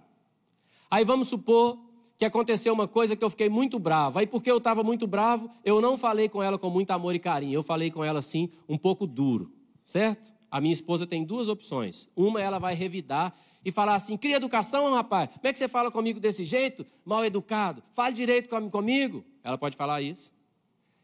aí 0.90 1.04
vamos 1.04 1.28
supor 1.28 1.78
que 2.18 2.24
aconteceu 2.24 2.74
uma 2.74 2.88
coisa 2.88 3.14
que 3.14 3.22
eu 3.22 3.30
fiquei 3.30 3.48
muito 3.48 3.78
bravo. 3.78 4.18
Aí, 4.18 4.26
porque 4.26 4.50
eu 4.50 4.58
estava 4.58 4.82
muito 4.82 5.06
bravo, 5.06 5.48
eu 5.64 5.80
não 5.80 5.96
falei 5.96 6.28
com 6.28 6.42
ela 6.42 6.58
com 6.58 6.68
muito 6.68 6.90
amor 6.90 7.14
e 7.14 7.20
carinho. 7.20 7.54
Eu 7.54 7.62
falei 7.62 7.88
com 7.88 8.02
ela 8.02 8.18
assim, 8.18 8.50
um 8.68 8.76
pouco 8.76 9.06
duro, 9.06 9.52
certo? 9.84 10.34
A 10.50 10.60
minha 10.60 10.72
esposa 10.72 11.06
tem 11.06 11.24
duas 11.24 11.48
opções. 11.48 12.08
Uma, 12.16 12.42
ela 12.42 12.58
vai 12.58 12.74
revidar 12.74 13.32
e 13.64 13.70
falar 13.70 13.94
assim: 13.94 14.16
cria 14.16 14.38
educação, 14.38 14.92
rapaz. 14.92 15.28
Como 15.28 15.46
é 15.46 15.52
que 15.52 15.58
você 15.60 15.68
fala 15.68 15.88
comigo 15.88 16.18
desse 16.18 16.42
jeito? 16.42 16.84
Mal 17.04 17.24
educado. 17.24 17.80
Fale 17.92 18.12
direito 18.12 18.48
comigo. 18.72 19.24
Ela 19.44 19.56
pode 19.56 19.76
falar 19.76 20.02
isso. 20.02 20.34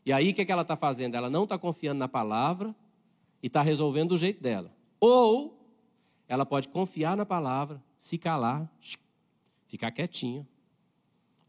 E 0.04 0.12
aí, 0.12 0.30
o 0.30 0.34
que, 0.34 0.42
é 0.42 0.44
que 0.44 0.52
ela 0.52 0.62
está 0.62 0.76
fazendo? 0.76 1.14
Ela 1.14 1.30
não 1.30 1.44
está 1.44 1.58
confiando 1.58 1.98
na 1.98 2.08
palavra 2.08 2.74
e 3.42 3.46
está 3.46 3.62
resolvendo 3.62 4.10
do 4.10 4.16
jeito 4.16 4.42
dela. 4.42 4.72
Ou 4.98 5.58
ela 6.28 6.46
pode 6.46 6.68
confiar 6.68 7.16
na 7.16 7.26
palavra, 7.26 7.82
se 7.98 8.18
calar, 8.18 8.70
ficar 9.66 9.90
quietinha 9.90 10.46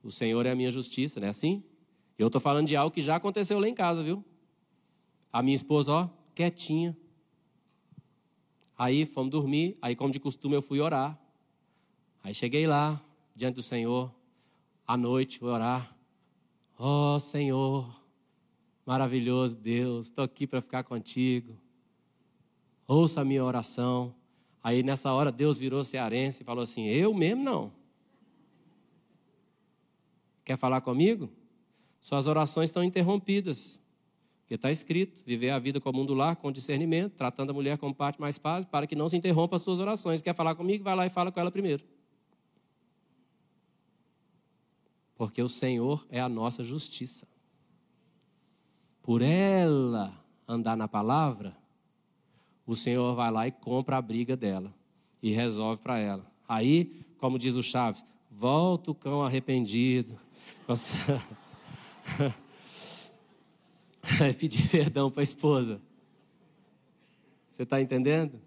o 0.04 0.12
Senhor 0.12 0.46
é 0.46 0.52
a 0.52 0.56
minha 0.56 0.70
justiça, 0.70 1.20
não 1.20 1.28
é 1.28 1.30
assim? 1.30 1.64
Eu 2.18 2.28
estou 2.28 2.42
falando 2.42 2.68
de 2.68 2.76
algo 2.76 2.94
que 2.94 3.02
já 3.02 3.16
aconteceu 3.16 3.58
lá 3.58 3.68
em 3.68 3.74
casa, 3.74 4.04
viu? 4.04 4.24
A 5.32 5.42
minha 5.42 5.56
esposa, 5.56 5.92
ó, 5.94 6.10
quietinha. 6.36 6.96
Aí 8.78 9.06
fomos 9.06 9.32
dormir, 9.32 9.78
aí 9.82 9.96
como 9.96 10.12
de 10.12 10.20
costume 10.20 10.56
eu 10.56 10.62
fui 10.62 10.82
orar. 10.82 11.18
Aí 12.22 12.34
cheguei 12.34 12.68
lá, 12.68 13.02
diante 13.34 13.56
do 13.56 13.64
Senhor, 13.64 14.14
à 14.86 14.98
noite, 14.98 15.40
fui 15.40 15.50
orar. 15.50 15.96
Ó 16.78 17.16
oh, 17.16 17.20
Senhor, 17.20 18.03
maravilhoso 18.86 19.56
Deus, 19.56 20.08
estou 20.08 20.24
aqui 20.24 20.46
para 20.46 20.62
ficar 20.62 20.84
contigo. 20.84 21.58
Ouça 22.88 23.22
a 23.22 23.26
minha 23.26 23.44
oração. 23.44 24.14
Aí 24.64 24.84
nessa 24.84 25.12
hora 25.12 25.32
Deus 25.32 25.58
virou 25.58 25.84
cearense 25.84 26.42
e 26.42 26.46
falou 26.46 26.64
assim: 26.64 26.86
Eu 26.86 27.14
mesmo 27.14 27.44
não. 27.44 27.72
Quer 30.44 30.58
falar 30.58 30.82
comigo? 30.82 31.30
Suas 32.00 32.28
orações 32.28 32.70
estão 32.70 32.84
interrompidas. 32.84 33.82
Porque 34.42 34.56
está 34.56 34.72
escrito: 34.72 35.24
viver 35.26 35.50
a 35.52 35.60
vida 35.60 35.80
como 35.80 36.02
um 36.02 36.06
do 36.06 36.14
lar, 36.14 36.36
com 36.36 36.52
discernimento, 36.52 37.14
tratando 37.14 37.52
a 37.52 37.54
mulher 37.54 37.78
como 37.78 37.96
parte 37.96 38.20
mais 38.20 38.38
fácil, 38.38 38.70
para 38.70 38.86
que 38.86 38.96
não 38.96 39.08
se 39.08 39.16
interrompa 39.16 39.56
as 39.56 39.62
suas 39.62 39.80
orações. 39.80 40.22
Quer 40.22 40.36
falar 40.36 40.56
comigo? 40.56 40.84
Vai 40.84 40.96
lá 40.96 41.06
e 41.06 41.10
fala 41.10 41.32
com 41.32 41.40
ela 41.40 41.50
primeiro. 41.50 41.84
Porque 45.16 45.42
o 45.42 45.48
Senhor 45.48 46.06
é 46.10 46.20
a 46.20 46.28
nossa 46.28 46.64
justiça. 46.64 47.28
Por 49.04 49.22
ela 49.22 50.14
andar 50.48 50.76
na 50.76 50.88
palavra, 50.88 51.56
o 52.66 52.76
Senhor 52.76 53.14
vai 53.14 53.30
lá 53.30 53.48
e 53.48 53.52
compra 53.52 53.98
a 53.98 54.02
briga 54.02 54.36
dela 54.36 54.74
e 55.22 55.32
resolve 55.32 55.82
para 55.82 56.00
ela. 56.00 56.24
Aí, 56.48 57.06
como 57.18 57.38
diz 57.38 57.56
o 57.56 57.64
Chaves, 57.64 58.04
volta 58.32 58.92
o 58.92 58.96
cão 58.96 59.22
arrependido, 59.22 60.18
Pedir 64.40 64.70
perdão 64.70 65.12
para 65.12 65.22
a 65.22 65.24
esposa. 65.24 65.82
Você 67.52 67.64
está 67.64 67.82
entendendo? 67.82 68.40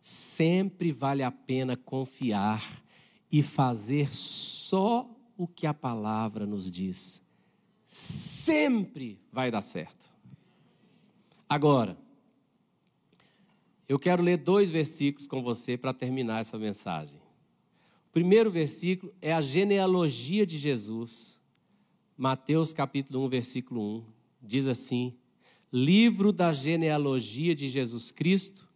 Sempre 0.00 0.92
vale 0.92 1.22
a 1.22 1.30
pena 1.30 1.76
confiar 1.76 2.64
e 3.30 3.42
fazer 3.42 4.14
só 4.14 5.06
o 5.36 5.46
que 5.46 5.66
a 5.66 5.74
palavra 5.74 6.46
nos 6.46 6.70
diz. 6.70 7.22
Sempre 7.96 9.20
vai 9.30 9.52
dar 9.52 9.62
certo. 9.62 10.12
Agora, 11.48 11.96
eu 13.88 14.00
quero 14.00 14.20
ler 14.20 14.36
dois 14.38 14.68
versículos 14.68 15.28
com 15.28 15.44
você 15.44 15.76
para 15.76 15.94
terminar 15.94 16.40
essa 16.40 16.58
mensagem. 16.58 17.20
O 18.08 18.12
primeiro 18.12 18.50
versículo 18.50 19.14
é 19.22 19.32
a 19.32 19.40
genealogia 19.40 20.44
de 20.44 20.58
Jesus 20.58 21.40
Mateus 22.16 22.72
capítulo 22.72 23.24
1, 23.26 23.28
versículo 23.28 23.98
1, 23.98 24.04
diz 24.42 24.66
assim: 24.66 25.16
Livro 25.72 26.32
da 26.32 26.50
genealogia 26.50 27.54
de 27.54 27.68
Jesus 27.68 28.10
Cristo. 28.10 28.68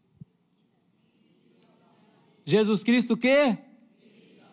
Jesus 2.45 2.85
Cristo 2.85 3.15
o 3.15 3.17
quê? 3.17 3.59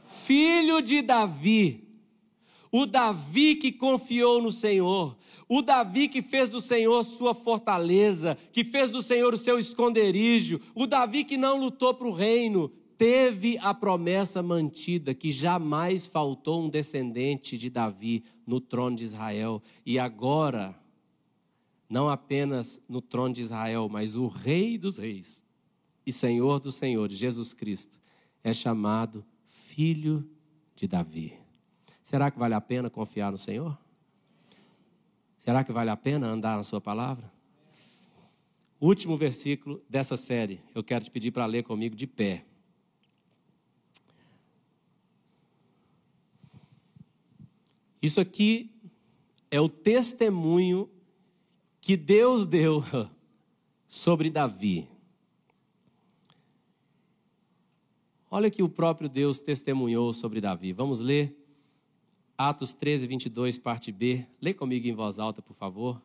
Filho 0.04 0.82
de 0.82 1.04
Davi. 1.04 1.85
O 2.78 2.86
Davi 2.86 3.56
que 3.56 3.72
confiou 3.72 4.42
no 4.42 4.52
Senhor, 4.52 5.16
o 5.48 5.62
Davi 5.62 6.10
que 6.10 6.22
fez 6.22 6.50
do 6.50 6.60
Senhor 6.60 7.02
sua 7.06 7.34
fortaleza, 7.34 8.38
que 8.52 8.66
fez 8.66 8.92
do 8.92 9.02
Senhor 9.02 9.34
o 9.34 9.38
seu 9.38 9.58
esconderijo, 9.58 10.60
o 10.76 10.86
Davi 10.86 11.24
que 11.24 11.38
não 11.38 11.58
lutou 11.58 11.94
para 11.94 12.06
o 12.06 12.12
reino, 12.12 12.68
teve 12.98 13.58
a 13.60 13.74
promessa 13.74 14.44
mantida 14.44 15.14
que 15.14 15.32
jamais 15.32 16.06
faltou 16.06 16.66
um 16.66 16.70
descendente 16.70 17.58
de 17.58 17.70
Davi 17.70 18.26
no 18.46 18.60
trono 18.60 18.98
de 18.98 19.06
Israel. 19.06 19.64
E 19.86 19.98
agora, 19.98 20.76
não 21.90 22.10
apenas 22.10 22.82
no 22.90 23.00
trono 23.00 23.36
de 23.36 23.42
Israel, 23.42 23.88
mas 23.90 24.18
o 24.18 24.28
Rei 24.28 24.78
dos 24.78 24.98
Reis 24.98 25.46
e 26.06 26.12
Senhor 26.12 26.60
dos 26.60 26.76
Senhores, 26.76 27.18
Jesus 27.18 27.54
Cristo, 27.54 27.98
é 28.44 28.54
chamado 28.54 29.24
Filho 29.46 30.30
de 30.76 30.90
Davi. 30.90 31.45
Será 32.06 32.30
que 32.30 32.38
vale 32.38 32.54
a 32.54 32.62
pena 32.62 32.88
confiar 32.88 33.32
no 33.32 33.38
Senhor? 33.38 33.76
Será 35.40 35.64
que 35.64 35.72
vale 35.72 35.90
a 35.90 35.98
pena 35.98 36.28
andar 36.28 36.56
na 36.56 36.62
Sua 36.62 36.80
palavra? 36.80 37.34
Último 38.80 39.18
versículo 39.18 39.82
dessa 39.90 40.16
série, 40.16 40.62
eu 40.76 40.84
quero 40.84 41.04
te 41.04 41.10
pedir 41.10 41.32
para 41.32 41.48
ler 41.48 41.64
comigo 41.64 41.96
de 41.96 42.06
pé. 42.06 42.46
Isso 48.00 48.22
aqui 48.22 48.70
é 49.50 49.60
o 49.60 49.68
testemunho 49.68 50.88
que 51.82 51.98
Deus 51.98 52.46
deu 52.46 52.84
sobre 53.90 54.30
Davi. 54.30 54.88
Olha 58.30 58.52
que 58.52 58.62
o 58.62 58.70
próprio 58.70 59.10
Deus 59.10 59.42
testemunhou 59.42 60.14
sobre 60.14 60.40
Davi. 60.40 60.72
Vamos 60.72 61.00
ler 61.00 61.45
Atos 62.38 62.74
13, 62.74 63.08
22, 63.08 63.58
parte 63.58 63.92
B. 63.92 64.26
Lê 64.42 64.54
comigo 64.54 64.88
em 64.88 64.94
voz 64.94 65.20
alta, 65.20 65.42
por 65.42 65.54
favor. 65.54 66.02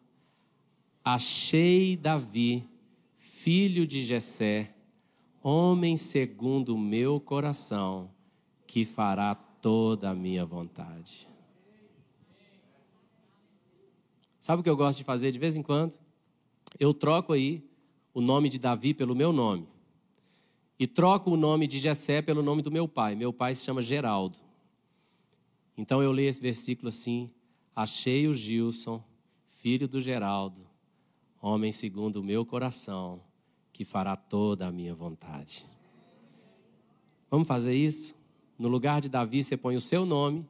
Achei 1.05 1.97
Davi, 1.97 2.69
filho 3.17 3.87
de 3.87 4.05
Jessé, 4.05 4.73
homem 5.43 5.97
segundo 5.97 6.75
o 6.75 6.79
meu 6.79 7.19
coração, 7.19 8.11
que 8.67 8.85
fará 8.85 9.35
toda 9.35 10.11
a 10.11 10.15
minha 10.15 10.45
vontade. 10.45 11.27
Sabe 14.41 14.61
o 14.61 14.63
que 14.63 14.71
eu 14.71 14.77
gosto 14.77 14.99
de 14.99 15.05
fazer 15.05 15.33
de 15.33 15.39
vez 15.39 15.57
em 15.57 15.63
quando? 15.63 15.99
Eu 16.79 16.95
troco 16.95 17.33
aí 17.33 17.69
o 18.15 18.21
nome 18.21 18.49
de 18.49 18.59
Davi 18.59 18.95
pelo 18.95 19.15
meu 19.15 19.33
nome. 19.33 19.67
E 20.79 20.87
troco 20.87 21.31
o 21.31 21.37
nome 21.37 21.67
de 21.67 21.79
Jessé 21.79 22.23
pelo 22.23 22.43
nome 22.43 22.63
do 22.63 22.71
meu 22.71 22.87
pai. 22.89 23.15
Meu 23.15 23.33
pai 23.33 23.55
se 23.55 23.65
chama 23.65 23.83
Geraldo. 23.83 24.39
Então 25.77 26.03
eu 26.03 26.13
leio 26.13 26.29
esse 26.29 26.41
versículo 26.41 26.89
assim: 26.89 27.31
Achei 27.75 28.27
o 28.27 28.35
Gilson, 28.35 29.03
filho 29.49 29.89
do 29.89 30.01
Geraldo, 30.01 30.61
homem 31.41 31.73
segundo 31.73 32.17
o 32.17 32.23
meu 32.23 32.45
coração, 32.45 33.21
que 33.73 33.85
fará 33.85 34.17
toda 34.17 34.67
a 34.67 34.73
minha 34.73 34.95
vontade. 34.95 35.67
Vamos 37.31 37.47
fazer 37.47 37.75
isso? 37.75 38.15
No 38.59 38.69
lugar 38.69 39.01
de 39.01 39.09
Davi, 39.09 39.43
você 39.43 39.57
põe 39.57 39.77
o 39.77 39.81
seu 39.81 40.05
nome. 40.05 40.47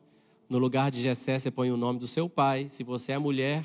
No 0.49 0.59
lugar 0.59 0.91
de 0.91 1.01
Jessé, 1.01 1.39
você 1.39 1.51
põe 1.51 1.71
o 1.71 1.77
nome 1.77 1.99
do 1.99 2.07
seu 2.07 2.29
pai. 2.29 2.69
Se 2.69 2.83
você 2.83 3.13
é 3.13 3.19
mulher, 3.19 3.65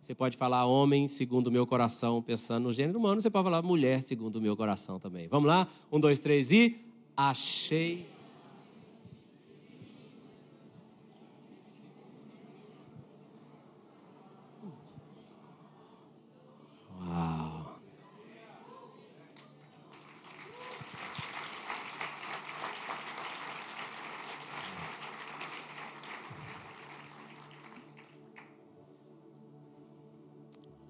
você 0.00 0.14
pode 0.14 0.36
falar 0.36 0.66
homem 0.66 1.06
segundo 1.06 1.48
o 1.48 1.52
meu 1.52 1.66
coração, 1.66 2.22
pensando 2.22 2.64
no 2.64 2.72
gênero 2.72 2.98
humano. 2.98 3.20
Você 3.20 3.30
pode 3.30 3.44
falar 3.44 3.62
mulher 3.62 4.02
segundo 4.02 4.36
o 4.36 4.40
meu 4.40 4.56
coração 4.56 4.98
também. 4.98 5.28
Vamos 5.28 5.48
lá? 5.48 5.68
Um, 5.92 6.00
dois, 6.00 6.18
três 6.18 6.50
e. 6.50 6.80
Achei 7.16 8.06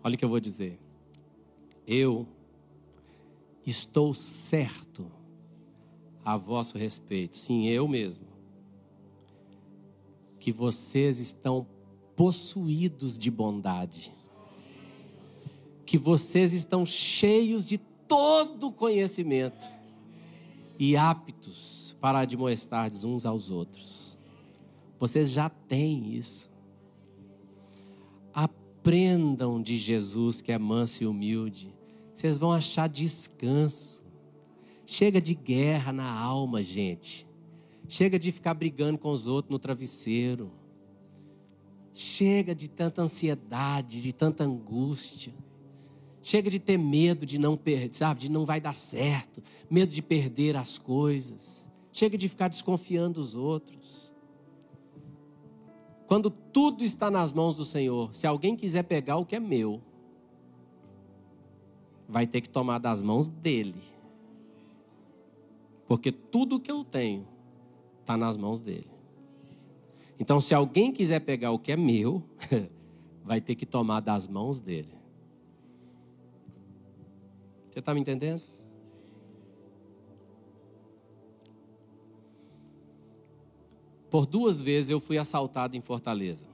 Olha 0.06 0.14
o 0.14 0.18
que 0.18 0.24
eu 0.24 0.28
vou 0.28 0.38
dizer. 0.38 0.78
Eu 1.84 2.28
estou 3.66 4.14
certo 4.14 5.10
a 6.24 6.36
vosso 6.36 6.78
respeito, 6.78 7.36
sim, 7.36 7.66
eu 7.66 7.88
mesmo, 7.88 8.24
que 10.38 10.52
vocês 10.52 11.18
estão 11.18 11.66
possuídos 12.14 13.18
de 13.18 13.32
bondade, 13.32 14.12
que 15.84 15.98
vocês 15.98 16.52
estão 16.52 16.86
cheios 16.86 17.66
de 17.66 17.78
todo 18.06 18.70
conhecimento 18.70 19.72
e 20.78 20.96
aptos 20.96 21.96
para 22.00 22.20
admoestar 22.20 22.92
uns 23.04 23.26
aos 23.26 23.50
outros. 23.50 24.16
Vocês 25.00 25.32
já 25.32 25.50
têm 25.50 26.14
isso. 26.14 26.48
Aprendam 28.86 29.60
de 29.60 29.76
Jesus 29.76 30.40
que 30.40 30.52
é 30.52 30.58
manso 30.58 31.02
e 31.02 31.08
humilde. 31.08 31.74
Vocês 32.14 32.38
vão 32.38 32.52
achar 32.52 32.88
descanso. 32.88 34.04
Chega 34.86 35.20
de 35.20 35.34
guerra 35.34 35.92
na 35.92 36.08
alma, 36.08 36.62
gente. 36.62 37.26
Chega 37.88 38.16
de 38.16 38.30
ficar 38.30 38.54
brigando 38.54 38.96
com 38.96 39.10
os 39.10 39.26
outros 39.26 39.50
no 39.50 39.58
travesseiro. 39.58 40.52
Chega 41.92 42.54
de 42.54 42.68
tanta 42.68 43.02
ansiedade, 43.02 44.00
de 44.00 44.12
tanta 44.12 44.44
angústia. 44.44 45.34
Chega 46.22 46.48
de 46.48 46.60
ter 46.60 46.78
medo 46.78 47.26
de 47.26 47.38
não 47.38 47.56
perder, 47.56 47.92
sabe, 47.92 48.20
de 48.20 48.30
não 48.30 48.46
vai 48.46 48.60
dar 48.60 48.76
certo, 48.76 49.42
medo 49.68 49.92
de 49.92 50.00
perder 50.00 50.56
as 50.56 50.78
coisas. 50.78 51.68
Chega 51.92 52.16
de 52.16 52.28
ficar 52.28 52.46
desconfiando 52.46 53.20
dos 53.20 53.34
outros. 53.34 54.05
Quando 56.06 56.30
tudo 56.30 56.84
está 56.84 57.10
nas 57.10 57.32
mãos 57.32 57.56
do 57.56 57.64
Senhor, 57.64 58.14
se 58.14 58.26
alguém 58.26 58.56
quiser 58.56 58.84
pegar 58.84 59.16
o 59.16 59.26
que 59.26 59.34
é 59.34 59.40
meu, 59.40 59.80
vai 62.08 62.26
ter 62.26 62.40
que 62.40 62.48
tomar 62.48 62.78
das 62.78 63.02
mãos 63.02 63.28
dele. 63.28 63.82
Porque 65.88 66.12
tudo 66.12 66.60
que 66.60 66.70
eu 66.70 66.84
tenho 66.84 67.26
está 68.00 68.16
nas 68.16 68.36
mãos 68.36 68.60
dele. 68.60 68.90
Então, 70.18 70.40
se 70.40 70.54
alguém 70.54 70.92
quiser 70.92 71.20
pegar 71.20 71.50
o 71.50 71.58
que 71.58 71.72
é 71.72 71.76
meu, 71.76 72.22
vai 73.24 73.40
ter 73.40 73.54
que 73.54 73.66
tomar 73.66 74.00
das 74.00 74.26
mãos 74.26 74.60
dele. 74.60 74.94
Você 77.70 77.80
está 77.80 77.92
me 77.92 78.00
entendendo? 78.00 78.55
Por 84.16 84.24
duas 84.24 84.62
vezes 84.62 84.88
eu 84.88 84.98
fui 84.98 85.18
assaltado 85.18 85.76
em 85.76 85.80
Fortaleza. 85.82 86.46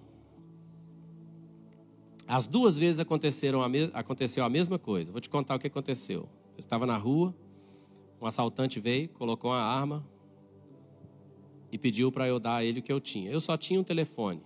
As 2.26 2.44
duas 2.44 2.76
vezes 2.76 2.98
aconteceram 2.98 3.62
a 3.62 3.68
aconteceu 3.92 4.44
a 4.44 4.50
mesma 4.50 4.80
coisa. 4.80 5.12
Vou 5.12 5.20
te 5.20 5.30
contar 5.30 5.54
o 5.54 5.60
que 5.60 5.68
aconteceu. 5.68 6.22
Eu 6.22 6.58
estava 6.58 6.86
na 6.86 6.96
rua, 6.96 7.32
um 8.20 8.26
assaltante 8.26 8.80
veio, 8.80 9.08
colocou 9.10 9.52
uma 9.52 9.62
arma 9.62 10.04
e 11.70 11.78
pediu 11.78 12.10
para 12.10 12.26
eu 12.26 12.40
dar 12.40 12.56
a 12.56 12.64
ele 12.64 12.80
o 12.80 12.82
que 12.82 12.92
eu 12.92 12.98
tinha. 12.98 13.30
Eu 13.30 13.38
só 13.38 13.56
tinha 13.56 13.78
um 13.78 13.84
telefone. 13.84 14.42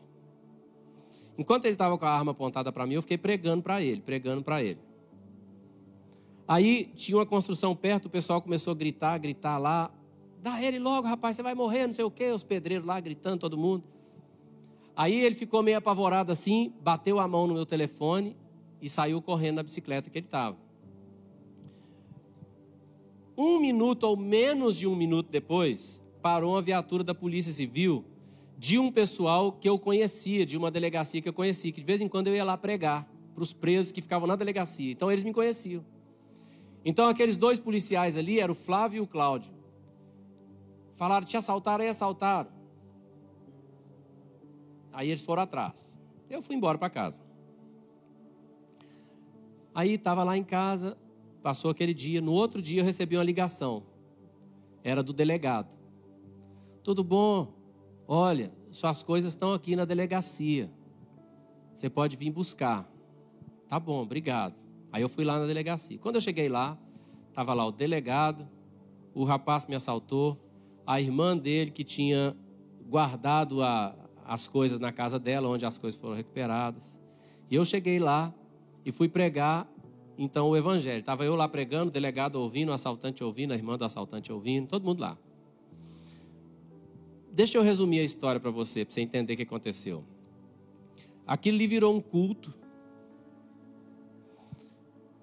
Enquanto 1.39 1.65
ele 1.65 1.73
estava 1.73 1.97
com 1.97 2.05
a 2.05 2.11
arma 2.11 2.33
apontada 2.33 2.71
para 2.71 2.87
mim, 2.87 2.97
eu 2.97 3.01
fiquei 3.01 3.17
pregando 3.17 3.63
para 3.63 3.81
ele, 3.81 4.03
pregando 4.03 4.43
para 4.43 4.63
ele. 4.63 4.81
Aí 6.47 6.93
tinha 6.95 7.17
uma 7.17 7.25
construção 7.25 7.75
perto, 7.75 8.09
o 8.09 8.11
pessoal 8.11 8.43
começou 8.43 8.73
a 8.73 8.77
gritar, 8.77 9.17
gritar 9.17 9.57
lá. 9.57 9.91
Dá 10.47 10.63
ele 10.63 10.79
logo, 10.79 11.09
rapaz, 11.09 11.35
você 11.35 11.43
vai 11.43 11.57
morrer, 11.57 11.89
não 11.89 11.93
sei 11.93 12.05
o 12.05 12.11
quê. 12.11 12.27
Os 12.27 12.45
pedreiros 12.45 12.87
lá 12.87 13.01
gritando, 13.01 13.41
todo 13.41 13.59
mundo. 13.59 13.83
Aí 14.95 15.25
ele 15.25 15.35
ficou 15.35 15.61
meio 15.61 15.77
apavorado 15.77 16.31
assim, 16.31 16.73
bateu 16.81 17.19
a 17.19 17.27
mão 17.27 17.49
no 17.49 17.55
meu 17.55 17.67
telefone 17.67 18.37
e 18.81 18.89
saiu 18.89 19.21
correndo 19.21 19.57
na 19.57 19.65
bicicleta 19.65 20.09
que 20.09 20.17
ele 20.17 20.27
estava. 20.27 20.57
Um 23.37 23.59
minuto 23.59 24.05
ou 24.05 24.17
menos 24.17 24.77
de 24.77 24.87
um 24.87 24.95
minuto 24.95 25.29
depois, 25.33 26.01
parou 26.23 26.53
uma 26.53 26.63
viatura 26.63 27.03
da 27.03 27.13
Polícia 27.13 27.53
Civil 27.53 28.05
de 28.57 28.79
um 28.79 28.93
pessoal 28.93 29.51
que 29.51 29.69
eu 29.69 29.81
conhecia, 29.81 30.47
de 30.47 30.57
uma 30.57 30.71
delegacia 30.71 31.21
que 31.21 31.29
eu 31.29 31.35
conhecia, 31.35 31.73
que 31.73 31.81
de 31.81 31.87
vez 31.87 32.01
em 32.01 32.07
quando 32.07 32.29
eu 32.29 32.37
ia 32.37 32.45
lá 32.45 32.57
pregar 32.57 33.05
para 33.35 33.43
os 33.43 33.53
presos 33.53 33.91
que 33.91 34.01
ficavam 34.01 34.29
na 34.29 34.37
delegacia. 34.37 34.93
Então 34.93 35.11
eles 35.11 35.25
me 35.25 35.33
conheciam. 35.33 35.85
Então 36.85 37.09
aqueles 37.09 37.37
dois 37.37 37.59
policiais 37.59 38.17
ali 38.17 38.39
eram 38.39 38.53
o 38.53 38.57
Flávio 38.57 38.99
e 38.99 39.01
o 39.01 39.09
Cláudio. 39.09 39.56
Falaram, 40.97 41.27
te 41.27 41.37
assaltaram 41.37 41.85
e 41.85 41.89
assaltaram. 41.89 42.51
Aí 44.93 45.11
eles 45.11 45.25
foram 45.25 45.43
atrás. 45.43 45.99
Eu 46.29 46.41
fui 46.41 46.57
embora 46.57 46.79
para 46.79 46.89
casa. 46.89 47.21
Aí 49.75 49.93
estava 49.93 50.25
lá 50.25 50.39
em 50.39 50.43
casa, 50.43 50.97
passou 51.43 51.71
aquele 51.71 51.93
dia. 51.93 52.21
No 52.23 52.33
outro 52.33 52.63
dia 52.63 52.81
eu 52.81 52.85
recebi 52.85 53.15
uma 53.15 53.23
ligação. 53.23 53.83
Era 54.83 55.03
do 55.03 55.13
delegado. 55.13 55.79
Tudo 56.83 57.05
bom? 57.05 57.53
Olha, 58.09 58.51
suas 58.71 59.03
coisas 59.03 59.35
estão 59.35 59.53
aqui 59.53 59.77
na 59.77 59.85
delegacia. 59.85 60.71
Você 61.75 61.91
pode 61.91 62.17
vir 62.17 62.31
buscar. 62.31 62.91
Tá 63.69 63.79
bom, 63.79 64.01
obrigado. 64.01 64.55
Aí 64.91 65.03
eu 65.03 65.11
fui 65.11 65.27
lá 65.27 65.39
na 65.39 65.47
delegacia. 65.47 65.99
Quando 65.99 66.15
eu 66.15 66.21
cheguei 66.23 66.49
lá, 66.49 66.79
estava 67.29 67.53
lá 67.53 67.67
o 67.67 67.73
delegado, 67.73 68.49
o 69.13 69.25
rapaz 69.25 69.67
me 69.67 69.75
assaltou, 69.75 70.41
a 70.87 71.01
irmã 71.01 71.37
dele 71.37 71.71
que 71.71 71.83
tinha 71.83 72.37
guardado 72.89 73.63
a, 73.63 73.95
as 74.25 74.47
coisas 74.47 74.79
na 74.79 74.93
casa 74.93 75.19
dela, 75.19 75.49
onde 75.49 75.67
as 75.67 75.77
coisas 75.77 76.01
foram 76.01 76.15
recuperadas. 76.15 76.99
E 77.51 77.55
eu 77.55 77.65
cheguei 77.65 77.99
lá 77.99 78.33
e 78.85 78.93
fui 78.93 79.09
pregar 79.09 79.69
então 80.17 80.49
o 80.49 80.57
evangelho. 80.57 81.01
Estava 81.01 81.25
eu 81.25 81.35
lá 81.35 81.49
pregando, 81.49 81.89
o 81.89 81.93
delegado 81.93 82.37
ouvindo, 82.37 82.71
o 82.71 82.73
assaltante 82.73 83.23
ouvindo, 83.23 83.53
a 83.53 83.57
irmã 83.57 83.77
do 83.77 83.85
assaltante 83.85 84.33
ouvindo, 84.33 84.69
todo 84.69 84.85
mundo 84.85 85.01
lá. 85.01 85.19
Deixa 87.33 87.59
eu 87.59 87.63
resumir 87.63 88.01
a 88.01 88.03
história 88.05 88.41
para 88.41 88.51
você, 88.51 88.85
para 88.85 88.95
você 88.95 89.01
entender 89.03 89.35
o 89.35 89.37
que 89.37 89.43
aconteceu. 89.43 90.05
Aquilo 91.27 91.57
ali 91.57 91.67
virou 91.67 91.95
um 91.95 92.01
culto, 92.01 92.55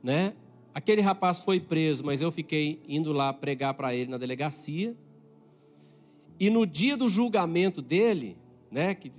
né? 0.04 0.34
Aquele 0.74 1.02
rapaz 1.02 1.44
foi 1.44 1.60
preso, 1.60 2.04
mas 2.04 2.22
eu 2.22 2.32
fiquei 2.32 2.82
indo 2.88 3.14
lá 3.14 3.32
pregar 3.32 3.74
para 3.74 3.96
ele 3.96 4.12
na 4.12 4.18
delegacia. 4.18 4.96
E 6.44 6.50
no 6.50 6.68
dia 6.68 6.98
do 6.98 7.08
julgamento 7.08 7.82
dele, 7.82 8.38
né, 8.70 8.94
que, 8.94 9.10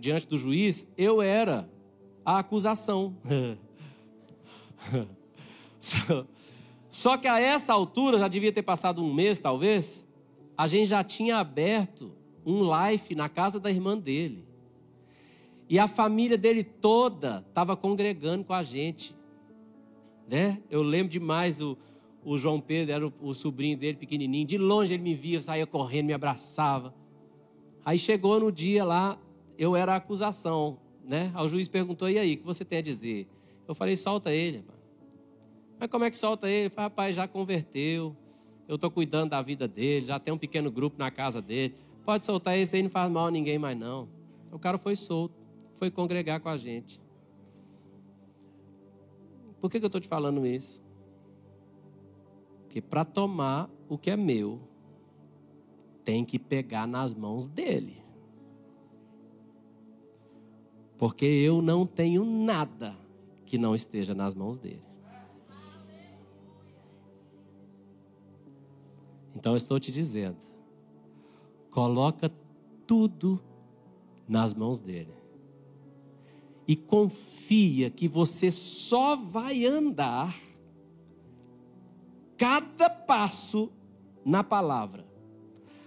diante 0.00 0.26
do 0.26 0.36
juiz, 0.36 0.84
eu 0.98 1.22
era 1.22 1.70
a 2.24 2.38
acusação. 2.38 3.16
só, 6.90 7.16
que 7.16 7.28
a 7.28 7.38
essa 7.38 7.72
altura, 7.72 8.18
já 8.18 8.26
devia 8.26 8.52
ter 8.52 8.62
passado 8.62 9.00
um 9.00 9.14
mês 9.14 9.38
talvez, 9.38 10.08
a 10.58 10.66
gente 10.66 10.88
já 10.88 11.04
tinha 11.04 11.36
aberto 11.36 12.10
um 12.44 12.62
live 12.62 13.14
na 13.14 13.28
casa 13.28 13.60
da 13.60 13.70
irmã 13.70 13.96
dele. 13.96 14.44
E 15.68 15.78
a 15.78 15.86
família 15.86 16.36
dele 16.36 16.64
toda 16.64 17.44
estava 17.48 17.76
congregando 17.76 18.42
com 18.42 18.54
a 18.54 18.62
gente. 18.64 19.14
Né? 20.28 20.60
Eu 20.68 20.82
lembro 20.82 21.12
demais 21.12 21.60
o, 21.60 21.78
o 22.24 22.36
João 22.36 22.60
Pedro 22.60 22.94
era 22.94 23.06
o, 23.06 23.12
o, 23.20 23.34
sobrinho 23.34 23.76
dele, 23.76 23.96
pequenininho. 23.96 24.46
De 24.46 24.58
longe 24.58 24.94
ele 24.94 25.02
me 25.02 25.14
via, 25.14 25.40
saía 25.40 25.66
correndo, 25.66 26.06
me 26.06 26.12
abraçava. 26.12 26.94
Aí 27.84 27.98
chegou 27.98 28.38
no 28.38 28.52
dia 28.52 28.84
lá, 28.84 29.18
eu 29.58 29.74
era 29.74 29.94
a 29.94 29.96
acusação. 29.96 30.78
né? 31.04 31.32
O 31.36 31.48
juiz 31.48 31.68
perguntou: 31.68 32.08
e 32.08 32.18
aí, 32.18 32.34
o 32.34 32.38
que 32.38 32.44
você 32.44 32.64
tem 32.64 32.78
a 32.78 32.82
dizer? 32.82 33.26
Eu 33.66 33.74
falei: 33.74 33.96
solta 33.96 34.32
ele. 34.32 34.58
Rapaz. 34.58 34.78
Mas 35.80 35.90
como 35.90 36.04
é 36.04 36.10
que 36.10 36.16
solta 36.16 36.48
ele? 36.48 36.60
Ele 36.62 36.70
falei: 36.70 36.88
rapaz, 36.88 37.16
já 37.16 37.26
converteu. 37.26 38.16
Eu 38.68 38.76
estou 38.76 38.90
cuidando 38.90 39.30
da 39.30 39.42
vida 39.42 39.66
dele, 39.66 40.06
já 40.06 40.18
tem 40.18 40.32
um 40.32 40.38
pequeno 40.38 40.70
grupo 40.70 40.96
na 40.98 41.10
casa 41.10 41.42
dele. 41.42 41.74
Pode 42.04 42.24
soltar 42.24 42.56
esse 42.56 42.76
aí, 42.76 42.82
não 42.82 42.90
faz 42.90 43.10
mal 43.10 43.26
a 43.26 43.30
ninguém 43.30 43.58
mais, 43.58 43.76
não. 43.76 44.08
O 44.50 44.58
cara 44.58 44.78
foi 44.78 44.96
solto, 44.96 45.34
foi 45.74 45.90
congregar 45.90 46.40
com 46.40 46.48
a 46.48 46.56
gente. 46.56 47.00
Por 49.60 49.70
que, 49.70 49.78
que 49.78 49.84
eu 49.84 49.88
estou 49.88 50.00
te 50.00 50.08
falando 50.08 50.44
isso? 50.46 50.81
Porque 52.72 52.80
para 52.80 53.04
tomar 53.04 53.68
o 53.86 53.98
que 53.98 54.10
é 54.10 54.16
meu, 54.16 54.58
tem 56.06 56.24
que 56.24 56.38
pegar 56.38 56.86
nas 56.86 57.14
mãos 57.14 57.46
dele. 57.46 58.02
Porque 60.96 61.26
eu 61.26 61.60
não 61.60 61.86
tenho 61.86 62.24
nada 62.24 62.96
que 63.44 63.58
não 63.58 63.74
esteja 63.74 64.14
nas 64.14 64.34
mãos 64.34 64.56
dele. 64.56 64.82
Então 69.36 69.52
eu 69.52 69.56
estou 69.56 69.78
te 69.78 69.92
dizendo, 69.92 70.38
coloca 71.70 72.32
tudo 72.86 73.38
nas 74.26 74.54
mãos 74.54 74.80
dele. 74.80 75.12
E 76.66 76.74
confia 76.74 77.90
que 77.90 78.08
você 78.08 78.50
só 78.50 79.14
vai 79.14 79.66
andar 79.66 80.51
cada 82.42 82.90
passo 82.90 83.70
na 84.24 84.42
palavra. 84.42 85.06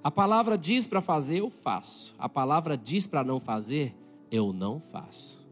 A 0.01 0.09
palavra 0.09 0.57
diz 0.57 0.87
para 0.87 1.01
fazer, 1.01 1.39
eu 1.39 1.49
faço. 1.49 2.15
A 2.17 2.29
palavra 2.29 2.77
diz 2.77 3.05
para 3.05 3.25
não 3.25 3.41
fazer, 3.41 3.93
eu 4.31 4.53
não 4.53 4.79
faço. 4.79 5.45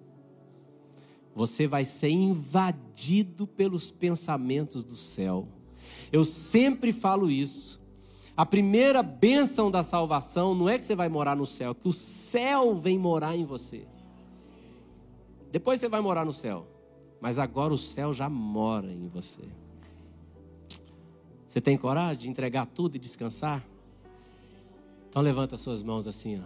Você 1.36 1.68
vai 1.68 1.84
ser 1.84 2.08
invadido 2.08 3.45
pelos 3.45 3.91
pensamentos 3.91 4.82
do 4.82 4.95
céu. 4.95 5.45
Eu 6.10 6.24
sempre 6.24 6.93
falo 6.93 7.30
isso. 7.30 7.82
A 8.38 8.45
primeira 8.45 9.04
bênção 9.04 9.70
da 9.70 9.84
salvação 9.84 10.56
não 10.56 10.70
é 10.70 10.80
que 10.80 10.86
você 10.86 10.95
vai 10.95 11.10
morar 11.10 11.36
no 11.36 11.45
céu, 11.45 11.72
é 11.72 11.74
que 11.76 11.88
o 11.89 11.93
céu 11.93 12.78
vem 12.78 12.97
morar 12.97 13.36
em 13.36 13.43
você. 13.43 13.86
Depois 15.51 15.82
você 15.82 15.89
vai 15.89 15.99
morar 15.99 16.24
no 16.24 16.32
céu, 16.32 16.66
mas 17.20 17.39
agora 17.39 17.74
o 17.74 17.78
céu 17.78 18.14
já 18.14 18.30
mora 18.30 18.89
em 18.89 19.10
você. 19.10 19.62
Você 21.54 21.62
tem 21.62 21.78
coragem 21.78 22.24
de 22.24 22.30
entregar 22.32 22.66
tudo 22.66 22.95
e 22.95 22.99
descansar? 22.99 23.64
Então 25.08 25.22
levanta 25.22 25.56
suas 25.56 25.84
mãos 25.84 26.08
assim, 26.08 26.41
ó. 26.41 26.45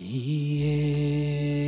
E 0.00 1.67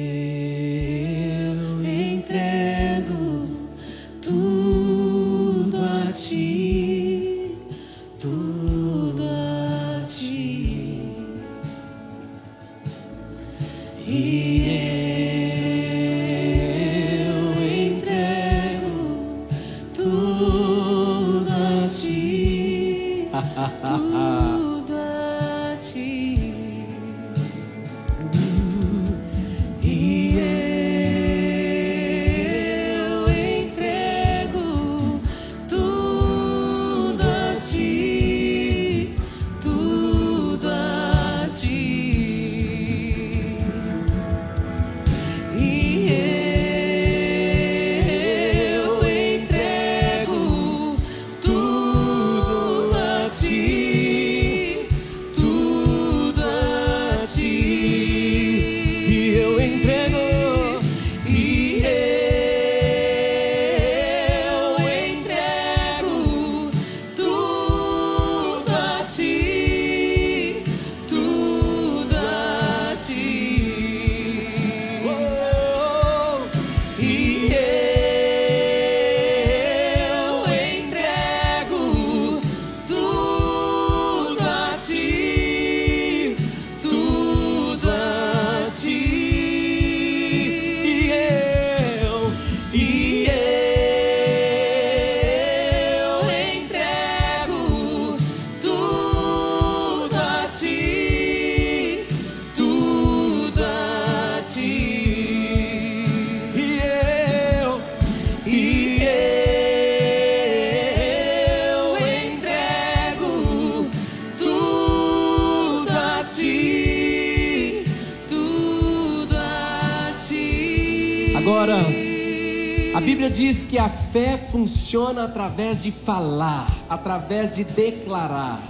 que 123.71 123.79
a 123.79 123.89
fé 123.89 124.37
funciona 124.37 125.27
através 125.27 125.81
de 125.81 125.93
falar, 125.93 126.67
através 126.89 127.55
de 127.55 127.63
declarar. 127.63 128.61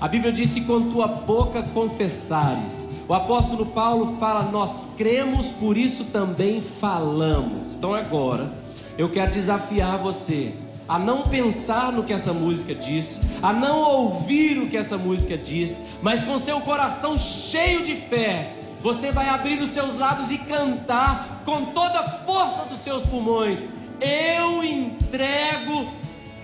A 0.00 0.08
Bíblia 0.08 0.32
diz 0.32 0.54
que 0.54 0.62
com 0.62 0.88
tua 0.88 1.06
boca 1.06 1.62
confessares. 1.74 2.88
O 3.06 3.12
apóstolo 3.12 3.66
Paulo 3.66 4.16
fala: 4.18 4.44
Nós 4.44 4.88
cremos, 4.96 5.52
por 5.52 5.76
isso 5.76 6.02
também 6.04 6.62
falamos. 6.62 7.74
Então 7.74 7.92
agora, 7.92 8.50
eu 8.96 9.10
quero 9.10 9.30
desafiar 9.30 9.98
você 9.98 10.54
a 10.88 10.98
não 10.98 11.24
pensar 11.24 11.92
no 11.92 12.02
que 12.02 12.14
essa 12.14 12.32
música 12.32 12.74
diz, 12.74 13.20
a 13.42 13.52
não 13.52 13.78
ouvir 13.80 14.56
o 14.56 14.66
que 14.66 14.78
essa 14.78 14.96
música 14.96 15.36
diz, 15.36 15.78
mas 16.00 16.24
com 16.24 16.38
seu 16.38 16.62
coração 16.62 17.18
cheio 17.18 17.82
de 17.82 17.96
fé, 17.96 18.54
você 18.80 19.12
vai 19.12 19.28
abrir 19.28 19.60
os 19.60 19.72
seus 19.72 19.94
lábios 19.98 20.30
e 20.30 20.38
cantar 20.38 21.42
com 21.44 21.66
toda 21.66 22.00
a 22.00 22.08
força 22.20 22.64
dos 22.64 22.78
seus 22.78 23.02
pulmões. 23.02 23.58
Eu 24.00 24.62
entrego 24.62 25.90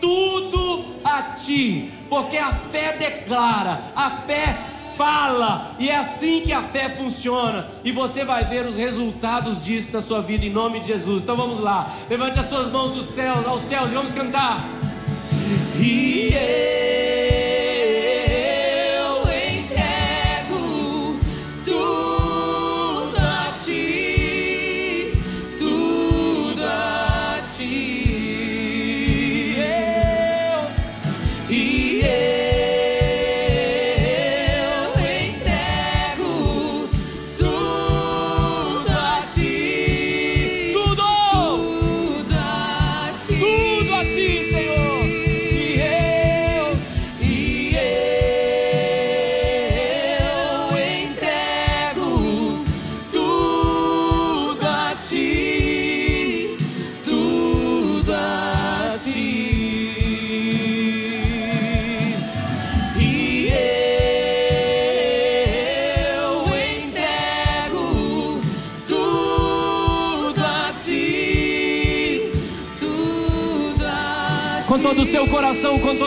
tudo 0.00 0.96
a 1.04 1.22
ti, 1.22 1.92
porque 2.08 2.36
a 2.36 2.52
fé 2.52 2.96
declara, 2.96 3.92
a 3.94 4.10
fé 4.10 4.58
fala, 4.96 5.74
e 5.78 5.90
é 5.90 5.96
assim 5.96 6.40
que 6.40 6.52
a 6.52 6.62
fé 6.62 6.88
funciona, 6.90 7.66
e 7.84 7.90
você 7.90 8.24
vai 8.24 8.44
ver 8.44 8.64
os 8.66 8.76
resultados 8.76 9.64
disso 9.64 9.90
na 9.92 10.00
sua 10.00 10.22
vida 10.22 10.44
em 10.44 10.50
nome 10.50 10.80
de 10.80 10.86
Jesus. 10.86 11.22
Então 11.22 11.36
vamos 11.36 11.60
lá, 11.60 11.92
levante 12.08 12.38
as 12.38 12.46
suas 12.46 12.70
mãos 12.70 12.92
dos 12.92 13.06
céus, 13.14 13.46
aos 13.46 13.62
céus 13.62 13.90
e 13.90 13.94
vamos 13.94 14.12
cantar. 14.12 14.60
E 15.80 16.30
eu 16.32 17.53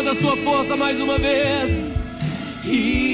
toda 0.07 0.11
a 0.11 0.15
sua 0.15 0.37
força, 0.37 0.75
mais 0.77 1.01
uma 1.01 1.17
vez. 1.17 1.91
E 2.65 3.06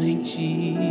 em 0.00 0.22
ti. 0.22 0.81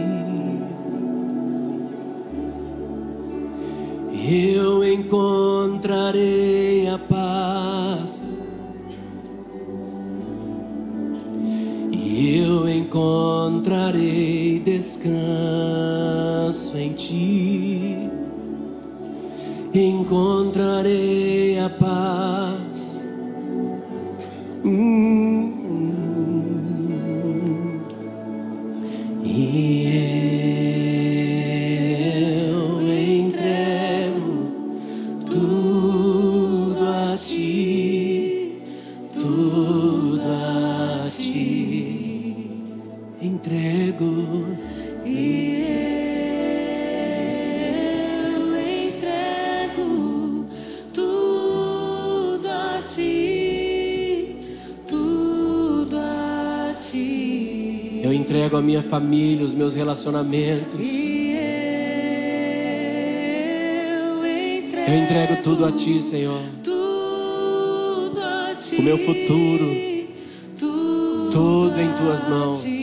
Eu 58.03 58.11
entrego 58.11 58.57
a 58.57 58.61
minha 58.61 58.81
família, 58.81 59.45
os 59.45 59.53
meus 59.53 59.75
relacionamentos. 59.75 60.79
Eu 64.87 64.97
entrego, 64.97 65.41
tudo 65.43 65.65
a 65.65 65.71
ti, 65.71 66.01
Senhor. 66.01 66.41
O 68.77 68.81
meu 68.81 68.97
futuro, 68.97 69.65
tudo, 70.57 71.79
em 71.79 71.93
tuas 71.93 72.27
mãos. 72.27 72.80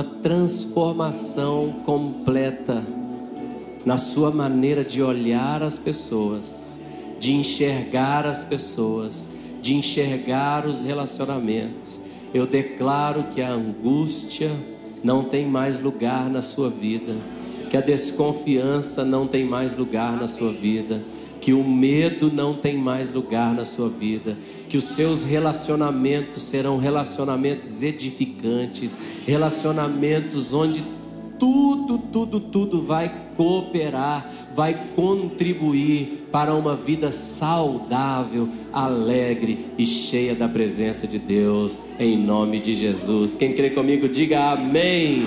Uma 0.00 0.04
transformação 0.22 1.82
completa 1.84 2.82
na 3.84 3.98
sua 3.98 4.30
maneira 4.30 4.82
de 4.82 5.02
olhar 5.02 5.62
as 5.62 5.78
pessoas, 5.78 6.78
de 7.18 7.34
enxergar 7.34 8.24
as 8.24 8.42
pessoas, 8.42 9.30
de 9.60 9.74
enxergar 9.74 10.66
os 10.66 10.82
relacionamentos. 10.82 12.00
Eu 12.32 12.46
declaro 12.46 13.24
que 13.24 13.42
a 13.42 13.50
angústia 13.50 14.50
não 15.04 15.24
tem 15.24 15.46
mais 15.46 15.78
lugar 15.78 16.30
na 16.30 16.40
sua 16.40 16.70
vida, 16.70 17.14
que 17.68 17.76
a 17.76 17.82
desconfiança 17.82 19.04
não 19.04 19.26
tem 19.26 19.44
mais 19.44 19.76
lugar 19.76 20.16
na 20.16 20.26
sua 20.26 20.50
vida, 20.50 21.02
que 21.40 21.52
o 21.52 21.64
medo 21.64 22.30
não 22.30 22.54
tem 22.54 22.76
mais 22.76 23.12
lugar 23.12 23.54
na 23.54 23.64
sua 23.64 23.88
vida, 23.88 24.36
que 24.68 24.76
os 24.76 24.84
seus 24.84 25.24
relacionamentos 25.24 26.42
serão 26.42 26.76
relacionamentos 26.76 27.82
edificantes, 27.82 28.96
relacionamentos 29.26 30.52
onde 30.52 30.84
tudo, 31.38 31.96
tudo, 31.96 32.38
tudo 32.38 32.82
vai 32.82 33.10
cooperar, 33.34 34.30
vai 34.54 34.88
contribuir 34.94 36.26
para 36.30 36.54
uma 36.54 36.76
vida 36.76 37.10
saudável, 37.10 38.46
alegre 38.70 39.70
e 39.78 39.86
cheia 39.86 40.34
da 40.34 40.46
presença 40.46 41.06
de 41.06 41.18
Deus, 41.18 41.78
em 41.98 42.18
nome 42.18 42.60
de 42.60 42.74
Jesus. 42.74 43.34
Quem 43.34 43.54
crê 43.54 43.70
comigo, 43.70 44.06
diga 44.06 44.52
amém. 44.52 45.26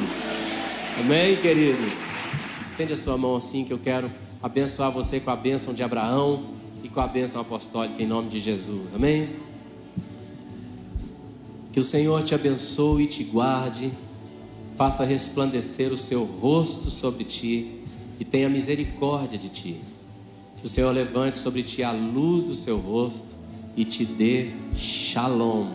Amém, 0.99 1.35
querido? 1.37 1.91
Tende 2.77 2.93
a 2.93 2.97
sua 2.97 3.17
mão 3.17 3.35
assim 3.35 3.63
que 3.63 3.73
eu 3.73 3.79
quero 3.79 4.07
abençoar 4.43 4.91
você 4.91 5.21
com 5.21 5.31
a 5.31 5.37
bênção 5.37 5.73
de 5.73 5.81
Abraão 5.81 6.47
e 6.83 6.89
com 6.89 6.99
a 6.99 7.07
bênção 7.07 7.39
apostólica 7.39 8.03
em 8.03 8.05
nome 8.05 8.27
de 8.27 8.39
Jesus. 8.39 8.93
Amém? 8.93 9.37
Que 11.71 11.79
o 11.79 11.83
Senhor 11.83 12.21
te 12.23 12.35
abençoe 12.35 13.03
e 13.03 13.07
te 13.07 13.23
guarde, 13.23 13.89
faça 14.75 15.05
resplandecer 15.05 15.93
o 15.93 15.97
seu 15.97 16.25
rosto 16.25 16.89
sobre 16.89 17.23
ti 17.23 17.79
e 18.19 18.25
tenha 18.25 18.49
misericórdia 18.49 19.39
de 19.39 19.47
ti. 19.47 19.79
Que 20.57 20.65
o 20.65 20.67
Senhor 20.67 20.91
levante 20.91 21.39
sobre 21.39 21.63
ti 21.63 21.81
a 21.81 21.93
luz 21.93 22.43
do 22.43 22.53
seu 22.53 22.77
rosto 22.77 23.37
e 23.77 23.85
te 23.85 24.03
dê 24.03 24.51
shalom, 24.75 25.71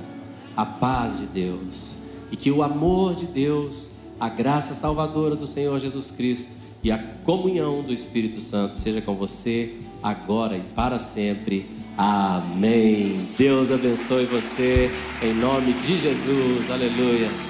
a 0.54 0.66
paz 0.66 1.18
de 1.18 1.26
Deus. 1.26 1.96
E 2.30 2.36
que 2.36 2.50
o 2.50 2.62
amor 2.62 3.14
de 3.14 3.26
Deus, 3.26 3.90
a 4.20 4.28
graça 4.28 4.74
salvadora 4.74 5.34
do 5.34 5.46
Senhor 5.46 5.80
Jesus 5.80 6.10
Cristo 6.10 6.67
e 6.82 6.90
a 6.90 6.98
comunhão 6.98 7.82
do 7.82 7.92
Espírito 7.92 8.40
Santo 8.40 8.76
seja 8.76 9.00
com 9.00 9.14
você 9.14 9.76
agora 10.02 10.56
e 10.56 10.60
para 10.60 10.98
sempre. 10.98 11.66
Amém. 11.96 13.28
Deus 13.36 13.70
abençoe 13.70 14.24
você 14.26 14.90
em 15.20 15.34
nome 15.34 15.72
de 15.72 15.96
Jesus. 15.96 16.70
Aleluia. 16.70 17.47